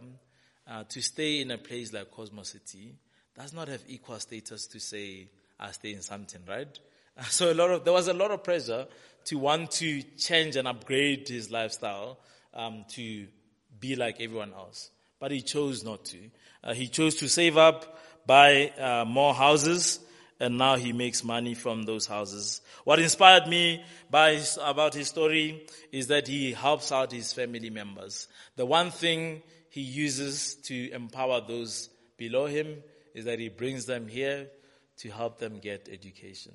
uh, 0.67 0.83
to 0.85 1.01
stay 1.01 1.41
in 1.41 1.51
a 1.51 1.57
place 1.57 1.91
like 1.91 2.11
Cosmo 2.11 2.43
City 2.43 2.95
does 3.37 3.53
not 3.53 3.67
have 3.67 3.81
equal 3.87 4.19
status 4.19 4.67
to 4.67 4.79
say, 4.79 5.27
I 5.59 5.71
stay 5.71 5.93
in 5.93 6.01
something, 6.01 6.41
right? 6.47 6.79
So 7.29 7.51
a 7.51 7.53
lot 7.53 7.69
of, 7.69 7.83
there 7.83 7.91
was 7.91 8.07
a 8.07 8.13
lot 8.13 8.31
of 8.31 8.43
pressure 8.45 8.87
to 9.25 9.37
want 9.37 9.71
to 9.71 10.01
change 10.17 10.55
and 10.55 10.67
upgrade 10.67 11.27
his 11.27 11.51
lifestyle, 11.51 12.17
um, 12.53 12.85
to 12.91 13.27
be 13.79 13.95
like 13.97 14.21
everyone 14.21 14.53
else. 14.53 14.89
But 15.19 15.31
he 15.31 15.41
chose 15.41 15.83
not 15.83 16.05
to. 16.05 16.17
Uh, 16.63 16.73
he 16.73 16.87
chose 16.87 17.15
to 17.15 17.27
save 17.27 17.57
up, 17.57 17.99
buy 18.25 18.69
uh, 18.79 19.05
more 19.05 19.33
houses, 19.33 19.99
and 20.39 20.57
now 20.57 20.77
he 20.77 20.93
makes 20.93 21.23
money 21.23 21.53
from 21.53 21.83
those 21.83 22.05
houses. 22.05 22.61
What 22.85 22.99
inspired 22.99 23.47
me 23.47 23.83
by 24.09 24.35
his, 24.35 24.57
about 24.61 24.93
his 24.93 25.09
story 25.09 25.65
is 25.91 26.07
that 26.07 26.27
he 26.27 26.53
helps 26.53 26.91
out 26.91 27.11
his 27.11 27.33
family 27.33 27.69
members. 27.69 28.27
The 28.55 28.65
one 28.65 28.91
thing 28.91 29.41
he 29.69 29.81
uses 29.81 30.55
to 30.63 30.91
empower 30.91 31.41
those 31.45 31.89
below 32.17 32.45
him 32.45 32.77
is 33.13 33.25
that 33.25 33.39
he 33.39 33.49
brings 33.49 33.85
them 33.85 34.07
here 34.07 34.47
to 34.97 35.09
help 35.09 35.39
them 35.39 35.59
get 35.59 35.89
education. 35.91 36.53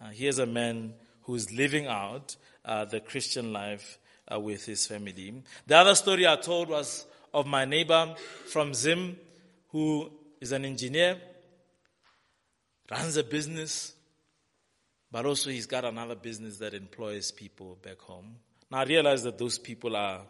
Uh, 0.00 0.08
here's 0.08 0.38
a 0.38 0.46
man 0.46 0.94
who's 1.22 1.52
living 1.52 1.86
out 1.86 2.36
uh, 2.64 2.84
the 2.84 3.00
Christian 3.00 3.52
life 3.52 3.98
uh, 4.32 4.38
with 4.38 4.64
his 4.66 4.86
family. 4.86 5.42
The 5.66 5.76
other 5.76 5.94
story 5.94 6.26
I 6.26 6.36
told 6.36 6.68
was 6.68 7.06
of 7.32 7.46
my 7.46 7.64
neighbor 7.64 8.14
from 8.46 8.74
Zim, 8.74 9.16
who 9.68 10.10
is 10.40 10.52
an 10.52 10.64
engineer 10.64 11.18
runs 12.90 13.16
a 13.16 13.24
business, 13.24 13.94
but 15.10 15.26
also 15.26 15.50
he's 15.50 15.66
got 15.66 15.84
another 15.84 16.14
business 16.14 16.58
that 16.58 16.74
employs 16.74 17.30
people 17.32 17.78
back 17.82 18.00
home. 18.00 18.36
Now 18.70 18.78
I 18.78 18.84
realize 18.84 19.22
that 19.22 19.38
those 19.38 19.58
people 19.58 19.96
are 19.96 20.22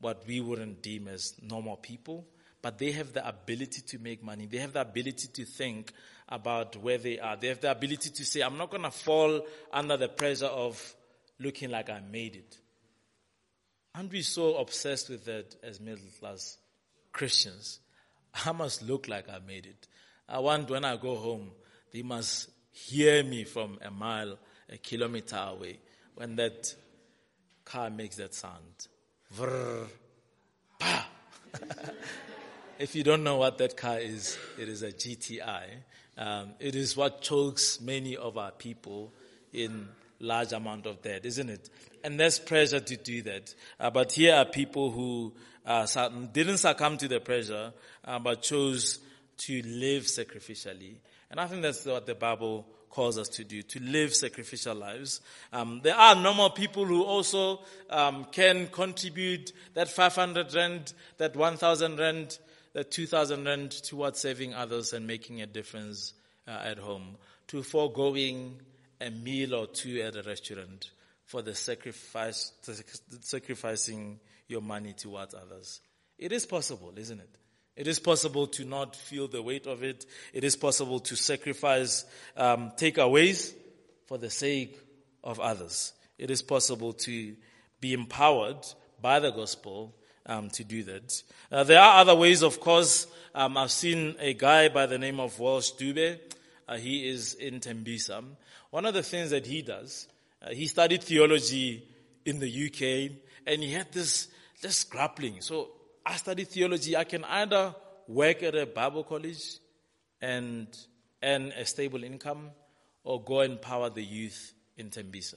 what 0.00 0.26
we 0.26 0.40
wouldn't 0.40 0.82
deem 0.82 1.08
as 1.08 1.34
normal 1.42 1.76
people, 1.76 2.26
but 2.62 2.78
they 2.78 2.92
have 2.92 3.12
the 3.12 3.26
ability 3.26 3.82
to 3.82 3.98
make 3.98 4.22
money. 4.22 4.46
They 4.46 4.58
have 4.58 4.72
the 4.72 4.82
ability 4.82 5.28
to 5.28 5.44
think 5.44 5.92
about 6.28 6.76
where 6.76 6.98
they 6.98 7.18
are. 7.18 7.36
They 7.36 7.48
have 7.48 7.60
the 7.60 7.70
ability 7.70 8.10
to 8.10 8.24
say, 8.24 8.40
I'm 8.42 8.58
not 8.58 8.70
going 8.70 8.82
to 8.82 8.90
fall 8.90 9.46
under 9.72 9.96
the 9.96 10.08
pressure 10.08 10.46
of 10.46 10.94
looking 11.38 11.70
like 11.70 11.90
I 11.90 12.00
made 12.00 12.36
it. 12.36 12.58
Aren't 13.94 14.12
we 14.12 14.22
so 14.22 14.56
obsessed 14.58 15.08
with 15.08 15.24
that 15.24 15.56
as 15.62 15.80
middle 15.80 16.04
class 16.20 16.58
Christians? 17.12 17.80
I 18.44 18.52
must 18.52 18.82
look 18.82 19.08
like 19.08 19.28
I 19.28 19.40
made 19.44 19.66
it. 19.66 19.88
I 20.28 20.38
want 20.38 20.70
when 20.70 20.84
I 20.84 20.96
go 20.96 21.16
home 21.16 21.50
they 21.92 22.02
must 22.02 22.50
hear 22.70 23.22
me 23.24 23.44
from 23.44 23.78
a 23.82 23.90
mile, 23.90 24.38
a 24.68 24.76
kilometer 24.78 25.36
away 25.36 25.78
when 26.14 26.36
that 26.36 26.74
car 27.64 27.90
makes 27.90 28.16
that 28.16 28.34
sound. 28.34 28.88
Vrr. 29.36 29.88
if 32.80 32.94
you 32.94 33.02
don't 33.02 33.22
know 33.22 33.36
what 33.36 33.58
that 33.58 33.76
car 33.76 33.98
is, 33.98 34.38
it 34.58 34.68
is 34.68 34.82
a 34.82 34.90
GTI. 34.90 35.64
Um, 36.18 36.50
it 36.58 36.74
is 36.74 36.96
what 36.96 37.22
chokes 37.22 37.80
many 37.80 38.16
of 38.16 38.38
our 38.38 38.50
people 38.50 39.12
in 39.52 39.88
large 40.18 40.52
amount 40.52 40.86
of 40.86 41.02
debt, 41.02 41.24
isn't 41.24 41.48
it? 41.48 41.70
And 42.02 42.18
there's 42.18 42.38
pressure 42.38 42.80
to 42.80 42.96
do 42.96 43.22
that. 43.22 43.54
Uh, 43.78 43.90
but 43.90 44.12
here 44.12 44.34
are 44.34 44.44
people 44.44 44.90
who 44.90 45.32
uh, 45.66 45.86
didn't 46.32 46.58
succumb 46.58 46.96
to 46.98 47.08
the 47.08 47.20
pressure, 47.20 47.72
uh, 48.04 48.18
but 48.18 48.42
chose 48.42 48.98
to 49.38 49.62
live 49.62 50.04
sacrificially 50.04 50.96
and 51.30 51.38
I 51.38 51.46
think 51.46 51.62
that's 51.62 51.86
what 51.86 52.06
the 52.06 52.16
Bible 52.16 52.66
calls 52.90 53.16
us 53.16 53.28
to 53.28 53.44
do, 53.44 53.62
to 53.62 53.80
live 53.80 54.12
sacrificial 54.12 54.74
lives. 54.74 55.20
Um, 55.52 55.80
there 55.84 55.94
are 55.94 56.16
normal 56.16 56.50
people 56.50 56.84
who 56.84 57.04
also 57.04 57.60
um, 57.88 58.26
can 58.32 58.66
contribute 58.66 59.52
that 59.74 59.88
500 59.88 60.52
rand, 60.54 60.92
that 61.18 61.36
1,000 61.36 61.98
rand, 62.00 62.38
that 62.72 62.90
2,000 62.90 63.44
rand 63.44 63.70
towards 63.70 64.18
saving 64.18 64.54
others 64.54 64.92
and 64.92 65.06
making 65.06 65.42
a 65.42 65.46
difference 65.46 66.14
uh, 66.46 66.50
at 66.50 66.78
home, 66.78 67.16
to 67.48 67.62
foregoing 67.62 68.60
a 69.00 69.10
meal 69.10 69.54
or 69.54 69.66
two 69.66 70.00
at 70.02 70.16
a 70.16 70.22
restaurant 70.22 70.90
for 71.24 71.42
the 71.42 71.54
sacrifice, 71.54 72.52
sacrificing 73.20 74.20
your 74.48 74.60
money 74.60 74.92
towards 74.92 75.34
others. 75.34 75.80
It 76.18 76.32
is 76.32 76.44
possible, 76.46 76.92
isn't 76.96 77.20
it? 77.20 77.38
It 77.76 77.86
is 77.86 77.98
possible 77.98 78.46
to 78.48 78.64
not 78.64 78.94
feel 78.94 79.28
the 79.28 79.40
weight 79.40 79.66
of 79.66 79.82
it. 79.82 80.04
It 80.32 80.44
is 80.44 80.56
possible 80.56 81.00
to 81.00 81.16
sacrifice 81.16 82.04
um, 82.36 82.72
takeaways 82.76 83.54
for 84.06 84.18
the 84.18 84.28
sake 84.28 84.78
of 85.24 85.40
others. 85.40 85.92
It 86.18 86.30
is 86.30 86.42
possible 86.42 86.92
to 86.92 87.34
be 87.80 87.94
empowered 87.94 88.66
by 89.00 89.20
the 89.20 89.30
gospel 89.30 89.94
um, 90.26 90.50
to 90.50 90.64
do 90.64 90.82
that. 90.84 91.22
Uh, 91.50 91.64
there 91.64 91.80
are 91.80 92.00
other 92.00 92.14
ways, 92.14 92.42
of 92.42 92.60
course. 92.60 93.06
Um, 93.34 93.56
I've 93.56 93.70
seen 93.70 94.16
a 94.18 94.34
guy 94.34 94.68
by 94.68 94.86
the 94.86 94.98
name 94.98 95.20
of 95.20 95.38
Walsh 95.38 95.72
Dube. 95.72 96.18
Uh, 96.68 96.76
he 96.76 97.08
is 97.08 97.34
in 97.34 97.60
Tembisa. 97.60 98.24
One 98.70 98.86
of 98.86 98.94
the 98.94 99.02
things 99.02 99.30
that 99.30 99.46
he 99.46 99.62
does, 99.62 100.06
uh, 100.42 100.50
he 100.50 100.66
studied 100.66 101.02
theology 101.02 101.82
in 102.24 102.38
the 102.38 102.48
UK, 102.48 103.16
and 103.46 103.62
he 103.62 103.72
had 103.72 103.92
this 103.92 104.28
this 104.60 104.84
grappling. 104.84 105.40
So 105.40 105.68
I 106.04 106.16
study 106.16 106.44
theology, 106.44 106.96
I 106.96 107.04
can 107.04 107.24
either 107.24 107.74
work 108.06 108.42
at 108.42 108.54
a 108.54 108.66
Bible 108.66 109.04
college 109.04 109.58
and 110.20 110.66
earn 111.22 111.52
a 111.52 111.64
stable 111.64 112.04
income 112.04 112.50
or 113.04 113.22
go 113.22 113.40
and 113.40 113.54
empower 113.54 113.90
the 113.90 114.02
youth 114.02 114.52
in 114.76 114.90
Tembisa. 114.90 115.36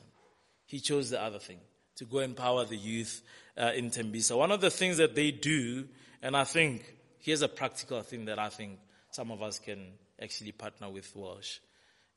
He 0.66 0.80
chose 0.80 1.10
the 1.10 1.22
other 1.22 1.40
thing, 1.40 1.60
to 1.98 2.06
go 2.06 2.20
empower 2.20 2.66
the 2.66 2.78
youth 2.78 3.22
uh, 3.58 3.72
in 3.76 3.90
Tembisa. 3.90 4.38
One 4.38 4.52
of 4.52 4.62
the 4.62 4.72
things 4.72 4.98
that 4.98 5.16
they 5.16 5.32
do, 5.32 5.88
and 6.22 6.36
I 6.36 6.44
think 6.44 6.96
here's 7.20 7.42
a 7.42 7.48
practical 7.48 8.02
thing 8.02 8.26
that 8.26 8.40
I 8.40 8.50
think 8.50 8.80
some 9.12 9.32
of 9.32 9.42
us 9.42 9.60
can 9.60 9.94
actually 10.22 10.52
partner 10.52 10.90
with 10.90 11.16
Walsh, 11.16 11.60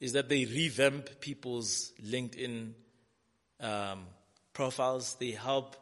is 0.00 0.12
that 0.12 0.28
they 0.28 0.44
revamp 0.44 1.20
people's 1.20 1.92
LinkedIn 2.04 2.72
um, 3.60 4.04
profiles. 4.52 5.14
They 5.14 5.32
help 5.32 5.76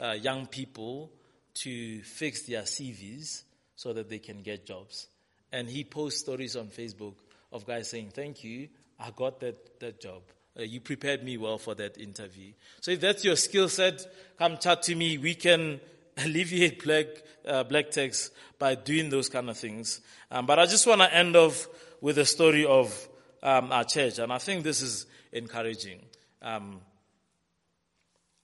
uh, 0.00 0.12
young 0.12 0.46
people 0.46 1.12
to 1.54 2.02
fix 2.02 2.42
their 2.42 2.62
CVs 2.62 3.42
so 3.76 3.92
that 3.92 4.08
they 4.08 4.18
can 4.18 4.42
get 4.42 4.66
jobs. 4.66 5.08
And 5.52 5.68
he 5.68 5.84
posts 5.84 6.20
stories 6.20 6.56
on 6.56 6.68
Facebook 6.68 7.14
of 7.52 7.66
guys 7.66 7.90
saying, 7.90 8.10
Thank 8.12 8.44
you, 8.44 8.68
I 8.98 9.10
got 9.10 9.40
that, 9.40 9.80
that 9.80 10.00
job. 10.00 10.22
Uh, 10.58 10.62
you 10.62 10.80
prepared 10.80 11.22
me 11.22 11.36
well 11.36 11.58
for 11.58 11.74
that 11.74 11.98
interview. 11.98 12.52
So 12.80 12.90
if 12.92 13.00
that's 13.00 13.24
your 13.24 13.36
skill 13.36 13.68
set, 13.68 14.06
come 14.38 14.58
chat 14.58 14.82
to 14.84 14.94
me. 14.94 15.18
We 15.18 15.34
can 15.34 15.80
alleviate 16.24 16.82
black, 16.82 17.06
uh, 17.46 17.64
black 17.64 17.90
tax 17.90 18.30
by 18.58 18.74
doing 18.74 19.10
those 19.10 19.28
kind 19.28 19.50
of 19.50 19.58
things. 19.58 20.00
Um, 20.30 20.46
but 20.46 20.58
I 20.58 20.66
just 20.66 20.86
want 20.86 21.00
to 21.02 21.14
end 21.14 21.36
off 21.36 21.68
with 22.00 22.16
the 22.16 22.24
story 22.24 22.64
of 22.64 23.08
um, 23.42 23.70
our 23.72 23.84
church, 23.84 24.18
and 24.18 24.32
I 24.32 24.38
think 24.38 24.64
this 24.64 24.82
is 24.82 25.06
encouraging. 25.32 26.00
Um, 26.42 26.80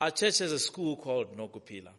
our 0.00 0.10
church 0.10 0.38
has 0.38 0.52
a 0.52 0.58
school 0.58 0.96
called 0.96 1.36
Nokuphila. 1.36 1.90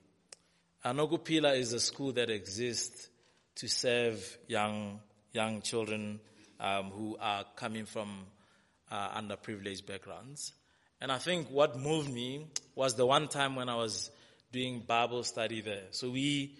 And 0.83 0.99
is 0.99 1.71
a 1.71 1.79
school 1.79 2.11
that 2.11 2.29
exists 2.29 3.07
to 3.55 3.67
serve 3.69 4.37
young 4.47 4.99
young 5.31 5.61
children 5.61 6.19
um, 6.59 6.91
who 6.91 7.17
are 7.19 7.45
coming 7.55 7.85
from 7.85 8.25
uh, 8.93 9.19
underprivileged 9.19 9.85
backgrounds. 9.87 10.53
And 11.01 11.11
I 11.11 11.17
think 11.17 11.49
what 11.49 11.77
moved 11.77 12.13
me 12.13 12.45
was 12.75 12.93
the 12.93 13.05
one 13.05 13.27
time 13.27 13.55
when 13.55 13.67
I 13.67 13.75
was 13.75 14.11
doing 14.51 14.83
Bible 14.87 15.23
study 15.23 15.61
there. 15.61 15.85
So 15.91 16.11
we 16.11 16.55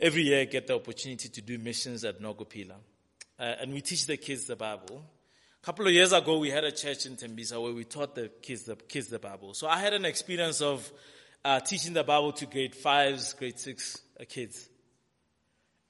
every 0.00 0.22
year 0.22 0.44
get 0.46 0.68
the 0.68 0.76
opportunity 0.76 1.28
to 1.28 1.42
do 1.42 1.58
missions 1.58 2.04
at 2.04 2.22
Nokuphila. 2.22 2.76
Uh, 3.38 3.42
and 3.60 3.72
we 3.72 3.80
teach 3.80 4.06
the 4.06 4.16
kids 4.16 4.46
the 4.46 4.56
Bible. 4.56 5.04
A 5.60 5.66
couple 5.66 5.86
of 5.86 5.92
years 5.92 6.12
ago, 6.12 6.38
we 6.38 6.50
had 6.50 6.62
a 6.62 6.70
church 6.70 7.06
in 7.06 7.16
Tembisa 7.16 7.60
where 7.60 7.72
we 7.72 7.84
taught 7.84 8.14
the 8.14 8.28
kids 8.40 8.62
the, 8.62 8.76
kids 8.76 9.08
the 9.08 9.18
Bible. 9.18 9.52
So 9.54 9.66
I 9.66 9.78
had 9.78 9.92
an 9.92 10.04
experience 10.04 10.62
of 10.62 10.90
uh, 11.44 11.58
teaching 11.60 11.92
the 11.92 12.04
Bible 12.04 12.32
to 12.32 12.46
grade 12.46 12.74
fives, 12.74 13.32
grade 13.32 13.58
six 13.58 14.00
uh, 14.20 14.24
kids. 14.28 14.68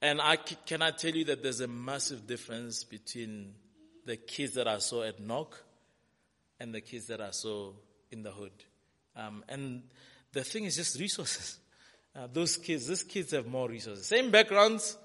And 0.01 0.19
I 0.19 0.37
can 0.37 0.81
I 0.81 0.91
tell 0.91 1.11
you 1.11 1.25
that 1.25 1.43
there's 1.43 1.59
a 1.59 1.67
massive 1.67 2.25
difference 2.25 2.83
between 2.83 3.53
the 4.09 4.17
kids 4.17 4.55
that 4.55 4.67
I 4.67 4.79
saw 4.79 5.03
at 5.03 5.19
Knock 5.19 5.55
and 6.59 6.73
the 6.73 6.81
kids 6.81 7.05
that 7.07 7.21
I 7.21 7.29
saw 7.29 7.73
in 8.09 8.23
the 8.23 8.31
hood. 8.31 8.51
Um, 9.15 9.43
and 9.47 9.83
the 10.33 10.43
thing 10.43 10.63
is 10.65 10.75
just 10.75 10.99
resources. 10.99 11.59
Uh, 12.15 12.27
those 12.33 12.57
kids, 12.57 12.87
these 12.87 13.03
kids 13.03 13.31
have 13.31 13.45
more 13.45 13.69
resources. 13.69 14.03
Same 14.03 14.31
backgrounds, 14.31 14.97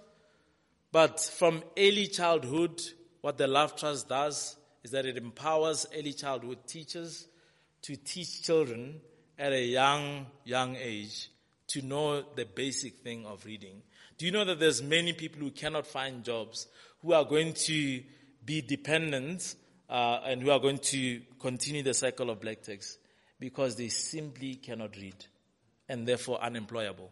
but 0.91 1.21
from 1.21 1.63
early 1.77 2.07
childhood, 2.07 2.81
what 3.21 3.37
the 3.37 3.47
Love 3.47 3.77
Trust 3.77 4.09
does 4.09 4.57
is 4.83 4.93
that 4.93 5.05
it 5.05 5.19
empowers 5.19 5.87
early 5.95 6.15
childhood 6.15 6.67
teachers 6.67 7.29
to 7.83 7.95
teach 7.97 8.43
children 8.43 9.03
at 9.39 9.53
a 9.53 9.63
young, 9.63 10.25
young 10.45 10.77
age 10.77 11.29
to 11.69 11.83
know 11.83 12.23
the 12.35 12.47
basic 12.47 13.01
thing 13.01 13.27
of 13.27 13.45
reading. 13.45 13.83
Do 14.17 14.25
you 14.25 14.33
know 14.33 14.47
that 14.47 14.59
there's 14.59 14.83
many 14.83 15.13
people 15.13 15.41
who 15.41 15.51
cannot 15.51 15.87
find 15.87 16.25
jobs 16.25 16.67
who 17.03 17.13
are 17.13 17.27
going 17.27 17.53
to 17.53 18.03
be 18.45 18.61
dependent 18.61 19.57
uh, 19.89 20.21
and 20.25 20.43
who 20.43 20.51
are 20.51 20.61
going 20.61 20.79
to 20.79 21.21
continue 21.39 21.83
the 21.83 21.95
cycle 21.95 22.31
of 22.31 22.41
black 22.41 22.63
tax 22.63 22.99
because 23.39 23.77
they 23.77 23.89
simply 23.89 24.57
cannot 24.57 24.97
read 24.97 25.27
and 25.89 26.07
therefore 26.07 26.43
unemployable. 26.43 27.11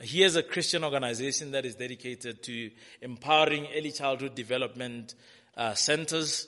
Here's 0.00 0.36
a 0.36 0.42
Christian 0.42 0.84
organization 0.84 1.50
that 1.52 1.66
is 1.66 1.74
dedicated 1.74 2.42
to 2.44 2.70
empowering 3.02 3.66
early 3.76 3.90
childhood 3.90 4.34
development 4.34 5.14
uh, 5.56 5.74
centers, 5.74 6.46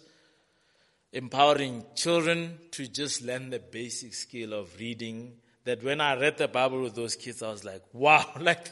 empowering 1.13 1.85
children 1.97 2.59
to 2.71 2.87
just 2.87 3.23
learn 3.23 3.51
the 3.51 3.59
basic 3.59 4.15
skill 4.15 4.55
of 4.55 4.79
reading. 4.79 5.33
That 5.65 5.83
when 5.83 6.01
I 6.01 6.19
read 6.19 6.39
the 6.39 6.49
Bible 6.49 6.81
with 6.81 6.95
those 6.95 7.17
kids, 7.17 7.43
I 7.43 7.51
was 7.51 7.65
like, 7.65 7.83
wow, 7.93 8.25
like 8.41 8.71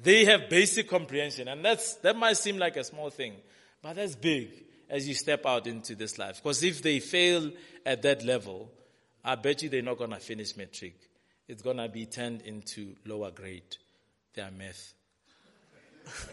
they 0.00 0.24
have 0.24 0.50
basic 0.50 0.88
comprehension. 0.88 1.46
And 1.48 1.64
that's, 1.64 1.94
that 1.96 2.16
might 2.16 2.36
seem 2.36 2.58
like 2.58 2.76
a 2.76 2.84
small 2.84 3.10
thing, 3.10 3.34
but 3.80 3.94
that's 3.94 4.16
big 4.16 4.65
as 4.88 5.08
you 5.08 5.14
step 5.14 5.46
out 5.46 5.66
into 5.66 5.94
this 5.94 6.18
life. 6.18 6.42
Because 6.42 6.62
if 6.62 6.82
they 6.82 7.00
fail 7.00 7.50
at 7.84 8.02
that 8.02 8.24
level, 8.24 8.70
I 9.24 9.34
bet 9.34 9.62
you 9.62 9.68
they're 9.68 9.82
not 9.82 9.98
going 9.98 10.10
to 10.10 10.20
finish 10.20 10.56
matric. 10.56 10.94
it's 11.48 11.62
going 11.62 11.78
to 11.78 11.88
be 11.88 12.06
turned 12.06 12.42
into 12.42 12.94
lower 13.04 13.30
grade, 13.30 13.76
their 14.34 14.50
math. 14.50 14.94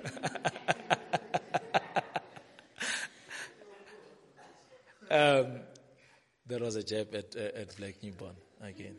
um, 5.10 5.60
there 6.46 6.60
was 6.60 6.76
a 6.76 6.84
jab 6.84 7.16
at, 7.16 7.36
uh, 7.36 7.60
at 7.60 7.76
Black 7.78 7.96
Newborn 8.04 8.36
again. 8.62 8.98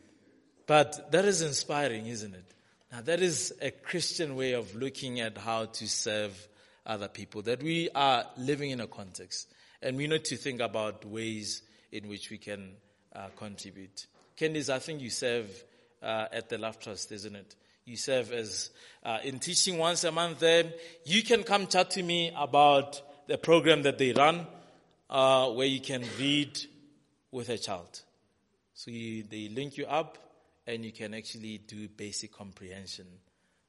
But 0.67 1.11
that 1.11 1.25
is 1.25 1.41
inspiring, 1.41 2.07
isn't 2.07 2.33
it? 2.33 2.45
Now, 2.91 3.01
that 3.01 3.21
is 3.21 3.53
a 3.61 3.71
Christian 3.71 4.35
way 4.35 4.53
of 4.53 4.75
looking 4.75 5.19
at 5.19 5.37
how 5.37 5.65
to 5.65 5.87
serve 5.87 6.47
other 6.85 7.07
people, 7.07 7.41
that 7.43 7.63
we 7.63 7.89
are 7.95 8.25
living 8.37 8.71
in 8.71 8.81
a 8.81 8.87
context. 8.87 9.51
And 9.81 9.97
we 9.97 10.07
need 10.07 10.25
to 10.25 10.37
think 10.37 10.61
about 10.61 11.05
ways 11.05 11.61
in 11.91 12.07
which 12.07 12.29
we 12.29 12.37
can 12.37 12.71
uh, 13.15 13.27
contribute. 13.35 14.07
Candice, 14.37 14.69
I 14.69 14.79
think 14.79 15.01
you 15.01 15.09
serve 15.09 15.63
uh, 16.01 16.25
at 16.31 16.49
the 16.49 16.57
Love 16.57 16.79
Trust, 16.79 17.11
isn't 17.11 17.35
it? 17.35 17.55
You 17.85 17.97
serve 17.97 18.31
as 18.31 18.71
uh, 19.03 19.19
in 19.23 19.39
teaching 19.39 19.77
once 19.77 20.03
a 20.03 20.11
month 20.11 20.39
there. 20.39 20.73
You 21.05 21.23
can 21.23 21.43
come 21.43 21.67
chat 21.67 21.91
to 21.91 22.03
me 22.03 22.33
about 22.35 23.01
the 23.27 23.37
program 23.37 23.83
that 23.83 23.97
they 23.97 24.11
run, 24.11 24.47
uh, 25.09 25.49
where 25.51 25.67
you 25.67 25.79
can 25.79 26.03
read 26.19 26.59
with 27.31 27.49
a 27.49 27.57
child. 27.57 28.01
So 28.73 28.91
you, 28.91 29.23
they 29.23 29.49
link 29.49 29.77
you 29.77 29.85
up, 29.85 30.17
and 30.67 30.83
you 30.83 30.91
can 30.91 31.13
actually 31.13 31.59
do 31.59 31.87
basic 31.87 32.33
comprehension 32.33 33.05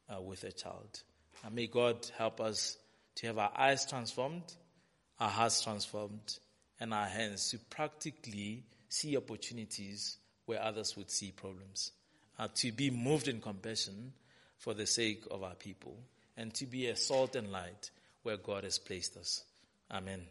uh, 0.09 0.21
with 0.21 0.45
a 0.45 0.53
child. 0.53 1.03
And 1.45 1.55
may 1.55 1.67
God 1.67 2.11
help 2.17 2.41
us 2.41 2.79
to 3.17 3.27
have 3.27 3.39
our 3.39 3.53
eyes 3.57 3.87
transformed, 3.87 4.55
our 5.19 5.29
hearts 5.29 5.63
transformed, 5.63 6.39
and 6.81 6.93
our 6.93 7.07
hands 7.07 7.51
to 7.51 7.59
practically 7.59 8.65
see 8.89 9.17
opportunities 9.17 10.19
where 10.47 10.63
others 10.63 10.97
would 10.97 11.11
see 11.11 11.33
problems 11.33 11.93
uh, 12.39 12.49
to 12.55 12.73
be 12.73 12.91
moved 12.91 13.29
in 13.29 13.41
compassion 13.41 14.13
for 14.59 14.75
the 14.75 14.87
sake 14.87 15.25
of 15.31 15.43
our 15.43 15.55
people 15.55 15.97
and 16.37 16.53
to 16.55 16.67
be 16.67 16.87
a 16.87 16.97
salt 16.97 17.35
and 17.37 17.51
light 17.51 17.91
where 18.23 18.37
God 18.37 18.65
has 18.65 18.79
placed 18.79 19.17
us. 19.17 19.45
Amen. 19.91 20.23